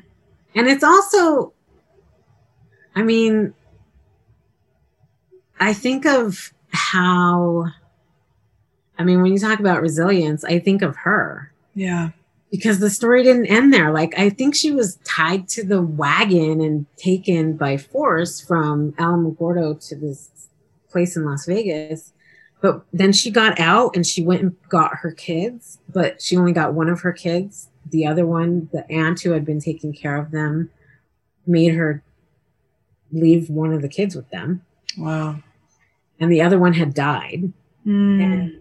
And 0.55 0.67
it's 0.67 0.83
also, 0.83 1.53
I 2.95 3.03
mean, 3.03 3.53
I 5.59 5.73
think 5.73 6.05
of 6.07 6.51
how, 6.71 7.67
I 8.97 9.03
mean, 9.03 9.21
when 9.21 9.31
you 9.31 9.39
talk 9.39 9.59
about 9.59 9.81
resilience, 9.81 10.43
I 10.43 10.59
think 10.59 10.81
of 10.81 10.95
her 10.97 11.51
Yeah. 11.75 12.09
because 12.51 12.79
the 12.79 12.89
story 12.89 13.23
didn't 13.23 13.45
end 13.47 13.73
there. 13.73 13.91
Like, 13.91 14.17
I 14.17 14.29
think 14.29 14.55
she 14.55 14.71
was 14.71 14.95
tied 15.03 15.47
to 15.49 15.63
the 15.63 15.81
wagon 15.81 16.61
and 16.61 16.85
taken 16.97 17.55
by 17.57 17.77
force 17.77 18.41
from 18.41 18.93
Alamogordo 18.93 19.85
to 19.89 19.95
this 19.95 20.29
place 20.89 21.15
in 21.15 21.25
Las 21.25 21.45
Vegas. 21.45 22.13
But 22.59 22.83
then 22.91 23.11
she 23.13 23.29
got 23.29 23.59
out 23.59 23.95
and 23.95 24.05
she 24.05 24.23
went 24.23 24.41
and 24.41 24.55
got 24.69 24.95
her 24.97 25.11
kids, 25.11 25.77
but 25.93 26.21
she 26.21 26.35
only 26.35 26.53
got 26.53 26.73
one 26.73 26.89
of 26.89 27.01
her 27.01 27.13
kids. 27.13 27.69
The 27.89 28.05
other 28.07 28.25
one, 28.25 28.69
the 28.73 28.89
aunt 28.91 29.21
who 29.21 29.31
had 29.31 29.45
been 29.45 29.59
taking 29.59 29.93
care 29.93 30.17
of 30.17 30.31
them, 30.31 30.71
made 31.45 31.75
her 31.75 32.01
leave 33.11 33.49
one 33.49 33.71
of 33.73 33.81
the 33.81 33.87
kids 33.87 34.15
with 34.15 34.29
them. 34.31 34.63
Wow. 34.97 35.39
And 36.19 36.31
the 36.31 36.41
other 36.41 36.57
one 36.57 36.73
had 36.73 36.93
died. 36.95 37.53
Hmm. 37.83 38.19
And, 38.21 38.59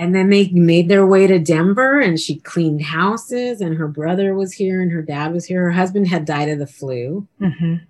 and 0.00 0.14
then 0.14 0.30
they 0.30 0.48
made 0.48 0.88
their 0.88 1.04
way 1.04 1.26
to 1.26 1.38
Denver 1.38 2.00
and 2.00 2.18
she 2.18 2.36
cleaned 2.36 2.80
houses 2.80 3.60
and 3.60 3.76
her 3.76 3.86
brother 3.86 4.34
was 4.34 4.54
here 4.54 4.80
and 4.80 4.90
her 4.92 5.02
dad 5.02 5.30
was 5.30 5.44
here. 5.44 5.64
Her 5.64 5.72
husband 5.72 6.08
had 6.08 6.24
died 6.24 6.48
of 6.48 6.58
the 6.58 6.66
flu. 6.66 7.28
Mhm. 7.38 7.82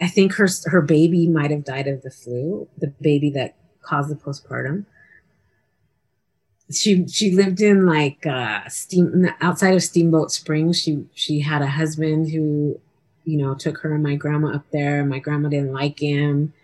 I 0.00 0.08
think 0.08 0.32
her 0.34 0.48
her 0.64 0.82
baby 0.82 1.28
might 1.28 1.52
have 1.52 1.62
died 1.62 1.86
of 1.86 2.02
the 2.02 2.10
flu, 2.10 2.66
the 2.76 2.88
baby 3.00 3.30
that 3.30 3.54
caused 3.80 4.10
the 4.10 4.16
postpartum. 4.16 4.86
She 6.72 7.06
she 7.06 7.30
lived 7.30 7.60
in 7.60 7.86
like 7.86 8.26
uh 8.26 8.68
steam 8.68 9.28
outside 9.40 9.74
of 9.74 9.84
Steamboat 9.84 10.32
Springs. 10.32 10.82
She 10.82 11.06
she 11.14 11.40
had 11.40 11.62
a 11.62 11.68
husband 11.68 12.32
who, 12.32 12.80
you 13.24 13.36
know, 13.38 13.54
took 13.54 13.78
her 13.78 13.94
and 13.94 14.02
my 14.02 14.16
grandma 14.16 14.48
up 14.48 14.68
there. 14.72 15.04
My 15.04 15.20
grandma 15.20 15.48
didn't 15.48 15.72
like 15.72 16.00
him. 16.00 16.54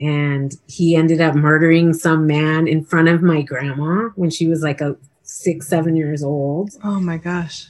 And 0.00 0.54
he 0.66 0.96
ended 0.96 1.20
up 1.20 1.34
murdering 1.34 1.92
some 1.94 2.26
man 2.26 2.66
in 2.66 2.84
front 2.84 3.08
of 3.08 3.22
my 3.22 3.42
grandma 3.42 4.08
when 4.16 4.30
she 4.30 4.46
was 4.48 4.62
like 4.62 4.80
a 4.80 4.96
six, 5.22 5.68
seven 5.68 5.96
years 5.96 6.22
old 6.22 6.70
Oh 6.82 7.00
my 7.00 7.16
gosh. 7.16 7.68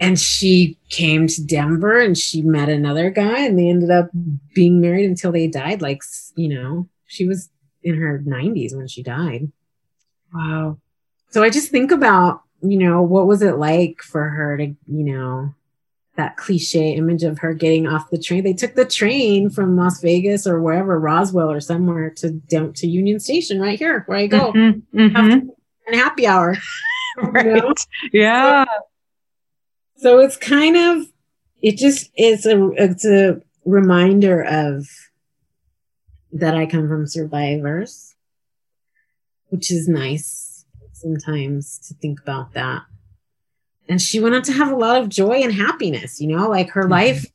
and 0.00 0.18
she 0.18 0.76
came 0.90 1.26
to 1.28 1.42
Denver 1.44 2.00
and 2.00 2.18
she 2.18 2.42
met 2.42 2.68
another 2.68 3.10
guy 3.10 3.46
and 3.46 3.58
they 3.58 3.68
ended 3.68 3.90
up 3.90 4.10
being 4.54 4.80
married 4.80 5.08
until 5.08 5.32
they 5.32 5.46
died. 5.46 5.80
Like, 5.80 6.02
you 6.36 6.48
know, 6.48 6.88
she 7.06 7.26
was 7.26 7.48
in 7.82 7.94
her 7.96 8.18
90s 8.26 8.74
when 8.76 8.88
she 8.88 9.02
died. 9.02 9.50
Wow. 10.34 10.78
So 11.30 11.42
I 11.42 11.50
just 11.50 11.70
think 11.70 11.92
about, 11.92 12.42
you 12.60 12.76
know, 12.78 13.02
what 13.02 13.26
was 13.26 13.40
it 13.40 13.56
like 13.56 14.02
for 14.02 14.28
her 14.28 14.56
to, 14.56 14.64
you 14.64 14.76
know, 14.86 15.54
that 16.16 16.36
cliche 16.36 16.94
image 16.94 17.24
of 17.24 17.38
her 17.38 17.52
getting 17.54 17.86
off 17.86 18.08
the 18.10 18.18
train. 18.18 18.44
They 18.44 18.52
took 18.52 18.74
the 18.74 18.84
train 18.84 19.50
from 19.50 19.76
Las 19.76 20.00
Vegas 20.00 20.46
or 20.46 20.60
wherever, 20.60 20.98
Roswell 20.98 21.50
or 21.50 21.60
somewhere 21.60 22.10
to 22.18 22.30
down 22.30 22.72
to 22.74 22.86
Union 22.86 23.18
Station 23.18 23.60
right 23.60 23.78
here 23.78 24.04
where 24.06 24.18
I 24.18 24.26
go. 24.28 24.52
Mhm. 24.52 24.82
Mhm. 24.94 25.48
And 25.86 25.96
happy 25.96 26.26
hour. 26.26 26.56
Right. 27.16 27.62
Yeah. 28.12 28.64
so 29.96 30.18
it's 30.18 30.36
kind 30.36 30.76
of 30.76 31.06
it 31.62 31.76
just 31.76 32.10
it's 32.16 32.44
a 32.44 32.70
it's 32.72 33.04
a 33.04 33.40
reminder 33.64 34.42
of 34.42 34.88
that 36.32 36.56
i 36.56 36.66
come 36.66 36.88
from 36.88 37.06
survivors 37.06 38.16
which 39.50 39.70
is 39.70 39.86
nice 39.88 40.64
sometimes 40.92 41.78
to 41.86 41.94
think 41.94 42.20
about 42.20 42.52
that 42.54 42.82
and 43.88 44.00
she 44.00 44.20
went 44.20 44.34
on 44.34 44.42
to 44.42 44.52
have 44.52 44.70
a 44.72 44.76
lot 44.76 45.00
of 45.00 45.08
joy 45.08 45.34
and 45.42 45.52
happiness 45.52 46.20
you 46.20 46.28
know 46.28 46.48
like 46.48 46.70
her 46.70 46.88
life 46.88 47.26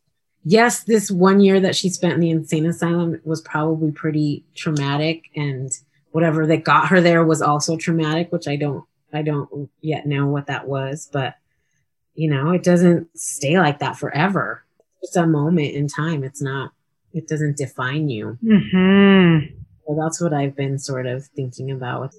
yes 0.43 0.83
this 0.83 1.11
one 1.11 1.39
year 1.39 1.59
that 1.59 1.75
she 1.75 1.89
spent 1.89 2.13
in 2.13 2.19
the 2.19 2.29
insane 2.31 2.65
asylum 2.65 3.19
was 3.23 3.41
probably 3.41 3.91
pretty 3.91 4.43
traumatic 4.55 5.25
and 5.35 5.71
whatever 6.11 6.47
that 6.47 6.63
got 6.63 6.87
her 6.87 7.01
there 7.01 7.23
was 7.25 7.41
also 7.41 7.77
traumatic 7.77 8.31
which 8.31 8.47
i 8.47 8.55
don't 8.55 8.83
i 9.13 9.21
don't 9.21 9.69
yet 9.81 10.05
know 10.05 10.25
what 10.27 10.47
that 10.47 10.67
was 10.67 11.09
but 11.11 11.35
you 12.15 12.29
know 12.29 12.51
it 12.51 12.63
doesn't 12.63 13.07
stay 13.17 13.59
like 13.59 13.79
that 13.79 13.97
forever 13.97 14.63
it's 15.01 15.15
a 15.15 15.27
moment 15.27 15.73
in 15.73 15.87
time 15.87 16.23
it's 16.23 16.41
not 16.41 16.71
it 17.13 17.27
doesn't 17.27 17.57
define 17.57 18.09
you 18.09 18.37
Mhm. 18.43 19.53
so 19.85 19.97
that's 19.99 20.19
what 20.21 20.33
i've 20.33 20.55
been 20.55 20.79
sort 20.79 21.05
of 21.05 21.25
thinking 21.27 21.69
about 21.71 22.13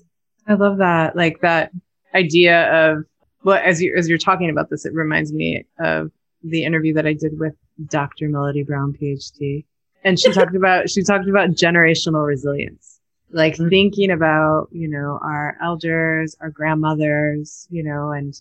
I 0.48 0.54
love 0.54 0.78
that. 0.78 1.14
Like 1.14 1.42
that 1.42 1.70
idea 2.14 2.90
of 2.92 3.04
well, 3.44 3.60
as 3.62 3.80
you 3.82 3.94
as 3.96 4.08
you're 4.08 4.18
talking 4.18 4.50
about 4.50 4.70
this, 4.70 4.84
it 4.84 4.92
reminds 4.94 5.32
me 5.32 5.64
of 5.78 6.10
the 6.42 6.64
interview 6.64 6.94
that 6.94 7.06
I 7.06 7.12
did 7.14 7.38
with 7.38 7.54
Dr. 7.86 8.28
Melody 8.28 8.62
Brown, 8.62 8.92
PhD. 8.92 9.64
And 10.04 10.18
she 10.18 10.32
talked 10.32 10.54
about 10.62 10.90
she 10.90 11.02
talked 11.02 11.28
about 11.28 11.50
generational 11.50 12.26
resilience. 12.26 13.00
Like 13.32 13.56
Mhm. 13.56 13.68
thinking 13.70 14.10
about, 14.10 14.68
you 14.72 14.88
know, 14.88 15.18
our 15.22 15.56
elders, 15.62 16.36
our 16.40 16.50
grandmothers, 16.50 17.66
you 17.70 17.84
know, 17.84 18.10
and 18.10 18.34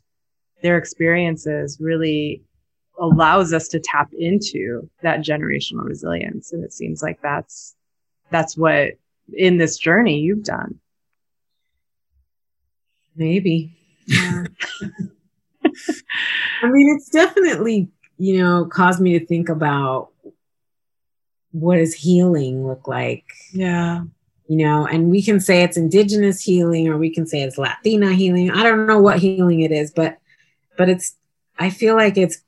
their 0.64 0.78
experiences 0.78 1.78
really 1.80 2.41
allows 3.00 3.54
us 3.54 3.68
to 3.70 3.80
tap 3.80 4.10
into 4.18 4.89
that 5.02 5.20
generational 5.22 5.86
resilience. 5.86 6.52
And 6.52 6.64
it 6.64 6.74
seems 6.74 7.02
like 7.04 7.22
that's 7.22 7.76
that's 8.32 8.58
what 8.58 8.93
in 9.34 9.58
this 9.58 9.78
journey 9.78 10.20
you've 10.20 10.43
done. 10.43 10.80
maybe 13.16 13.76
i 16.64 16.70
mean 16.70 16.95
it's 16.95 17.10
definitely 17.10 17.89
you 18.18 18.39
know 18.39 18.66
caused 18.66 18.99
me 19.01 19.18
to 19.18 19.26
think 19.26 19.49
about 19.49 20.10
what 21.51 21.78
does 21.78 21.93
healing 21.93 22.66
look 22.68 22.88
like 22.88 23.26
Yeah. 23.53 24.03
you 24.47 24.57
know 24.57 24.86
and 24.86 25.10
we 25.10 25.22
can 25.22 25.39
say 25.39 25.64
it's 25.64 25.78
indigenous 25.78 26.41
healing 26.41 26.88
or 26.88 26.97
we 26.97 27.14
can 27.14 27.26
say 27.28 27.41
it's 27.41 27.57
latina 27.57 28.14
healing 28.14 28.51
i 28.51 28.64
don't 28.64 28.86
know 28.88 28.99
what 29.01 29.20
healing 29.20 29.62
it 29.62 29.72
is 29.72 29.91
but 29.91 30.18
but 30.78 30.89
it's 30.89 31.16
i 31.57 31.70
feel 31.70 31.95
like 31.95 32.18
it's 32.18 32.41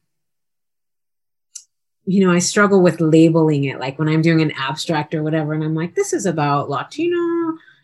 you 2.06 2.26
know 2.26 2.32
i 2.34 2.40
struggle 2.40 2.82
with 2.82 3.00
labeling 3.02 3.64
it 3.66 3.80
like 3.80 3.98
when 4.00 4.08
i'm 4.10 4.22
doing 4.22 4.42
an 4.42 4.52
abstract 4.58 5.14
or 5.14 5.24
whatever 5.24 5.54
and 5.54 5.64
i'm 5.64 5.76
like 5.76 5.96
this 5.96 6.14
is 6.14 6.26
about 6.26 6.70
latino 6.70 7.18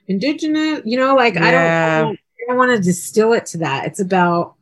indigenous 0.08 0.82
you 0.86 0.98
know 0.98 1.16
like 1.16 1.36
i 1.38 1.52
don't 1.52 1.54
Yeah. 1.54 1.98
i 1.98 2.02
don't, 2.02 2.20
I 2.50 2.54
want 2.54 2.76
to 2.76 2.82
distill 2.82 3.34
it 3.34 3.46
to 3.48 3.58
that. 3.60 3.86
It's 3.86 4.00
about 4.00 4.56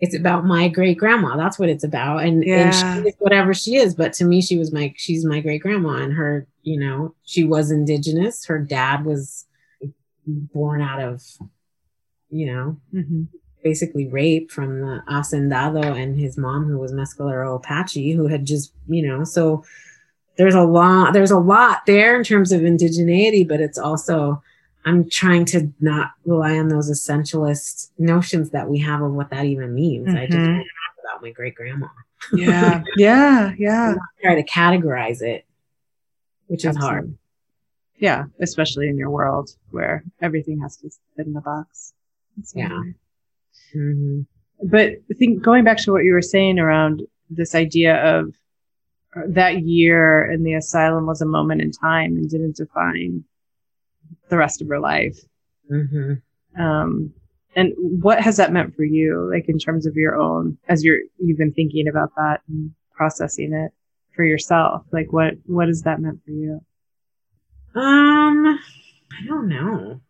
it's 0.00 0.16
about 0.16 0.44
my 0.44 0.68
great 0.68 0.96
grandma. 0.96 1.36
That's 1.36 1.58
what 1.58 1.68
it's 1.68 1.82
about. 1.82 2.18
And, 2.24 2.44
and 2.44 2.72
she 2.72 3.08
is 3.08 3.14
whatever 3.18 3.52
she 3.52 3.76
is. 3.76 3.94
But 3.94 4.12
to 4.14 4.24
me 4.24 4.40
she 4.40 4.56
was 4.56 4.72
my 4.72 4.94
she's 4.96 5.24
my 5.24 5.40
great 5.40 5.62
grandma 5.62 6.02
and 6.02 6.12
her 6.12 6.46
you 6.62 6.78
know 6.78 7.14
she 7.24 7.44
was 7.44 7.70
indigenous. 7.70 8.44
Her 8.46 8.58
dad 8.58 9.04
was 9.04 9.46
born 10.26 10.82
out 10.82 11.00
of 11.00 11.22
you 12.30 12.46
know 12.46 12.76
hmm 12.92 13.24
basically 13.64 14.06
rape 14.06 14.52
from 14.52 14.80
the 14.80 15.02
hacendado 15.10 15.84
and 16.00 16.16
his 16.16 16.38
mom 16.38 16.64
who 16.64 16.78
was 16.78 16.92
mescalero 16.92 17.56
apache 17.56 18.12
who 18.12 18.28
had 18.28 18.44
just 18.46 18.72
you 18.86 19.04
know 19.04 19.24
so 19.24 19.64
there's 20.36 20.54
a 20.54 20.62
lot 20.62 21.12
there's 21.12 21.32
a 21.32 21.38
lot 21.38 21.84
there 21.84 22.16
in 22.16 22.22
terms 22.22 22.52
of 22.52 22.60
indigeneity 22.60 23.46
but 23.46 23.60
it's 23.60 23.76
also 23.76 24.40
i'm 24.84 25.08
trying 25.10 25.44
to 25.44 25.72
not 25.80 26.10
rely 26.24 26.58
on 26.58 26.68
those 26.68 26.90
essentialist 26.90 27.90
notions 27.98 28.50
that 28.50 28.68
we 28.68 28.78
have 28.78 29.02
of 29.02 29.12
what 29.12 29.30
that 29.30 29.44
even 29.44 29.74
means 29.74 30.08
i 30.14 30.26
just 30.26 30.36
want 30.36 30.46
to 30.46 30.58
talk 30.58 31.04
about 31.04 31.22
my 31.22 31.30
great 31.30 31.54
grandma 31.54 31.86
Yeah. 32.32 32.82
yeah. 32.96 33.52
Yeah. 33.58 33.94
try 34.22 34.34
to 34.34 34.42
categorize 34.44 35.22
it 35.22 35.44
which 36.48 36.64
is 36.64 36.76
hard. 36.76 37.14
Yeah, 37.98 38.24
especially 38.40 38.88
in 38.88 38.96
your 38.96 39.10
world 39.10 39.50
where 39.70 40.02
everything 40.22 40.60
has 40.60 40.76
to 40.78 40.90
fit 41.16 41.26
in 41.26 41.32
the 41.34 41.40
box. 41.42 41.92
Yeah. 42.54 42.82
Mhm. 43.76 44.24
But 44.62 44.92
I 45.10 45.14
think 45.18 45.42
going 45.42 45.64
back 45.64 45.76
to 45.78 45.92
what 45.92 46.04
you 46.04 46.12
were 46.14 46.22
saying 46.22 46.58
around 46.58 47.02
this 47.28 47.54
idea 47.54 47.96
of 48.18 48.34
uh, 49.14 49.22
that 49.28 49.60
year 49.62 50.24
in 50.30 50.42
the 50.42 50.54
asylum 50.54 51.06
was 51.06 51.20
a 51.20 51.26
moment 51.26 51.60
in 51.60 51.70
time 51.70 52.16
and 52.16 52.30
didn't 52.30 52.56
define 52.56 53.24
the 54.28 54.36
rest 54.36 54.62
of 54.62 54.68
her 54.68 54.80
life. 54.80 55.18
Mhm. 55.70 56.22
Um, 56.56 57.12
and 57.54 57.72
what 57.76 58.20
has 58.20 58.36
that 58.36 58.52
meant 58.52 58.74
for 58.74 58.84
you, 58.84 59.28
like 59.32 59.48
in 59.48 59.58
terms 59.58 59.86
of 59.86 59.96
your 59.96 60.16
own, 60.16 60.58
as 60.68 60.84
you're 60.84 61.00
you've 61.18 61.38
been 61.38 61.52
thinking 61.52 61.88
about 61.88 62.14
that 62.16 62.42
and 62.48 62.72
processing 62.92 63.52
it 63.52 63.72
for 64.14 64.24
yourself? 64.24 64.84
Like 64.92 65.12
what 65.12 65.34
what 65.46 65.68
has 65.68 65.82
that 65.82 66.00
meant 66.00 66.20
for 66.24 66.30
you? 66.30 66.60
Um, 67.74 68.58
I 69.12 69.26
don't 69.26 69.48
know. 69.48 70.00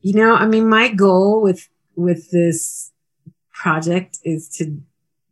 You 0.00 0.14
know, 0.14 0.34
I 0.34 0.46
mean, 0.46 0.68
my 0.68 0.88
goal 0.88 1.42
with 1.42 1.68
with 1.94 2.30
this 2.30 2.92
project 3.52 4.18
is 4.22 4.48
to 4.58 4.80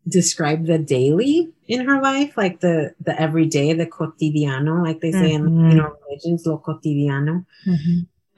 describe 0.08 0.66
the 0.66 0.78
daily 0.78 1.50
in 1.66 1.86
her 1.86 2.00
life, 2.02 2.36
like 2.36 2.60
the 2.60 2.94
the 3.00 3.18
everyday, 3.20 3.72
the 3.72 3.86
cotidiano, 3.86 4.82
like 4.82 5.00
they 5.00 5.12
say 5.12 5.32
in 5.32 5.48
Mhm. 5.48 5.70
you 5.70 5.76
know 5.76 5.96
religions, 6.06 6.46
lo 6.46 6.58
cotidiano. 6.64 7.46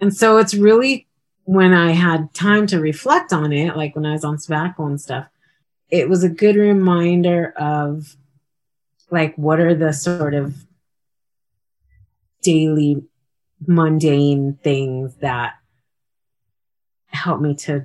And 0.01 0.15
so 0.15 0.37
it's 0.39 0.55
really 0.55 1.07
when 1.45 1.73
I 1.73 1.93
had 1.93 2.33
time 2.35 2.67
to 2.69 2.81
reflect 2.81 3.33
on 3.33 3.53
it, 3.53 3.77
like 3.77 3.95
when 3.95 4.05
I 4.07 4.13
was 4.13 4.25
on 4.25 4.39
sabbatical 4.39 4.87
and 4.87 5.01
stuff, 5.01 5.27
it 5.91 6.09
was 6.09 6.25
a 6.25 6.29
good 6.29 6.57
reminder 6.57 7.53
of 7.57 8.17
like 9.11 9.37
what 9.37 9.61
are 9.61 9.75
the 9.75 9.93
sort 9.93 10.35
of 10.35 10.55
daily 12.43 13.03
mundane 13.67 14.59
things 14.63 15.15
that 15.17 15.55
help 17.07 17.41
me 17.41 17.55
to 17.55 17.85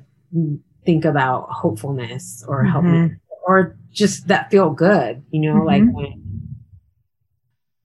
think 0.86 1.06
about 1.06 1.50
hopefulness 1.50 2.44
or 2.48 2.64
help 2.64 2.84
me 2.84 3.12
or 3.46 3.78
just 3.92 4.28
that 4.28 4.50
feel 4.52 4.70
good, 4.70 5.24
you 5.32 5.42
know, 5.42 5.64
like 5.64 5.84
Mhm. 5.84 5.94
when 5.94 6.24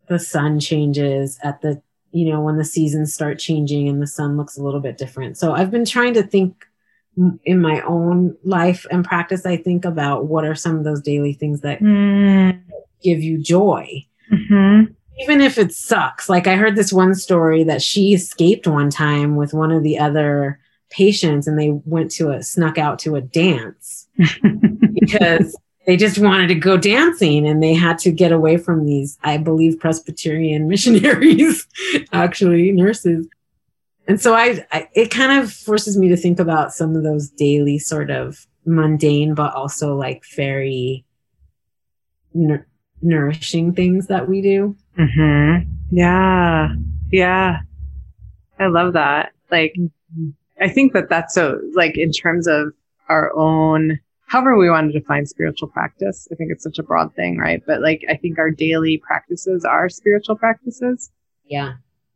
the 0.08 0.18
sun 0.18 0.60
changes 0.60 1.38
at 1.42 1.60
the, 1.62 1.82
you 2.12 2.30
know, 2.30 2.40
when 2.40 2.56
the 2.56 2.64
seasons 2.64 3.12
start 3.12 3.38
changing 3.38 3.88
and 3.88 4.00
the 4.00 4.06
sun 4.06 4.36
looks 4.36 4.56
a 4.56 4.62
little 4.62 4.80
bit 4.80 4.96
different. 4.98 5.36
So 5.36 5.52
I've 5.52 5.70
been 5.70 5.84
trying 5.84 6.14
to 6.14 6.22
think 6.22 6.64
in 7.44 7.60
my 7.60 7.80
own 7.82 8.36
life 8.44 8.86
and 8.90 9.04
practice, 9.04 9.46
I 9.46 9.56
think 9.56 9.84
about 9.84 10.26
what 10.26 10.44
are 10.44 10.54
some 10.54 10.76
of 10.76 10.84
those 10.84 11.00
daily 11.00 11.32
things 11.32 11.62
that 11.62 11.80
give 13.02 13.22
you 13.22 13.38
joy 13.42 14.06
Mm-hmm. 14.32 14.92
even 15.20 15.40
if 15.40 15.56
it 15.56 15.72
sucks. 15.72 16.28
Like 16.28 16.46
I 16.46 16.56
heard 16.56 16.74
this 16.76 16.92
one 16.92 17.14
story 17.14 17.62
that 17.64 17.80
she 17.80 18.12
escaped 18.12 18.66
one 18.66 18.90
time 18.90 19.36
with 19.36 19.54
one 19.54 19.70
of 19.70 19.82
the 19.82 19.98
other 19.98 20.58
patients 20.90 21.46
and 21.46 21.58
they 21.58 21.70
went 21.84 22.10
to 22.12 22.30
a 22.30 22.42
snuck 22.42 22.78
out 22.78 22.98
to 23.00 23.16
a 23.16 23.20
dance 23.20 24.08
because 24.94 25.56
they 25.86 25.96
just 25.96 26.18
wanted 26.18 26.48
to 26.48 26.54
go 26.54 26.76
dancing 26.76 27.46
and 27.46 27.62
they 27.62 27.74
had 27.74 27.98
to 28.00 28.10
get 28.10 28.32
away 28.32 28.56
from 28.56 28.84
these, 28.84 29.18
I 29.22 29.38
believe, 29.38 29.78
Presbyterian 29.78 30.68
missionaries, 30.68 31.66
actually 32.12 32.72
nurses. 32.72 33.28
And 34.08 34.20
so 34.20 34.34
I, 34.34 34.64
I, 34.72 34.88
it 34.94 35.10
kind 35.10 35.40
of 35.40 35.52
forces 35.52 35.96
me 35.96 36.08
to 36.08 36.16
think 36.16 36.38
about 36.38 36.72
some 36.72 36.94
of 36.94 37.02
those 37.02 37.28
daily 37.28 37.78
sort 37.78 38.10
of 38.10 38.46
mundane, 38.64 39.34
but 39.34 39.54
also 39.54 39.96
like 39.96 40.24
very 40.34 41.04
nur- 42.34 42.66
nourishing 43.00 43.72
things 43.72 44.08
that 44.08 44.28
we 44.28 44.42
do. 44.42 44.76
Mm-hmm. 44.98 45.70
Yeah. 45.90 46.74
Yeah. 47.10 47.60
I 48.58 48.66
love 48.66 48.94
that. 48.94 49.32
Like, 49.50 49.76
I 50.60 50.68
think 50.68 50.92
that 50.94 51.08
that's 51.08 51.34
so, 51.34 51.60
like, 51.74 51.96
in 51.98 52.12
terms 52.12 52.46
of 52.46 52.72
our 53.08 53.32
own, 53.36 53.98
however 54.26 54.56
we 54.56 54.70
want 54.70 54.92
to 54.92 54.98
define 54.98 55.26
spiritual 55.26 55.68
practice, 55.68 56.26
I 56.32 56.34
think 56.34 56.50
it's 56.50 56.64
such 56.64 56.78
a 56.78 56.82
broad 56.82 57.14
thing, 57.14 57.38
right? 57.38 57.62
But 57.66 57.82
like, 57.82 58.02
I 58.08 58.16
think 58.16 58.38
our 58.38 58.50
daily 58.50 58.98
practices 58.98 59.64
are 59.64 59.88
spiritual 59.88 60.36
practices. 60.36 61.10
Yeah. 61.44 61.74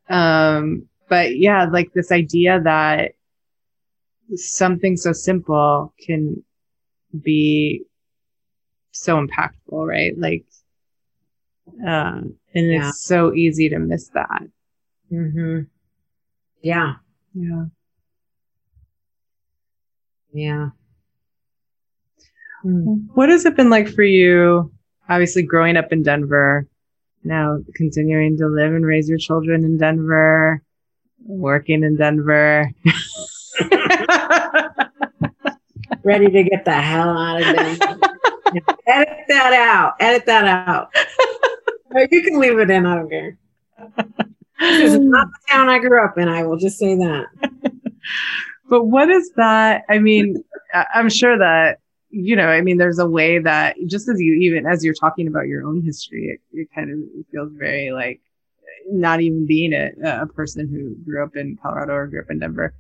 Um, 0.09 0.89
but 1.09 1.37
yeah, 1.37 1.67
like 1.67 1.93
this 1.93 2.11
idea 2.11 2.61
that 2.63 3.13
something 4.35 4.97
so 4.97 5.13
simple 5.13 5.93
can 6.05 6.43
be 7.23 7.85
so 8.93 9.25
impactful, 9.25 9.87
right? 9.87 10.17
Like, 10.19 10.45
uh, 11.87 12.23
and 12.23 12.37
Yeah. 12.55 12.89
it's 12.89 13.05
so 13.05 13.35
easy 13.35 13.69
to 13.69 13.79
miss 13.79 14.09
that. 14.11 14.43
Mm-hmm. 15.13 15.61
Yeah. 16.63 16.95
Yeah. 17.35 17.65
Yeah. 20.33 20.71
Mm. 22.65 23.09
What 23.15 23.29
has 23.29 23.45
it 23.45 23.57
been 23.57 23.71
like 23.71 23.89
for 23.89 24.03
you? 24.03 24.73
Obviously, 25.09 25.43
growing 25.43 25.77
up 25.77 25.93
in 25.93 26.03
Denver, 26.03 26.67
now 27.25 27.59
continuing 27.75 28.37
to 28.39 28.47
live 28.47 28.75
and 28.75 28.87
raise 28.87 29.09
your 29.09 29.19
children 29.19 29.65
in 29.65 29.79
Denver, 29.79 30.63
working 31.25 31.83
in 31.83 31.97
Denver. 31.97 32.71
Ready 36.03 36.31
to 36.31 36.43
get 36.45 36.65
the 36.65 36.73
hell 36.73 37.19
out 37.19 37.43
of 37.43 37.57
there. 37.57 37.77
Edit 38.87 39.19
that 39.29 39.53
out. 39.53 39.95
Edit 40.01 40.27
that 40.27 40.45
out. 40.69 40.91
You 42.11 42.23
can 42.23 42.39
leave 42.41 42.59
it 42.59 42.71
in. 42.71 42.87
I 42.87 42.95
don't 42.97 43.11
care. 43.11 43.37
This 44.61 44.93
is 44.93 44.99
not 44.99 45.29
the 45.29 45.39
town 45.49 45.69
I 45.69 45.79
grew 45.79 46.05
up 46.05 46.19
in. 46.19 46.29
I 46.29 46.45
will 46.45 46.57
just 46.57 46.79
say 46.79 46.95
that. 46.95 47.27
but 48.71 48.85
what 48.85 49.11
is 49.11 49.33
that? 49.37 49.85
I 49.89 49.99
mean, 49.99 50.43
I'm 50.95 51.11
sure 51.11 51.37
that, 51.37 51.79
you 52.09 52.37
know, 52.37 52.47
I 52.47 52.61
mean, 52.61 52.79
there's 52.79 53.01
a 53.01 53.07
way 53.07 53.41
that 53.41 53.77
just 53.87 54.09
as 54.09 54.21
you, 54.21 54.35
even 54.35 54.65
as 54.65 54.85
you're 54.85 54.95
talking 54.95 55.27
about 55.27 55.49
your 55.49 55.67
own 55.67 55.83
history, 55.83 56.39
it, 56.53 56.59
it 56.59 56.69
kind 56.75 56.91
of 56.91 56.99
feels 57.33 57.53
very 57.53 57.91
like 57.91 58.21
not 58.89 59.21
even 59.21 59.47
being 59.47 59.73
a, 59.73 59.91
a 60.23 60.27
person 60.27 60.69
who 60.69 60.95
grew 61.05 61.23
up 61.23 61.37
in 61.37 61.59
Colorado 61.61 61.95
or 61.95 62.07
grew 62.07 62.21
up 62.21 62.31
in 62.31 62.39
Denver. 62.39 62.73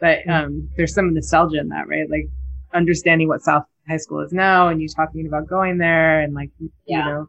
But 0.00 0.28
um, 0.28 0.68
there's 0.76 0.94
some 0.94 1.12
nostalgia 1.14 1.58
in 1.58 1.68
that, 1.70 1.88
right? 1.88 2.08
Like 2.08 2.28
understanding 2.72 3.26
what 3.26 3.42
South 3.42 3.64
High 3.88 3.96
School 3.96 4.20
is 4.20 4.32
now 4.32 4.68
and 4.68 4.80
you 4.80 4.88
talking 4.88 5.26
about 5.26 5.48
going 5.48 5.78
there 5.78 6.20
and 6.20 6.34
like, 6.34 6.50
Yeah. 6.84 6.98
you 6.98 7.04
know, 7.04 7.28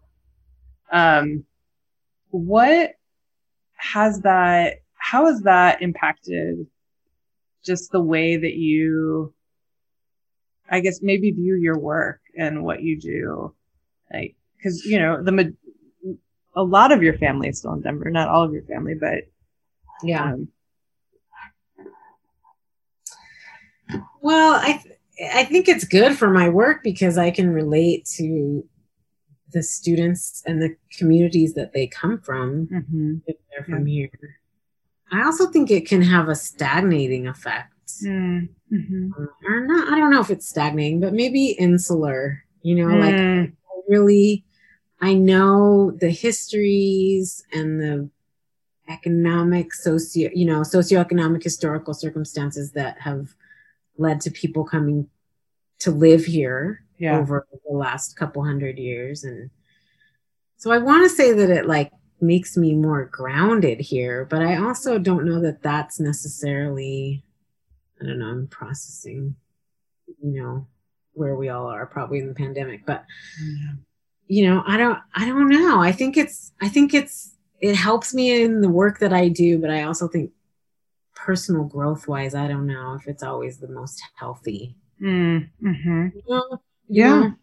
um, 0.92 1.46
what 2.32 2.92
has 3.76 4.20
that, 4.22 4.80
how 4.96 5.28
has 5.28 5.42
that 5.42 5.82
impacted 5.82 6.68
just 7.66 7.92
the 7.92 8.02
way 8.02 8.38
that 8.38 8.56
you, 8.56 9.34
I 10.70 10.80
guess, 10.80 11.02
maybe 11.02 11.32
view 11.32 11.56
your 11.56 11.78
work 11.78 12.22
and 12.38 12.64
what 12.64 12.82
you 12.82 13.00
do? 13.00 13.54
Like, 14.14 14.36
cause, 14.64 14.84
you 14.86 15.00
know, 15.00 15.24
the, 15.24 15.56
a 16.56 16.64
lot 16.64 16.92
of 16.92 17.04
your 17.04 17.18
family 17.18 17.50
is 17.50 17.60
still 17.60 17.74
in 17.74 17.82
Denver, 17.82 18.10
not 18.10 18.30
all 18.30 18.44
of 18.44 18.54
your 18.54 18.64
family, 18.64 18.96
but, 19.00 19.24
Yeah. 20.04 20.34
um, 20.34 20.50
Well, 24.22 24.54
I 24.56 24.82
th- 24.84 24.96
I 25.34 25.44
think 25.44 25.68
it's 25.68 25.84
good 25.84 26.18
for 26.18 26.30
my 26.30 26.50
work 26.50 26.82
because 26.84 27.18
I 27.18 27.32
can 27.32 27.50
relate 27.50 28.06
to 28.18 28.68
the 29.52 29.64
students 29.64 30.44
and 30.46 30.62
the 30.62 30.76
communities 30.98 31.54
that 31.56 31.74
they 31.74 31.88
come 31.88 32.20
from 32.22 32.68
mhm. 32.68 33.22
if 33.28 33.36
they're 33.50 33.66
from 33.66 33.86
here. 33.86 34.39
I 35.12 35.24
also 35.24 35.48
think 35.48 35.72
it 35.72 35.88
can 35.88 36.02
have 36.02 36.30
a 36.30 36.36
stagnating 36.36 37.28
effect. 37.28 37.74
Mm, 38.04 38.50
mhm. 38.72 39.12
Or 39.46 39.66
not, 39.66 39.94
I 39.94 40.00
don't 40.00 40.12
know 40.12 40.22
if 40.22 40.30
it's 40.30 40.48
stagnating, 40.48 41.00
but 41.00 41.14
maybe 41.14 41.48
insular, 41.48 42.44
you 42.62 42.76
know, 42.76 42.96
like 42.96 43.16
Mm, 43.16 43.52
I 43.52 43.82
really 43.88 44.46
I 45.02 45.14
know 45.14 45.92
the 45.92 46.10
histories 46.10 47.44
and 47.54 47.82
the 47.82 48.10
economic 48.90 49.74
socio 49.74 50.30
you 50.34 50.46
know 50.46 50.62
socioeconomic 50.62 51.44
historical 51.44 51.94
circumstances 51.94 52.72
that 52.72 53.00
have 53.00 53.36
led 53.98 54.20
to 54.22 54.32
people 54.32 54.64
coming 54.64 55.08
to 55.78 55.92
live 55.92 56.26
here 56.26 56.84
yeah. 56.98 57.18
over 57.18 57.48
the 57.52 57.74
last 57.74 58.16
couple 58.16 58.44
hundred 58.44 58.78
years 58.78 59.24
and 59.24 59.50
so 60.58 60.72
i 60.72 60.78
want 60.78 61.04
to 61.04 61.16
say 61.16 61.32
that 61.34 61.50
it 61.50 61.68
like 61.68 61.92
makes 62.22 62.58
me 62.58 62.76
more 62.76 63.06
grounded 63.06 63.80
here 63.80 64.26
but 64.26 64.42
i 64.42 64.58
also 64.58 64.98
don't 65.00 65.26
know 65.26 65.40
that 65.42 65.62
that's 65.62 66.00
necessarily 66.00 67.24
i 68.02 68.06
don't 68.06 68.20
know 68.20 68.28
i'm 68.28 68.48
processing 68.48 69.36
you 70.22 70.42
know 70.42 70.68
where 71.14 71.36
we 71.36 71.50
all 71.50 71.68
are 71.68 71.86
probably 71.86 72.20
in 72.20 72.28
the 72.28 72.34
pandemic 72.34 72.86
but 72.86 73.06
you 74.28 74.48
know 74.48 74.64
i 74.68 74.78
don't 74.78 75.00
i 75.16 75.26
don't 75.26 75.50
know 75.50 75.82
i 75.82 75.92
think 75.92 76.18
it's 76.18 76.52
i 76.62 76.68
think 76.70 76.94
it's 76.94 77.36
it 77.62 77.76
helps 77.76 78.14
me 78.14 78.42
in 78.44 78.62
the 78.62 78.70
work 78.70 79.00
that 79.00 79.14
i 79.14 79.28
do 79.28 79.58
but 79.60 79.70
i 79.70 79.84
also 79.84 80.08
think 80.08 80.32
personal 81.16 81.64
growth 81.64 82.08
wise 82.08 82.34
i 82.36 82.48
don't 82.48 82.68
know 82.68 82.94
if 82.94 83.08
it's 83.08 83.24
always 83.24 83.58
the 83.58 83.68
most 83.68 84.02
healthy 84.16 84.76
Mm, 85.02 85.50
mhm. 85.64 86.12
Well, 86.28 86.62
Yeah. 86.90 87.20
know, 87.20 87.34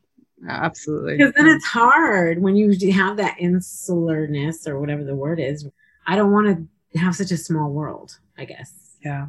absolutely. 0.49 1.16
because 1.16 1.32
then 1.34 1.47
it's 1.49 1.64
hard 1.64 2.41
when 2.43 2.57
you 2.57 2.93
have 2.93 3.16
that 3.18 3.39
insularness 3.39 4.66
or 4.66 4.78
whatever 4.80 5.05
the 5.05 5.14
word 5.14 5.41
is. 5.41 5.66
I 6.07 6.16
don't 6.16 6.32
want 6.32 6.68
to 6.93 6.99
have 6.99 7.14
such 7.16 7.30
a 7.30 7.37
small 7.37 7.70
world, 7.70 8.18
I 8.39 8.45
guess. 8.45 8.72
yeah. 9.05 9.26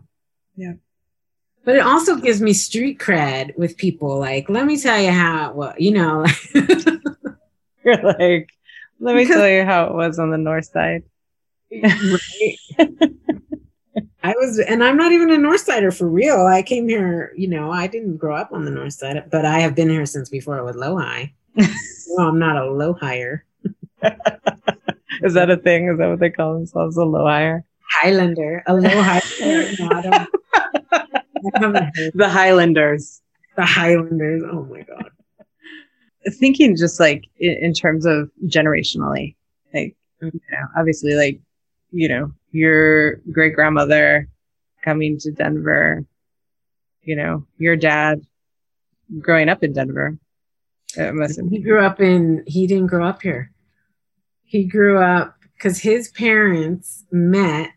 Yeah. 0.55 0.73
But 1.65 1.75
it 1.75 1.81
also 1.81 2.15
gives 2.15 2.41
me 2.41 2.53
street 2.53 2.97
cred 2.99 3.57
with 3.57 3.77
people. 3.77 4.17
Like, 4.19 4.47
let 4.49 4.65
me 4.65 4.79
tell 4.79 4.99
you 5.01 5.11
how, 5.11 5.51
well, 5.53 5.73
you 5.77 5.91
know, 5.91 6.25
You're 6.53 8.01
like, 8.03 8.49
let 8.99 9.15
me 9.15 9.23
Because- 9.23 9.35
tell 9.37 9.47
you 9.49 9.63
how 9.65 9.85
it 9.85 9.93
was 9.93 10.17
on 10.19 10.31
the 10.31 10.37
north 10.37 10.65
side. 10.65 11.03
I 14.27 14.33
was, 14.37 14.59
and 14.59 14.83
I'm 14.83 14.97
not 14.97 15.13
even 15.13 15.31
a 15.31 15.37
North 15.37 15.61
Sider 15.61 15.89
for 15.89 16.07
real. 16.09 16.45
I 16.47 16.61
came 16.61 16.89
here, 16.89 17.31
you 17.37 17.47
know, 17.47 17.71
I 17.71 17.87
didn't 17.87 18.17
grow 18.17 18.35
up 18.35 18.51
on 18.51 18.65
the 18.65 18.71
North 18.71 18.91
Side, 18.93 19.29
but 19.31 19.45
I 19.45 19.59
have 19.59 19.73
been 19.73 19.89
here 19.89 20.05
since 20.05 20.27
before 20.29 20.57
it 20.57 20.65
was 20.65 20.75
LoHi. 20.75 21.31
well, 21.55 22.27
I'm 22.27 22.37
not 22.37 22.57
a 22.57 22.69
low 22.69 22.91
higher. 22.93 23.45
Is 25.23 25.33
that 25.33 25.49
a 25.49 25.55
thing? 25.57 25.87
Is 25.87 25.97
that 25.97 26.09
what 26.09 26.19
they 26.19 26.29
call 26.29 26.55
themselves? 26.55 26.97
A 26.97 27.05
low 27.05 27.25
higher? 27.25 27.63
Highlander, 27.89 28.63
a 28.67 28.73
low 28.73 29.01
higher. 29.01 29.21
no, 29.79 30.01
don't, 31.61 31.75
I 31.77 31.89
The 32.13 32.29
Highlanders. 32.29 33.21
the 33.55 33.65
Highlanders. 33.65 34.43
Oh 34.51 34.63
my 34.65 34.81
God. 34.81 35.09
Thinking 36.39 36.75
just 36.75 36.99
like 36.99 37.23
in, 37.39 37.53
in 37.61 37.73
terms 37.73 38.05
of 38.05 38.29
generationally, 38.45 39.35
like, 39.73 39.95
Mm. 40.21 40.33
you 40.33 40.41
know, 40.51 40.65
obviously, 40.75 41.13
like, 41.13 41.39
you 41.91 42.09
know, 42.09 42.31
your 42.51 43.15
great 43.31 43.53
grandmother 43.55 44.27
coming 44.83 45.17
to 45.19 45.31
Denver, 45.31 46.03
you 47.01 47.15
know, 47.15 47.45
your 47.57 47.75
dad 47.75 48.21
growing 49.19 49.49
up 49.49 49.63
in 49.63 49.73
Denver. 49.73 50.17
It 50.95 51.49
He 51.49 51.59
grew 51.59 51.79
up 51.83 51.99
in, 51.99 52.43
he 52.47 52.65
didn't 52.67 52.87
grow 52.87 53.05
up 53.05 53.21
here. 53.21 53.51
He 54.43 54.63
grew 54.63 54.99
up 55.01 55.35
because 55.53 55.79
his 55.79 56.09
parents 56.09 57.05
met 57.11 57.71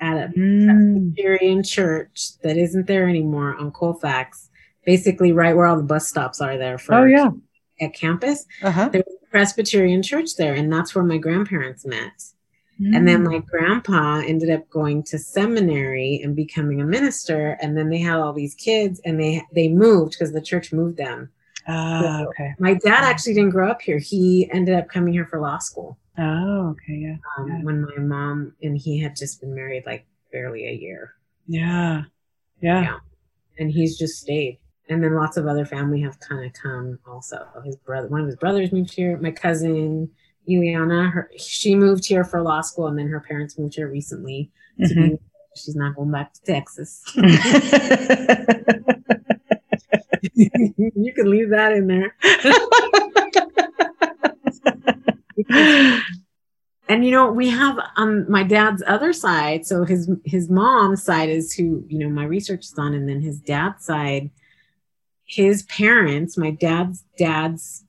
at 0.00 0.16
a 0.16 0.32
Mm. 0.38 0.64
Presbyterian 0.66 1.62
church 1.62 2.38
that 2.42 2.56
isn't 2.56 2.86
there 2.86 3.08
anymore 3.08 3.54
on 3.56 3.70
Colfax, 3.72 4.48
basically 4.86 5.32
right 5.32 5.54
where 5.54 5.66
all 5.66 5.76
the 5.76 5.82
bus 5.82 6.08
stops 6.08 6.40
are 6.40 6.56
there 6.56 6.78
for 6.78 6.94
Oh, 6.94 7.04
yeah. 7.04 7.30
at 7.80 7.92
campus. 7.94 8.46
Uh 8.62 8.70
huh. 8.70 8.88
There 8.88 9.02
was 9.06 9.16
a 9.22 9.26
Presbyterian 9.30 10.02
church 10.02 10.36
there, 10.36 10.54
and 10.54 10.72
that's 10.72 10.94
where 10.94 11.04
my 11.04 11.18
grandparents 11.18 11.84
met. 11.84 12.22
And 12.82 13.06
then 13.06 13.22
Mm. 13.24 13.30
my 13.32 13.38
grandpa 13.40 14.22
ended 14.26 14.48
up 14.48 14.68
going 14.70 15.02
to 15.04 15.18
seminary 15.18 16.20
and 16.24 16.34
becoming 16.34 16.80
a 16.80 16.84
minister, 16.84 17.58
and 17.60 17.76
then 17.76 17.90
they 17.90 17.98
had 17.98 18.18
all 18.18 18.32
these 18.32 18.54
kids, 18.54 19.00
and 19.04 19.20
they 19.20 19.42
they 19.54 19.68
moved 19.68 20.12
because 20.12 20.32
the 20.32 20.40
church 20.40 20.72
moved 20.72 20.96
them. 20.96 21.30
Ah, 21.68 22.24
okay. 22.24 22.54
My 22.58 22.72
dad 22.74 23.04
actually 23.04 23.34
didn't 23.34 23.50
grow 23.50 23.70
up 23.70 23.82
here; 23.82 23.98
he 23.98 24.50
ended 24.50 24.74
up 24.74 24.88
coming 24.88 25.12
here 25.12 25.26
for 25.26 25.38
law 25.40 25.58
school 25.58 25.98
Oh, 26.18 26.70
okay. 26.70 26.94
Yeah. 26.94 27.16
um, 27.38 27.48
Yeah. 27.48 27.62
when 27.62 27.82
my 27.82 27.96
mom 27.98 28.54
and 28.62 28.76
he 28.78 28.98
had 28.98 29.14
just 29.14 29.40
been 29.42 29.54
married 29.54 29.84
like 29.86 30.06
barely 30.32 30.66
a 30.66 30.72
year. 30.72 31.14
Yeah. 31.46 32.04
Yeah. 32.62 32.82
Yeah. 32.82 32.98
and 33.58 33.70
he's 33.70 33.98
just 33.98 34.18
stayed. 34.20 34.58
And 34.88 35.04
then 35.04 35.14
lots 35.14 35.36
of 35.36 35.46
other 35.46 35.66
family 35.66 36.00
have 36.00 36.18
kind 36.18 36.44
of 36.46 36.52
come 36.54 36.98
also. 37.06 37.46
His 37.64 37.76
brother, 37.76 38.08
one 38.08 38.22
of 38.22 38.26
his 38.26 38.36
brothers 38.36 38.72
moved 38.72 38.92
here. 38.94 39.18
My 39.18 39.30
cousin 39.30 40.10
Ileana, 40.48 41.10
her 41.12 41.30
she 41.38 41.74
moved 41.74 42.06
here 42.06 42.24
for 42.24 42.42
law 42.42 42.60
school, 42.60 42.86
and 42.86 42.98
then 42.98 43.08
her 43.08 43.20
parents 43.20 43.58
moved 43.58 43.74
here 43.74 43.88
recently. 43.88 44.50
Mhm. 44.78 45.10
be- 45.10 45.18
she's 45.56 45.76
not 45.76 45.94
going 45.96 46.10
back 46.10 46.32
to 46.34 46.42
Texas. 46.42 47.02
you 50.34 51.12
can 51.14 51.30
leave 51.30 51.50
that 51.50 51.72
in 51.72 51.86
there. 51.86 52.14
and 56.88 57.04
you 57.04 57.10
know 57.10 57.30
we 57.32 57.48
have 57.48 57.78
on 57.96 58.30
my 58.30 58.42
dad's 58.42 58.82
other 58.86 59.12
side 59.12 59.66
so 59.66 59.84
his 59.84 60.10
his 60.24 60.48
mom's 60.50 61.02
side 61.02 61.28
is 61.28 61.52
who 61.52 61.84
you 61.88 61.98
know 61.98 62.08
my 62.08 62.24
research 62.24 62.64
is 62.66 62.74
on 62.78 62.94
and 62.94 63.08
then 63.08 63.20
his 63.20 63.38
dad's 63.40 63.84
side 63.84 64.30
his 65.24 65.62
parents 65.64 66.36
my 66.36 66.50
dad's 66.50 67.04
dad's 67.18 67.84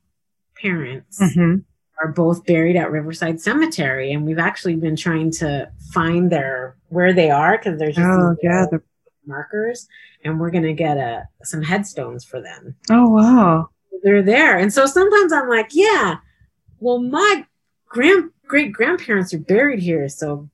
parents 0.56 1.20
Mhm. 1.20 1.64
Are 2.02 2.12
both 2.12 2.46
buried 2.46 2.76
at 2.76 2.92
riverside 2.92 3.40
cemetery 3.40 4.12
and 4.14 4.26
we've 4.26 4.40
actually 4.40 4.76
been 4.76 4.96
trying 4.96 5.30
to 5.32 5.70
find 5.94 6.32
their 6.32 6.76
where 6.90 7.14
they 7.14 7.30
are 7.30 7.58
because 7.58 7.78
there's 7.80 7.96
just 7.96 8.08
Oh, 8.08 8.36
yeah. 8.42 8.66
the- 8.72 8.82
markers 9.28 9.88
and 10.24 10.40
we're 10.40 10.50
going 10.50 10.64
to 10.64 10.74
get 10.74 10.98
a 10.98 11.28
some 11.44 11.62
headstones 11.62 12.26
for 12.26 12.42
them 12.42 12.76
Oh, 12.90 13.08
wow. 13.10 13.70
they're 14.04 14.24
there. 14.24 14.58
And 14.58 14.74
so 14.74 14.88
sometimes 14.88 15.32
I'm 15.32 15.48
like, 15.48 15.70
yeah, 15.74 16.16
well, 16.80 17.00
my 17.00 17.46
grand 17.88 18.32
great 18.48 18.74
grandparents 18.74 19.32
are 19.34 19.40
buried 19.40 19.80
here. 19.80 20.10
So 20.10 20.50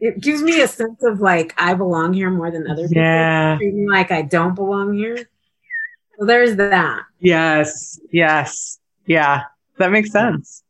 it 0.00 0.20
gives 0.20 0.42
me 0.42 0.60
a 0.60 0.68
sense 0.68 1.02
of 1.02 1.20
like 1.22 1.54
I 1.56 1.72
belong 1.72 2.12
here 2.12 2.30
more 2.30 2.50
than 2.50 2.68
other 2.70 2.86
people. 2.86 3.02
Yeah. 3.02 3.56
Me 3.58 3.86
like 3.88 4.10
I 4.10 4.20
don't 4.22 4.54
belong 4.54 4.92
here. 4.94 5.16
So 6.18 6.26
there's 6.26 6.56
that. 6.56 7.04
Yes. 7.20 7.98
Yes. 8.12 8.78
Yeah. 9.06 9.44
That 9.78 9.90
makes 9.92 10.12
sense. 10.12 10.62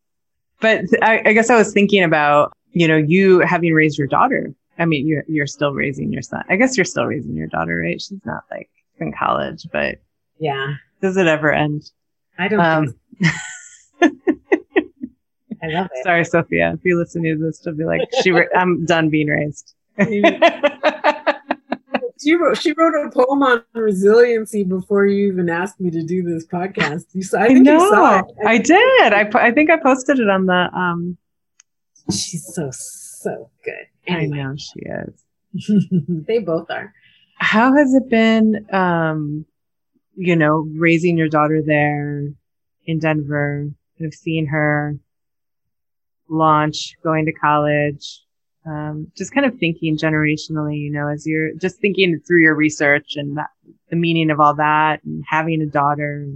But 0.65 0.85
I, 1.03 1.21
I 1.27 1.33
guess 1.35 1.51
I 1.51 1.57
was 1.57 1.73
thinking 1.75 2.03
about, 2.03 2.53
you 2.73 2.89
know, 2.89 2.97
you 2.97 3.41
having 3.41 3.75
raised 3.75 3.99
your 3.99 4.07
daughter. 4.09 4.55
I 4.79 4.87
mean, 4.87 5.07
you're, 5.07 5.23
you're 5.29 5.47
still 5.47 5.73
raising 5.75 6.11
your 6.11 6.23
son. 6.23 6.43
I 6.49 6.57
guess 6.57 6.77
you're 6.79 6.87
still 6.87 7.05
raising 7.05 7.35
your 7.35 7.49
daughter, 7.49 7.77
right? 7.77 8.01
She's 8.01 8.19
not 8.25 8.45
like 8.51 8.71
in 8.99 9.12
college, 9.12 9.67
but 9.71 9.97
Yeah. 10.39 10.77
does 11.03 11.19
it 11.19 11.27
ever 11.27 11.53
end? 11.53 11.91
I 12.39 12.49
don't 12.49 12.61
Um. 12.61 12.95
I 14.03 15.67
love 15.69 15.89
it. 15.95 16.03
Sorry, 16.05 16.25
Sophia. 16.25 16.73
If 16.75 16.81
you 16.85 16.99
listen 16.99 17.23
to 17.25 17.37
this, 17.37 17.61
she'll 17.62 17.75
be 17.75 17.85
like, 17.85 18.01
she, 18.23 18.31
ra- 18.31 18.45
I'm 18.57 18.85
done 18.87 19.11
being 19.11 19.29
raised. 19.29 19.75
She 22.25 22.35
wrote 22.35 22.57
she 22.59 22.72
wrote 22.72 22.95
a 23.07 23.11
poem 23.11 23.43
on 23.43 23.62
resiliency 23.75 24.64
before 24.64 25.07
you 25.07 25.31
even 25.31 25.51
asked 25.51 25.79
me 25.81 25.91
to 25.91 26.03
do 26.03 26.22
this 26.22 26.47
podcast. 26.47 27.05
You 27.12 27.22
saw 27.22 27.41
I 27.41 27.45
I 27.45 27.55
saw 27.55 27.61
know. 27.61 28.18
it. 28.18 28.47
I 28.47 28.59
did. 28.59 29.12
I, 29.12 29.31
I 29.35 29.53
think 29.53 29.70
I 29.70 29.77
posted 29.77 30.18
it 30.18 30.29
on 30.31 30.47
the, 30.47 30.70
um, 30.75 31.18
She's 32.11 32.47
so 32.55 32.70
so 32.72 33.51
good. 33.64 33.87
I 34.09 34.27
know 34.27 34.55
she 34.57 34.81
is. 34.81 35.91
they 36.27 36.39
both 36.41 36.70
are. 36.70 36.93
how 37.37 37.77
has 37.77 37.95
it 37.95 38.09
been 38.09 38.66
um 38.72 39.45
you 40.16 40.35
know 40.37 40.68
raising 40.77 41.16
your 41.16 41.29
daughter 41.29 41.62
there 41.64 42.29
in 42.87 42.99
denver 42.99 43.68
kind 43.99 44.07
of 44.07 44.14
seeing 44.14 44.47
her 44.47 44.97
launch 46.29 46.95
going 47.05 47.27
to 47.27 47.33
college 47.33 48.24
um, 48.67 49.11
just 49.17 49.33
kind 49.33 49.47
of 49.47 49.59
thinking 49.59 49.97
generationally 49.97 50.79
you 50.79 50.91
know 50.91 51.09
as 51.09 51.27
you're 51.27 51.55
just 51.55 51.79
thinking 51.79 52.21
through 52.21 52.41
your 52.41 52.55
research 52.55 53.17
and 53.17 53.37
that, 53.37 53.51
the 53.91 53.97
meaning 53.97 54.31
of 54.31 54.41
all 54.41 54.55
that 54.55 55.03
and 55.05 55.25
having 55.29 55.61
a 55.62 55.67
daughter 55.67 56.27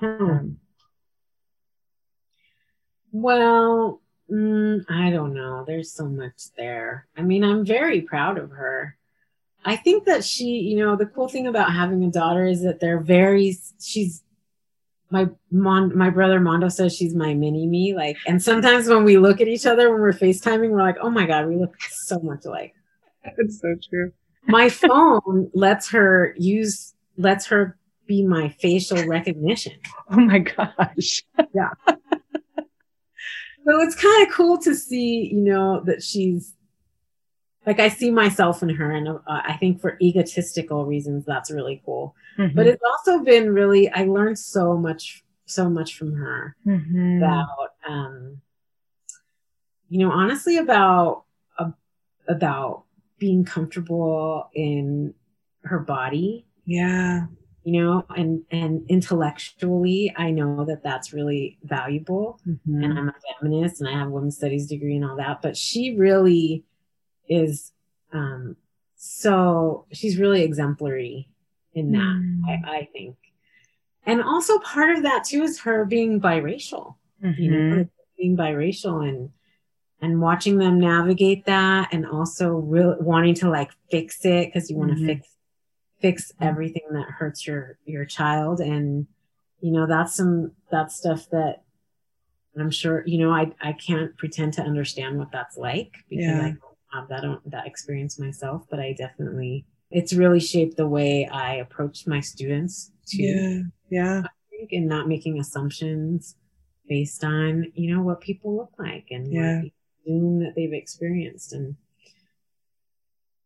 Hmm. 0.00 0.06
um, 0.06 0.60
Well, 3.12 4.00
mm, 4.30 4.84
I 4.88 5.10
don't 5.10 5.34
know. 5.34 5.64
There's 5.66 5.92
so 5.92 6.08
much 6.08 6.52
there. 6.56 7.06
I 7.16 7.22
mean, 7.22 7.44
I'm 7.44 7.64
very 7.66 8.00
proud 8.00 8.38
of 8.38 8.50
her. 8.50 8.96
I 9.64 9.76
think 9.76 10.06
that 10.06 10.24
she, 10.24 10.44
you 10.60 10.78
know, 10.78 10.96
the 10.96 11.06
cool 11.06 11.28
thing 11.28 11.46
about 11.46 11.72
having 11.72 12.02
a 12.02 12.10
daughter 12.10 12.46
is 12.46 12.62
that 12.62 12.80
they're 12.80 13.00
very, 13.00 13.56
she's, 13.78 14.22
my 15.10 15.28
mon, 15.50 15.96
my 15.96 16.10
brother 16.10 16.40
Mondo 16.40 16.68
says 16.68 16.94
she's 16.94 17.14
my 17.14 17.34
mini 17.34 17.66
me. 17.66 17.94
Like, 17.94 18.16
and 18.26 18.42
sometimes 18.42 18.88
when 18.88 19.04
we 19.04 19.18
look 19.18 19.40
at 19.40 19.48
each 19.48 19.66
other 19.66 19.90
when 19.90 20.00
we're 20.00 20.12
FaceTiming, 20.12 20.70
we're 20.70 20.82
like, 20.82 20.98
oh 21.00 21.10
my 21.10 21.26
God, 21.26 21.46
we 21.48 21.56
look 21.56 21.74
so 21.80 22.18
much 22.20 22.44
alike. 22.44 22.74
it's 23.24 23.60
so 23.60 23.74
true 23.88 24.12
My 24.46 24.68
phone 24.68 25.50
lets 25.52 25.90
her 25.90 26.34
use, 26.38 26.94
lets 27.16 27.46
her 27.46 27.76
be 28.06 28.24
my 28.24 28.48
facial 28.60 29.06
recognition. 29.06 29.74
oh 30.10 30.20
my 30.20 30.38
gosh 30.38 31.22
yeah. 31.54 31.70
So 33.66 33.82
it's 33.82 33.94
kind 33.94 34.26
of 34.26 34.32
cool 34.32 34.58
to 34.58 34.74
see, 34.74 35.30
you 35.32 35.42
know, 35.42 35.82
that 35.84 36.02
she's 36.02 36.54
like 37.66 37.78
I 37.78 37.88
see 37.88 38.10
myself 38.10 38.62
in 38.62 38.70
her, 38.70 38.90
and 38.90 39.08
uh, 39.08 39.18
I 39.26 39.56
think 39.60 39.80
for 39.80 39.96
egotistical 40.00 40.86
reasons, 40.86 41.24
that's 41.26 41.50
really 41.50 41.82
cool. 41.84 42.14
But 42.54 42.66
it's 42.66 42.82
also 42.82 43.22
been 43.22 43.52
really 43.52 43.90
I 43.90 44.04
learned 44.04 44.38
so 44.38 44.76
much, 44.76 45.24
so 45.46 45.68
much 45.68 45.96
from 45.96 46.14
her 46.14 46.56
Mhm. 46.66 47.18
about, 47.18 47.70
um, 47.86 48.40
you 49.88 49.98
know, 49.98 50.10
honestly 50.10 50.56
about 50.56 51.24
uh, 51.58 51.70
about 52.28 52.84
being 53.18 53.44
comfortable 53.44 54.48
in 54.54 55.12
her 55.64 55.78
body 55.78 56.46
yeah 56.64 57.26
you 57.64 57.72
know 57.82 58.02
and 58.16 58.42
and 58.50 58.82
intellectually 58.88 60.10
i 60.16 60.30
know 60.30 60.64
that 60.64 60.82
that's 60.82 61.12
really 61.12 61.58
valuable 61.64 62.40
Mhm. 62.46 62.82
and 62.84 62.98
I'm 62.98 63.08
a 63.10 63.14
feminist 63.38 63.80
and 63.80 63.90
I 63.90 63.92
have 63.92 64.08
a 64.08 64.10
women's 64.10 64.36
studies 64.36 64.66
degree 64.66 64.96
and 64.96 65.04
all 65.04 65.16
that, 65.16 65.42
but 65.42 65.54
she 65.56 65.96
really 65.96 66.64
is 67.30 67.72
um 68.12 68.56
so 68.96 69.86
she's 69.92 70.18
really 70.18 70.42
exemplary 70.42 71.28
in 71.72 71.92
that, 71.92 71.98
Mm. 72.00 72.42
I, 72.46 72.78
I 72.80 72.88
think. 72.92 73.16
and 74.04 74.22
also 74.22 74.58
part 74.58 74.90
of 74.96 75.02
that 75.04 75.24
too 75.24 75.42
is 75.42 75.60
her 75.60 75.84
being 75.86 76.20
biracial 76.20 76.96
you 77.38 77.50
know 77.50 77.86
being 78.18 78.36
biracial 78.36 79.06
and 79.08 79.30
and 80.02 80.20
watching 80.20 80.56
them 80.58 80.80
navigate 80.80 81.44
that 81.46 81.88
and 81.92 82.04
also 82.06 82.48
real 82.54 82.96
wanting 83.00 83.34
to 83.36 83.48
like 83.48 83.70
fix 83.90 84.24
it 84.24 84.48
because 84.48 84.68
you 84.70 84.76
want 84.76 84.90
to 84.96 84.96
Mhm. 85.02 85.06
fix 85.06 85.28
fix 86.00 86.32
everything 86.40 86.82
that 86.92 87.08
hurts 87.18 87.46
your 87.46 87.78
your 87.84 88.04
child 88.06 88.60
and 88.60 89.06
you 89.60 89.70
know 89.70 89.86
that's 89.86 90.14
some 90.16 90.52
that's 90.70 90.96
stuff 90.96 91.28
that 91.30 91.62
i'm 92.58 92.70
sure 92.70 93.02
you 93.06 93.18
know 93.18 93.30
i 93.32 93.52
i 93.60 93.72
can't 93.72 94.16
pretend 94.16 94.54
to 94.54 94.62
understand 94.62 95.18
what 95.18 95.30
that's 95.30 95.56
like 95.58 95.92
because 96.08 96.26
Yeah. 96.26 96.42
i 96.46 96.56
have 96.92 97.08
that 97.08 97.22
that 97.46 97.66
experience 97.66 98.18
myself 98.18 98.66
but 98.70 98.80
i 98.80 98.92
definitely 98.92 99.64
it's 99.90 100.12
really 100.12 100.40
shaped 100.40 100.76
the 100.76 100.86
way 100.86 101.26
i 101.32 101.54
approach 101.56 102.06
my 102.06 102.20
students 102.20 102.92
too 103.06 103.22
yeah 103.22 103.60
yeah. 103.90 104.22
Think, 104.50 104.72
and 104.72 104.88
not 104.88 105.08
making 105.08 105.38
assumptions 105.40 106.36
based 106.88 107.24
on 107.24 107.72
you 107.74 107.94
know 107.94 108.02
what 108.02 108.20
people 108.20 108.56
look 108.56 108.72
like 108.78 109.06
and 109.10 109.32
Yeah. 109.32 109.62
what 109.62 109.70
doom 110.06 110.40
that 110.40 110.54
they've 110.54 110.72
experienced. 110.72 111.52
And 111.52 111.76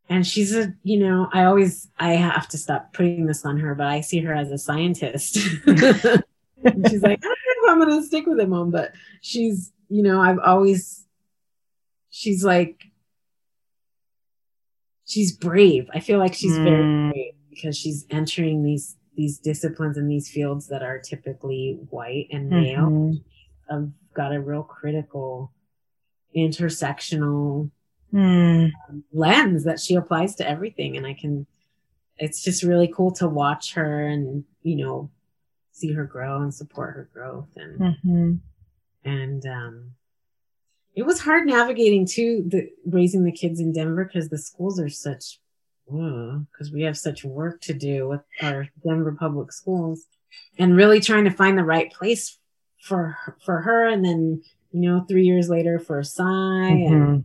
and 0.08 0.26
she's 0.26 0.54
a 0.54 0.74
you 0.82 0.98
know 0.98 1.28
i 1.32 1.44
always 1.44 1.88
i 1.98 2.12
have 2.12 2.46
to 2.48 2.58
stop 2.58 2.92
putting 2.92 3.26
this 3.26 3.44
on 3.46 3.58
her 3.58 3.74
but 3.74 3.86
i 3.86 4.00
see 4.02 4.20
her 4.20 4.34
as 4.34 4.50
a 4.50 4.58
scientist. 4.58 5.34
She's 6.88 7.02
like 7.02 7.18
i 7.22 7.22
don't 7.22 7.22
know 7.22 7.62
if 7.64 7.70
i'm 7.70 7.78
gonna 7.78 8.02
stick 8.02 8.26
with 8.26 8.40
it 8.40 8.48
mom 8.48 8.70
but 8.70 8.92
she's 9.20 9.70
you 9.90 10.02
know 10.02 10.20
i've 10.20 10.38
always 10.38 11.06
she's 12.10 12.42
like 12.44 12.84
she's 15.14 15.32
brave 15.36 15.88
i 15.94 16.00
feel 16.00 16.18
like 16.18 16.34
she's 16.34 16.58
very 16.58 16.84
Mm. 16.84 17.10
brave 17.12 17.34
because 17.50 17.76
she's 17.78 18.04
entering 18.10 18.62
these 18.64 18.96
these 19.16 19.38
disciplines 19.38 19.96
and 19.96 20.10
these 20.10 20.28
fields 20.28 20.66
that 20.68 20.82
are 20.82 20.98
typically 20.98 21.78
white 21.90 22.26
and 22.32 22.50
male 22.50 22.88
Mhm. 22.90 23.22
i've 23.70 23.90
got 24.12 24.34
a 24.34 24.40
real 24.40 24.64
critical 24.64 25.52
intersectional 26.36 27.70
Mm. 28.12 28.70
lens 29.12 29.64
that 29.64 29.80
she 29.80 29.94
applies 29.96 30.34
to 30.36 30.48
everything 30.48 30.96
and 30.96 31.06
i 31.06 31.14
can 31.14 31.46
it's 32.16 32.44
just 32.44 32.62
really 32.62 32.86
cool 32.96 33.10
to 33.12 33.26
watch 33.28 33.74
her 33.74 34.06
and 34.06 34.44
you 34.62 34.76
know 34.76 35.10
see 35.72 35.92
her 35.92 36.04
grow 36.04 36.42
and 36.42 36.54
support 36.54 36.94
her 36.94 37.08
growth 37.12 37.50
and 37.56 37.78
Mhm. 37.80 38.38
and 39.04 39.46
um 39.46 39.94
it 40.94 41.04
was 41.04 41.20
hard 41.20 41.46
navigating 41.46 42.06
too 42.06 42.44
the 42.46 42.68
raising 42.86 43.24
the 43.24 43.32
kids 43.32 43.60
in 43.60 43.72
denver 43.72 44.04
because 44.04 44.28
the 44.28 44.38
schools 44.38 44.78
are 44.80 44.88
such 44.88 45.40
because 45.86 46.72
we 46.72 46.82
have 46.82 46.96
such 46.96 47.24
work 47.24 47.60
to 47.60 47.74
do 47.74 48.08
with 48.08 48.20
our 48.42 48.68
denver 48.86 49.14
public 49.18 49.52
schools 49.52 50.06
and 50.58 50.76
really 50.76 51.00
trying 51.00 51.24
to 51.24 51.30
find 51.30 51.58
the 51.58 51.64
right 51.64 51.92
place 51.92 52.38
for 52.82 53.16
for 53.44 53.60
her 53.62 53.86
and 53.88 54.04
then 54.04 54.40
you 54.72 54.80
know 54.80 55.04
three 55.08 55.24
years 55.24 55.48
later 55.48 55.78
for 55.78 56.02
Cy 56.02 56.22
and 56.24 57.24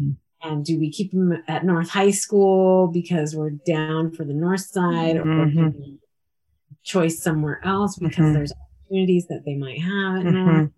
Mhm. 0.00 0.16
and 0.42 0.64
do 0.64 0.78
we 0.78 0.90
keep 0.90 1.10
them 1.12 1.42
at 1.46 1.64
North 1.64 1.90
High 1.90 2.10
School 2.10 2.88
because 2.88 3.34
we're 3.36 3.50
down 3.50 4.12
for 4.12 4.24
the 4.24 4.32
North 4.34 4.60
Side, 4.62 5.16
or 5.16 5.24
Mhm. 5.24 5.72
do 5.72 5.78
we 5.78 5.98
choice 6.82 7.22
somewhere 7.22 7.60
else 7.64 7.96
because 7.98 8.26
Mhm. 8.26 8.34
there's 8.34 8.52
opportunities 8.52 9.26
that 9.28 9.44
they 9.44 9.54
might 9.56 9.80
have 9.80 10.26
at 10.26 10.32
Mhm. 10.32 10.46
North? 10.46 10.70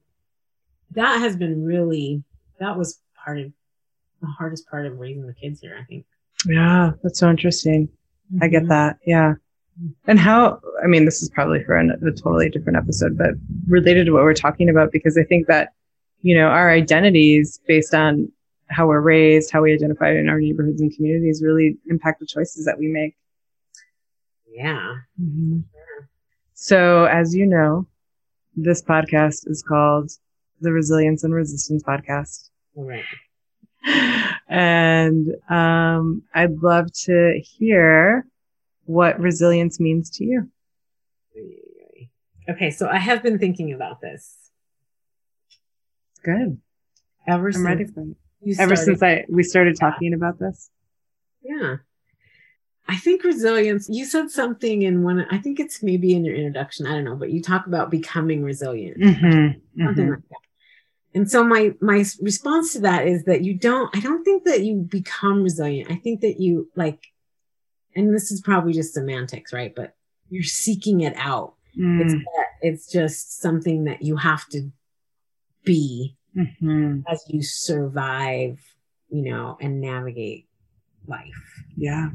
That 0.92 1.18
has 1.20 1.36
been 1.36 1.64
really 1.64 2.22
that 2.60 2.76
was 2.76 3.00
part 3.24 3.38
of 3.38 3.52
the 4.20 4.26
hardest 4.26 4.68
part 4.70 4.86
of 4.86 4.98
raising 4.98 5.26
the 5.26 5.34
kids 5.34 5.60
here. 5.60 5.76
I 5.80 5.84
think. 5.84 6.06
Yeah, 6.46 6.92
that's 7.02 7.18
so 7.18 7.28
interesting. 7.28 7.88
I 8.40 8.48
get 8.48 8.64
Mhm. 8.64 8.68
that. 8.68 8.98
Yeah. 9.06 9.34
And 10.06 10.18
how, 10.18 10.60
I 10.82 10.86
mean, 10.86 11.04
this 11.04 11.22
is 11.22 11.28
probably 11.28 11.62
for 11.64 11.76
an, 11.76 11.90
a 11.90 12.10
totally 12.12 12.48
different 12.48 12.78
episode, 12.78 13.18
but 13.18 13.32
related 13.68 14.06
to 14.06 14.12
what 14.12 14.22
we're 14.22 14.32
talking 14.32 14.70
about, 14.70 14.90
because 14.90 15.18
I 15.18 15.22
think 15.24 15.46
that, 15.48 15.74
you 16.22 16.34
know, 16.34 16.46
our 16.46 16.70
identities 16.70 17.60
based 17.66 17.94
on 17.94 18.32
how 18.68 18.86
we're 18.86 19.00
raised, 19.02 19.50
how 19.50 19.62
we 19.62 19.74
identify 19.74 20.12
in 20.12 20.30
our 20.30 20.40
neighborhoods 20.40 20.80
and 20.80 20.94
communities 20.96 21.42
really 21.44 21.76
impact 21.88 22.20
the 22.20 22.26
choices 22.26 22.64
that 22.64 22.78
we 22.78 22.86
make. 22.88 23.14
Yeah. 24.50 24.94
So, 26.54 27.04
as 27.04 27.34
you 27.34 27.46
know, 27.46 27.86
this 28.56 28.82
podcast 28.82 29.48
is 29.48 29.62
called 29.62 30.10
the 30.60 30.72
Resilience 30.72 31.24
and 31.24 31.34
Resistance 31.34 31.82
Podcast. 31.82 32.50
All 32.74 32.84
right. 32.84 33.04
And 34.48 35.28
um, 35.48 36.22
I'd 36.34 36.58
love 36.62 36.92
to 37.04 37.40
hear 37.40 38.26
what 38.84 39.18
resilience 39.20 39.80
means 39.80 40.10
to 40.10 40.24
you. 40.24 40.50
Okay, 42.48 42.70
so 42.70 42.88
I 42.88 42.98
have 42.98 43.22
been 43.22 43.38
thinking 43.38 43.72
about 43.72 44.00
this 44.00 44.50
Good. 46.22 46.58
ever 47.26 47.48
I'm 47.48 47.52
since 47.52 47.64
ready 47.64 47.84
for 47.84 48.02
it. 48.02 48.58
Ever 48.58 48.76
since 48.76 49.02
I 49.02 49.24
we 49.28 49.42
started 49.42 49.76
talking 49.78 50.14
about 50.14 50.38
this. 50.38 50.70
Yeah. 51.42 51.76
I 52.88 52.96
think 52.96 53.24
resilience, 53.24 53.88
you 53.88 54.04
said 54.04 54.30
something 54.30 54.82
in 54.82 55.02
one, 55.02 55.26
I 55.30 55.38
think 55.38 55.58
it's 55.58 55.82
maybe 55.82 56.14
in 56.14 56.24
your 56.24 56.36
introduction, 56.36 56.86
I 56.86 56.92
don't 56.92 57.04
know, 57.04 57.16
but 57.16 57.32
you 57.32 57.42
talk 57.42 57.66
about 57.66 57.90
becoming 57.90 58.44
resilient. 58.44 59.00
Mm-hmm. 59.00 59.84
Something 59.84 60.10
like 60.10 60.18
that. 60.20 60.45
And 61.16 61.28
so 61.30 61.42
my 61.42 61.72
my 61.80 62.04
response 62.20 62.74
to 62.74 62.80
that 62.80 63.06
is 63.08 63.24
that 63.24 63.42
you 63.42 63.54
don't 63.54 63.88
I 63.96 64.00
don't 64.00 64.22
think 64.22 64.44
that 64.44 64.60
you 64.64 64.76
become 64.76 65.42
resilient. 65.42 65.90
I 65.90 65.96
think 65.96 66.20
that 66.20 66.38
you 66.38 66.70
like 66.76 67.02
and 67.96 68.14
this 68.14 68.30
is 68.30 68.40
probably 68.42 68.72
just 68.74 68.92
semantics, 68.94 69.52
right? 69.52 69.74
But 69.74 69.96
you're 70.28 70.42
seeking 70.44 71.00
it 71.00 71.14
out. 71.16 71.54
It's 71.74 72.12
Mm-hmm. 72.14 72.18
that 72.18 72.46
it's 72.62 72.90
just 72.92 73.40
something 73.40 73.84
that 73.84 74.02
you 74.02 74.16
have 74.16 74.46
to 74.50 74.70
be 75.64 76.16
Mm-hmm. 76.36 77.00
as 77.08 77.24
you 77.28 77.40
survive, 77.42 78.58
you 79.08 79.22
know, 79.22 79.56
and 79.60 79.80
navigate 79.80 80.46
life. 81.06 81.64
Yeah. 81.76 82.10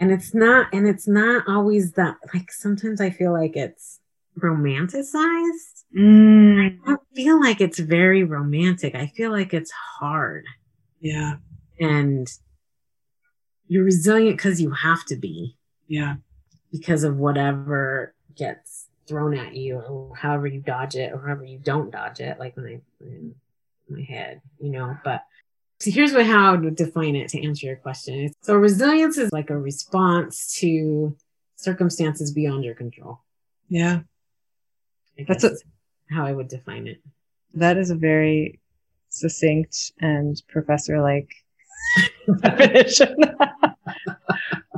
and 0.00 0.10
it's 0.10 0.34
not 0.34 0.66
and 0.72 0.88
it's 0.88 1.06
not 1.06 1.44
always 1.46 1.92
that 1.92 2.16
like 2.34 2.50
sometimes 2.50 3.00
i 3.00 3.10
feel 3.10 3.32
like 3.32 3.54
it's 3.56 3.99
romanticized 4.42 5.84
Mm. 5.96 6.64
i 6.66 6.68
don't 6.86 7.00
feel 7.16 7.40
like 7.40 7.60
it's 7.60 7.78
very 7.80 8.22
romantic 8.22 8.94
i 8.94 9.06
feel 9.08 9.30
like 9.32 9.52
it's 9.52 9.72
hard 9.72 10.44
Yeah. 11.00 11.36
and 11.80 12.30
you're 13.66 13.84
resilient 13.84 14.36
because 14.36 14.60
you 14.60 14.70
have 14.70 15.04
to 15.06 15.16
be 15.16 15.56
Yeah. 15.88 16.16
because 16.72 17.02
of 17.04 17.16
whatever 17.16 18.14
gets 18.36 18.86
thrown 19.08 19.36
at 19.36 19.54
you 19.56 19.78
or 19.80 20.14
however 20.16 20.46
you 20.46 20.60
dodge 20.60 20.94
it 20.94 21.12
or 21.12 21.18
however 21.26 21.44
you 21.44 21.58
don't 21.58 21.90
dodge 21.90 22.20
it 22.20 22.38
like 22.38 22.56
when 22.56 22.66
i 22.66 22.80
in 23.04 23.34
my 23.88 24.02
head 24.02 24.40
you 24.60 24.70
know 24.70 24.96
but 25.04 25.22
so 25.80 25.90
here's 25.90 26.12
what 26.12 26.26
how 26.26 26.52
I 26.52 26.56
would 26.56 26.76
define 26.76 27.16
it 27.16 27.30
to 27.30 27.42
answer 27.42 27.66
your 27.66 27.76
question. 27.76 28.30
So 28.42 28.54
resilience 28.54 29.16
is 29.16 29.32
like 29.32 29.48
a 29.48 29.56
response 29.58 30.54
to 30.60 31.16
circumstances 31.56 32.32
beyond 32.34 32.64
your 32.64 32.74
control. 32.74 33.20
Yeah. 33.70 34.00
That's 35.28 35.44
is 35.44 35.64
how 36.10 36.24
I 36.24 36.32
would 36.32 36.48
define 36.48 36.86
it. 36.86 37.00
That 37.54 37.76
is 37.76 37.90
a 37.90 37.94
very 37.94 38.60
succinct 39.08 39.92
and 40.00 40.40
professor 40.48 41.00
like 41.00 41.28
definition. 42.40 43.16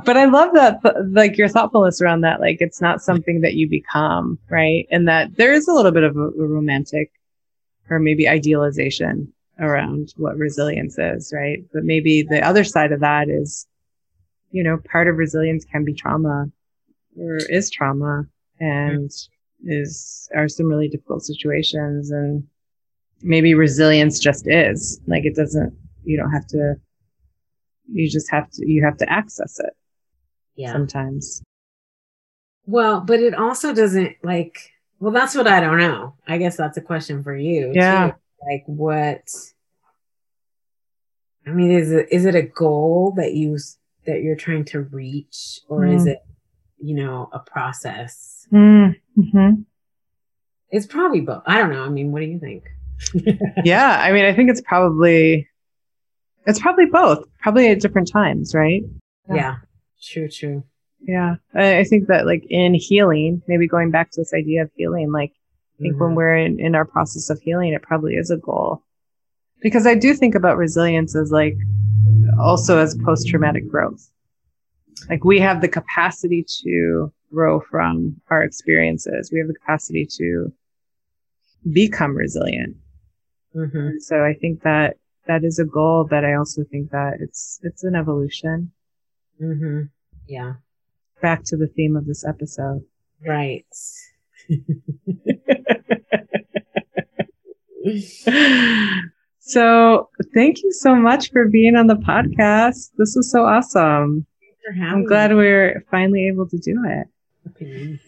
but 0.05 0.17
I 0.17 0.25
love 0.25 0.53
that, 0.53 0.79
like 1.11 1.37
your 1.37 1.47
thoughtfulness 1.47 2.01
around 2.01 2.21
that. 2.21 2.39
Like 2.39 2.57
it's 2.59 2.81
not 2.81 3.01
something 3.01 3.41
that 3.41 3.53
you 3.53 3.69
become, 3.69 4.39
right? 4.49 4.87
And 4.91 5.07
that 5.07 5.35
there 5.37 5.53
is 5.53 5.67
a 5.67 5.73
little 5.73 5.91
bit 5.91 6.03
of 6.03 6.17
a, 6.17 6.27
a 6.27 6.47
romantic 6.47 7.11
or 7.89 7.99
maybe 7.99 8.27
idealization 8.27 9.31
around 9.59 10.13
what 10.17 10.37
resilience 10.37 10.97
is, 10.97 11.31
right? 11.35 11.63
But 11.73 11.83
maybe 11.83 12.23
the 12.23 12.41
other 12.41 12.63
side 12.63 12.91
of 12.91 13.01
that 13.01 13.29
is, 13.29 13.67
you 14.51 14.63
know, 14.63 14.77
part 14.77 15.07
of 15.07 15.17
resilience 15.17 15.65
can 15.65 15.83
be 15.85 15.93
trauma 15.93 16.47
or 17.17 17.37
is 17.37 17.69
trauma 17.69 18.25
and 18.59 19.11
is 19.65 20.29
are 20.35 20.47
some 20.47 20.67
really 20.67 20.87
difficult 20.87 21.23
situations 21.23 22.11
and 22.11 22.43
maybe 23.21 23.53
resilience 23.53 24.19
just 24.19 24.45
is 24.47 24.99
like 25.07 25.25
it 25.25 25.35
doesn't 25.35 25.73
you 26.03 26.17
don't 26.17 26.31
have 26.31 26.45
to 26.47 26.75
you 27.91 28.09
just 28.09 28.29
have 28.29 28.49
to 28.51 28.67
you 28.67 28.83
have 28.83 28.97
to 28.97 29.09
access 29.11 29.59
it 29.59 29.73
Yeah. 30.55 30.73
sometimes 30.73 31.41
Well, 32.65 33.01
but 33.01 33.19
it 33.19 33.33
also 33.35 33.73
doesn't 33.73 34.15
like, 34.23 34.71
well, 34.99 35.11
that's 35.11 35.35
what 35.35 35.47
I 35.47 35.59
don't 35.59 35.79
know. 35.79 36.15
I 36.27 36.37
guess 36.37 36.55
that's 36.55 36.77
a 36.77 36.81
question 36.81 37.21
for 37.21 37.35
you. 37.35 37.71
Yeah. 37.73 38.11
too. 38.11 38.15
Like 38.49 38.63
what, 38.67 39.27
I 41.45 41.49
mean, 41.51 41.71
is 41.71 41.91
it, 41.91 42.07
is 42.09 42.23
it 42.25 42.35
a 42.35 42.41
goal 42.41 43.13
that 43.17 43.33
you, 43.33 43.57
that 44.05 44.21
you're 44.21 44.37
trying 44.37 44.63
to 44.65 44.81
reach 44.81 45.59
or 45.67 45.85
is 45.85 46.05
Mm. 46.05 46.11
it, 46.11 46.19
you 46.83 46.95
know, 46.95 47.29
a 47.31 47.39
process? 47.39 48.47
mm-hmm. 48.51 49.61
It's 50.69 50.85
probably 50.87 51.21
both. 51.21 51.43
I 51.45 51.57
don't 51.59 51.69
know. 51.71 51.83
I 51.83 51.89
mean, 51.89 52.11
what 52.11 52.19
do 52.21 52.25
you 52.27 52.39
think? 52.39 52.63
yeah 53.65 53.99
i 54.01 54.13
mean 54.13 54.23
i 54.23 54.33
think 54.33 54.49
it's 54.49 54.61
probably 54.61 55.49
it's 56.45 56.59
probably 56.59 56.85
both 56.85 57.25
probably 57.41 57.67
at 57.67 57.81
different 57.81 58.07
times 58.09 58.53
right 58.55 58.83
yeah. 59.33 59.55
True, 60.01 60.29
true. 60.29 60.63
Yeah. 61.01 61.35
I, 61.55 61.79
I 61.79 61.83
think 61.85 62.07
that 62.07 62.25
like 62.25 62.45
in 62.49 62.73
healing, 62.75 63.41
maybe 63.47 63.67
going 63.67 63.89
back 63.91 64.11
to 64.11 64.21
this 64.21 64.33
idea 64.33 64.61
of 64.63 64.71
healing, 64.75 65.11
like 65.11 65.31
I 65.79 65.81
think 65.81 65.99
when 65.99 66.11
Mhm. 66.11 66.15
we're 66.15 66.37
in, 66.37 66.59
in 66.59 66.75
our 66.75 66.85
process 66.85 67.29
of 67.29 67.39
healing, 67.41 67.73
it 67.73 67.81
probably 67.81 68.13
is 68.15 68.29
a 68.29 68.37
goal. 68.37 68.83
Because 69.61 69.87
I 69.87 69.95
do 69.95 70.13
think 70.13 70.35
about 70.35 70.57
resilience 70.57 71.15
as 71.15 71.31
like 71.31 71.55
also 72.39 72.77
as 72.79 72.95
post 73.03 73.27
traumatic 73.27 73.67
growth. 73.69 74.09
Like 75.09 75.23
we 75.23 75.39
have 75.39 75.61
the 75.61 75.67
capacity 75.67 76.45
to 76.63 77.11
grow 77.31 77.59
from 77.61 78.19
our 78.29 78.43
experiences. 78.43 79.31
We 79.31 79.39
have 79.39 79.47
the 79.47 79.55
capacity 79.55 80.05
to 80.17 80.51
become 81.71 82.15
resilient. 82.15 82.77
Mhm. 83.55 83.99
So 83.99 84.23
I 84.23 84.33
think 84.33 84.61
that 84.63 84.97
that 85.27 85.43
is 85.43 85.59
a 85.59 85.65
goal, 85.65 86.05
but 86.09 86.25
I 86.25 86.33
also 86.33 86.63
think 86.63 86.91
that 86.91 87.17
it's 87.19 87.59
it's 87.63 87.83
an 87.83 87.95
evolution. 87.95 88.71
Mhm. 89.41 89.89
Yeah. 90.27 90.55
Back 91.21 91.43
to 91.45 91.57
the 91.57 91.67
theme 91.67 91.95
of 91.95 92.05
this 92.05 92.25
episode. 92.25 92.83
Right. 93.25 93.65
so 99.39 100.09
thank 100.33 100.63
you 100.63 100.71
so 100.71 100.95
much 100.95 101.31
for 101.31 101.47
being 101.47 101.75
on 101.75 101.87
the 101.87 101.95
podcast. 101.95 102.91
This 102.97 103.15
was 103.15 103.31
so 103.31 103.45
awesome. 103.45 104.25
For 104.63 104.71
I'm 104.81 105.03
glad 105.03 105.31
me. 105.31 105.35
we're 105.37 105.85
finally 105.91 106.27
able 106.27 106.47
to 106.47 106.57
do 106.57 106.83
it. 106.85 107.07
Okay. 107.49 107.99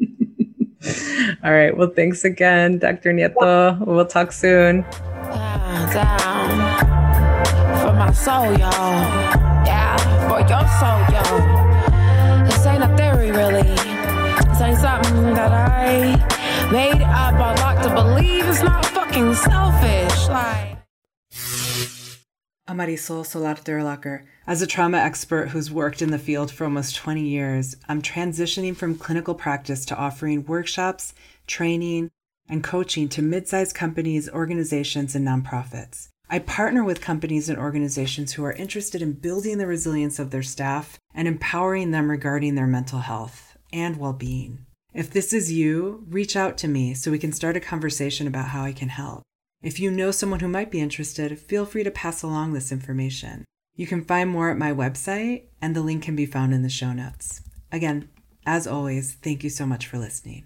All 1.44 1.52
right. 1.52 1.76
Well, 1.76 1.92
thanks 1.94 2.24
again, 2.24 2.78
Dr. 2.78 3.12
Nieto. 3.12 3.78
We'll 3.86 4.06
talk 4.06 4.32
soon. 4.32 4.82
Down, 4.82 5.92
down. 5.94 6.50
For 7.80 7.92
my 7.92 8.12
soul, 8.12 8.50
y'all. 8.58 9.04
Yeah, 9.64 9.96
for 10.26 10.40
your 10.40 10.66
soul, 10.80 11.00
y'all. 11.14 12.44
This 12.46 12.66
ain't 12.66 12.82
a 12.82 12.96
theory, 12.96 13.30
really. 13.30 13.62
This 13.62 14.60
ain't 14.60 14.78
something 14.78 15.34
that 15.34 15.52
I 15.52 16.16
made 16.72 17.02
up. 17.02 17.34
I 17.34 17.54
like 17.60 17.82
to 17.86 17.94
believe 17.94 18.48
it's 18.48 18.62
not 18.62 18.84
fucking 18.86 19.34
selfish. 19.34 20.28
Like. 20.28 20.69
Amarisol 22.70 23.24
Solarte-Erlacher. 23.24 24.22
As 24.46 24.62
a 24.62 24.66
trauma 24.66 24.98
expert 24.98 25.48
who's 25.48 25.72
worked 25.72 26.00
in 26.00 26.12
the 26.12 26.20
field 26.20 26.52
for 26.52 26.62
almost 26.62 26.94
20 26.94 27.20
years, 27.20 27.74
I'm 27.88 28.00
transitioning 28.00 28.76
from 28.76 28.96
clinical 28.96 29.34
practice 29.34 29.84
to 29.86 29.96
offering 29.96 30.46
workshops, 30.46 31.12
training, 31.48 32.12
and 32.48 32.62
coaching 32.62 33.08
to 33.08 33.22
mid 33.22 33.48
sized 33.48 33.74
companies, 33.74 34.30
organizations, 34.30 35.16
and 35.16 35.26
nonprofits. 35.26 36.10
I 36.28 36.38
partner 36.38 36.84
with 36.84 37.00
companies 37.00 37.48
and 37.48 37.58
organizations 37.58 38.34
who 38.34 38.44
are 38.44 38.52
interested 38.52 39.02
in 39.02 39.14
building 39.14 39.58
the 39.58 39.66
resilience 39.66 40.20
of 40.20 40.30
their 40.30 40.44
staff 40.44 40.96
and 41.12 41.26
empowering 41.26 41.90
them 41.90 42.08
regarding 42.08 42.54
their 42.54 42.68
mental 42.68 43.00
health 43.00 43.58
and 43.72 43.96
well 43.96 44.12
being. 44.12 44.64
If 44.94 45.10
this 45.10 45.32
is 45.32 45.50
you, 45.50 46.04
reach 46.08 46.36
out 46.36 46.56
to 46.58 46.68
me 46.68 46.94
so 46.94 47.10
we 47.10 47.18
can 47.18 47.32
start 47.32 47.56
a 47.56 47.60
conversation 47.60 48.28
about 48.28 48.50
how 48.50 48.62
I 48.62 48.72
can 48.72 48.90
help. 48.90 49.24
If 49.62 49.78
you 49.78 49.90
know 49.90 50.10
someone 50.10 50.40
who 50.40 50.48
might 50.48 50.70
be 50.70 50.80
interested, 50.80 51.38
feel 51.38 51.66
free 51.66 51.84
to 51.84 51.90
pass 51.90 52.22
along 52.22 52.54
this 52.54 52.72
information. 52.72 53.44
You 53.76 53.86
can 53.86 54.04
find 54.04 54.30
more 54.30 54.50
at 54.50 54.56
my 54.56 54.72
website, 54.72 55.44
and 55.60 55.76
the 55.76 55.82
link 55.82 56.02
can 56.02 56.16
be 56.16 56.24
found 56.24 56.54
in 56.54 56.62
the 56.62 56.70
show 56.70 56.94
notes. 56.94 57.42
Again, 57.70 58.08
as 58.46 58.66
always, 58.66 59.12
thank 59.22 59.44
you 59.44 59.50
so 59.50 59.66
much 59.66 59.86
for 59.86 59.98
listening. 59.98 60.44